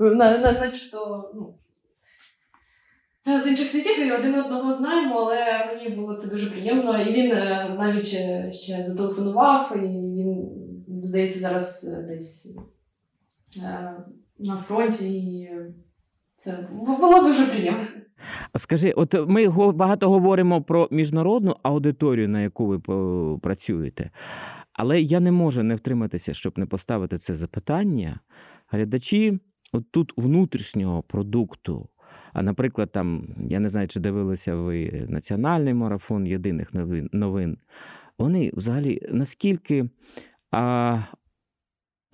на, 0.00 0.38
на, 0.38 0.52
начебто, 0.52 1.30
ну. 1.34 1.54
З 3.26 3.46
інших 3.46 3.68
світів 3.68 4.06
і 4.06 4.12
один 4.12 4.34
одного 4.34 4.72
знаємо, 4.72 5.14
але 5.18 5.66
мені 5.74 5.88
було 5.88 6.14
це 6.14 6.30
дуже 6.30 6.50
приємно. 6.50 7.02
І 7.02 7.12
він 7.12 7.32
е, 7.32 7.76
навіть 7.78 8.06
ще 8.54 8.82
зателефонував, 8.82 9.72
і 9.76 9.78
він, 9.78 10.48
здається, 11.04 11.40
зараз 11.40 11.84
е, 11.84 12.02
десь 12.02 12.58
на 14.38 14.58
фронті. 14.58 15.14
І 15.14 15.50
це 16.36 16.68
було 16.72 17.22
дуже 17.22 17.46
приємно. 17.46 17.80
Скажи, 18.56 18.92
от 18.92 19.28
ми 19.28 19.48
багато 19.72 20.10
говоримо 20.10 20.62
про 20.62 20.88
міжнародну 20.90 21.56
аудиторію, 21.62 22.28
на 22.28 22.40
яку 22.40 22.66
ви 22.66 22.78
працюєте. 23.38 24.10
Але 24.74 25.00
я 25.00 25.20
не 25.20 25.32
можу 25.32 25.62
не 25.62 25.74
втриматися, 25.74 26.34
щоб 26.34 26.58
не 26.58 26.66
поставити 26.66 27.18
це 27.18 27.34
запитання. 27.34 28.20
Глядачі 28.68 29.38
от 29.72 29.90
тут 29.90 30.12
внутрішнього 30.16 31.02
продукту. 31.02 31.88
А, 32.32 32.42
наприклад, 32.42 32.92
там, 32.92 33.28
я 33.48 33.60
не 33.60 33.68
знаю, 33.68 33.88
чи 33.88 34.00
дивилися 34.00 34.56
ви 34.56 35.06
національний 35.08 35.74
марафон 35.74 36.26
єдиних 36.26 36.68
новин. 37.12 37.58
Вони 38.18 38.50
взагалі 38.54 39.00
наскільки 39.10 39.88
а, 40.50 41.02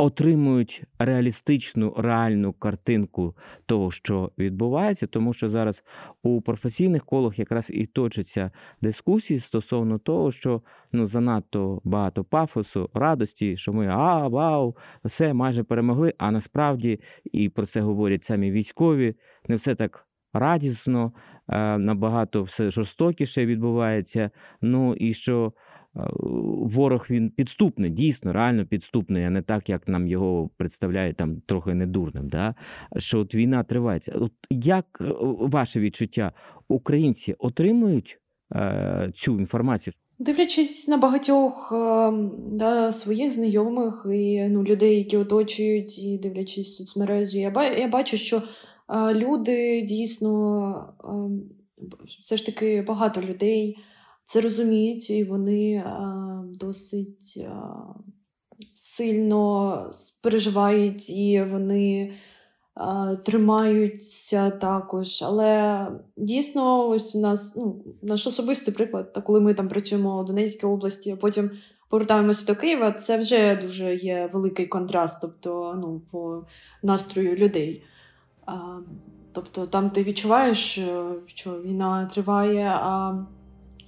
отримують 0.01 0.82
реалістичну 0.98 1.94
реальну 1.96 2.53
картинку 2.53 3.36
того, 3.66 3.90
що 3.90 4.32
відбувається, 4.38 5.07
тому 5.07 5.32
що 5.32 5.48
зараз 5.48 5.84
у 6.22 6.40
професійних 6.40 7.05
колах 7.05 7.38
якраз 7.38 7.70
і 7.70 7.86
точаться 7.86 8.51
дискусії 8.82 9.40
стосовно 9.40 9.98
того, 9.98 10.32
що 10.32 10.62
ну 10.92 11.07
занадто 11.07 11.80
багато 11.84 12.24
пафосу, 12.24 12.90
радості, 12.94 13.57
що 13.57 13.72
ми 13.72 13.86
а, 13.86 14.28
вау, 14.28 14.76
все 15.05 15.32
майже 15.32 15.62
перемогли. 15.62 16.14
А 16.18 16.30
насправді 16.30 17.01
і 17.24 17.48
про 17.48 17.66
це 17.66 17.80
говорять 17.80 18.24
самі 18.24 18.51
військові, 18.51 19.14
не 19.48 19.57
все 19.57 19.74
так 19.74 20.07
радісно, 20.32 21.12
е, 21.48 21.78
набагато 21.78 22.42
все 22.42 22.70
жорстокіше 22.70 23.46
відбувається. 23.46 24.30
Ну 24.62 24.94
і 24.94 25.14
що 25.14 25.53
ворог 25.95 27.07
він 27.11 27.30
підступний, 27.30 27.91
дійсно, 27.91 28.32
реально 28.32 28.66
підступний, 28.66 29.24
а 29.24 29.30
не 29.30 29.43
так, 29.43 29.68
як 29.68 29.88
нам 29.88 30.07
його 30.07 30.51
представляють 30.57 31.16
там 31.16 31.41
трохи 31.47 31.74
недурним. 31.74 32.28
Да? 32.28 32.55
Що 32.97 33.20
от 33.20 33.34
війна 33.34 33.62
тривається. 33.62 34.12
От 34.12 34.32
як 34.51 34.84
е, 35.01 35.05
ваше 35.41 35.80
відчуття? 35.80 36.32
Українці 36.68 37.34
отримують 37.38 38.20
е, 38.55 39.11
цю 39.14 39.41
інформацію? 39.41 39.95
Дивлячись 40.18 40.88
на 40.88 40.97
багатьох 40.97 41.72
е, 41.72 42.12
да, 42.53 42.93
своїх 42.93 43.32
знайомих 43.32 44.07
і 44.12 44.49
ну, 44.49 44.64
людей, 44.64 44.99
які 44.99 45.16
оточують, 45.16 45.99
і 45.99 46.18
дивлячись 46.18 46.76
соцмережі, 46.76 47.38
я, 47.38 47.72
я 47.78 47.88
бачу, 47.88 48.16
що 48.16 48.36
е, 48.36 49.14
люди 49.14 49.82
дійсно 49.82 50.95
е, 51.05 51.95
все 52.20 52.36
ж 52.36 52.47
таки 52.47 52.82
багато 52.82 53.20
людей 53.20 53.78
це 54.33 54.41
розуміють, 54.41 55.11
і 55.11 55.24
вони 55.24 55.72
е, 55.72 55.85
досить 56.45 57.35
е, 57.37 57.51
сильно 58.76 59.91
переживають, 60.22 61.11
і 61.11 61.45
вони 61.51 62.12
е, 62.81 63.16
тримаються 63.16 64.51
також. 64.51 65.22
Але 65.22 65.87
дійсно, 66.16 66.89
ось 66.89 67.14
у 67.14 67.20
нас 67.20 67.57
ну, 67.57 67.85
наш 68.03 68.26
особистий 68.26 68.74
приклад, 68.74 69.12
та 69.12 69.20
коли 69.20 69.41
ми 69.41 69.55
там 69.55 69.68
працюємо 69.68 70.20
у 70.20 70.24
Донецькій 70.24 70.66
області, 70.66 71.11
а 71.11 71.16
потім 71.16 71.51
повертаємося 71.89 72.47
до 72.47 72.61
Києва, 72.61 72.93
це 72.93 73.18
вже 73.18 73.57
дуже 73.57 73.95
є 73.95 74.31
великий 74.33 74.66
контраст, 74.66 75.20
тобто 75.20 75.78
ну, 75.83 76.03
по 76.11 76.45
настрою 76.83 77.37
людей. 77.37 77.85
А, 78.47 78.78
тобто 79.33 79.66
там 79.66 79.91
ти 79.91 80.03
відчуваєш, 80.03 80.78
що 81.26 81.62
війна 81.62 82.11
триває, 82.14 82.66
а, 82.66 83.24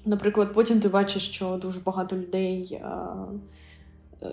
наприклад, 0.05 0.55
потім 0.55 0.81
ти 0.81 0.89
бачиш, 0.89 1.29
що 1.31 1.57
дуже 1.57 1.81
багато 1.81 2.17
людей 2.17 2.73
е, 2.73 2.89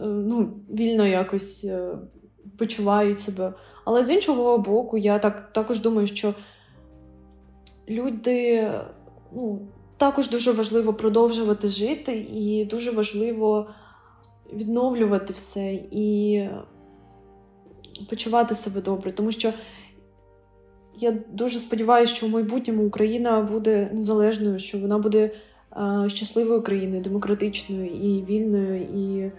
ну, 0.01 0.53
вільно 0.69 1.07
якось 1.07 1.63
е, 1.63 1.97
почувають 2.57 3.21
себе. 3.21 3.53
Але 3.85 4.05
з 4.05 4.09
іншого 4.09 4.57
боку, 4.57 4.97
я 4.97 5.19
так, 5.19 5.53
також 5.53 5.79
думаю, 5.79 6.07
що 6.07 6.33
люди 7.89 8.71
ну, 9.35 9.67
також 9.97 10.29
дуже 10.29 10.51
важливо 10.51 10.93
продовжувати 10.93 11.67
жити, 11.67 12.27
і 12.33 12.65
дуже 12.65 12.91
важливо 12.91 13.67
відновлювати 14.53 15.33
все 15.33 15.73
і 15.91 16.45
почувати 18.09 18.55
себе 18.55 18.81
добре. 18.81 19.11
Тому 19.11 19.31
що 19.31 19.53
я 20.99 21.11
дуже 21.31 21.59
сподіваюся, 21.59 22.15
що 22.15 22.27
в 22.27 22.29
майбутньому 22.29 22.85
Україна 22.87 23.41
буде 23.41 23.89
незалежною, 23.93 24.59
що 24.59 24.79
вона 24.79 24.97
буде 24.97 25.19
е, 25.19 25.31
щасливою 26.07 26.61
країною, 26.61 27.01
демократичною 27.01 27.85
і 27.85 28.25
вільною, 28.25 28.81
і 28.81 29.19
е, 29.21 29.31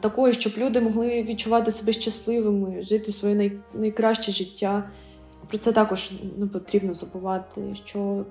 такою, 0.00 0.34
щоб 0.34 0.52
люди 0.58 0.80
могли 0.80 1.22
відчувати 1.22 1.70
себе 1.70 1.92
щасливими, 1.92 2.82
жити 2.82 3.12
своє 3.12 3.34
най, 3.34 3.52
найкраще 3.74 4.32
життя. 4.32 4.90
Про 5.48 5.58
це 5.58 5.72
також 5.72 6.10
не 6.38 6.46
потрібно 6.46 6.94
забувати, 6.94 7.76
що 7.86 8.24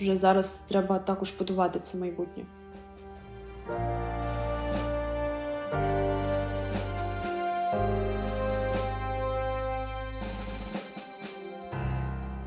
вже 0.00 0.16
зараз 0.16 0.66
треба 0.68 0.98
також 0.98 1.34
будувати 1.38 1.80
це 1.82 1.98
майбутнє. 1.98 2.44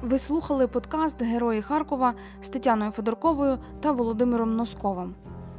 Ви 0.07 0.19
слухали 0.19 0.67
подкаст 0.67 1.21
Герої 1.21 1.61
Харкова 1.61 2.13
з 2.41 2.49
Тетяною 2.49 2.91
Федорковою 2.91 3.59
та 3.79 3.91
Володимиром 3.91 4.55
Носковим. 4.55 5.15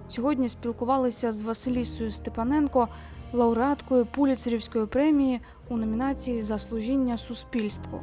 Сьогодні 0.08 0.48
спілкувалися 0.48 1.32
з 1.32 1.42
Василісою 1.42 2.10
Степаненко, 2.10 2.88
лауреаткою 3.32 4.06
Пуліцерівської 4.06 4.86
премії 4.86 5.40
у 5.68 5.76
номінації 5.76 6.42
за 6.42 6.58
служіння 6.58 7.16
суспільству. 7.16 8.00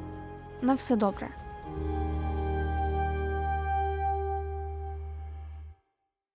На 0.62 0.74
все 0.74 0.96
добре. 0.96 1.45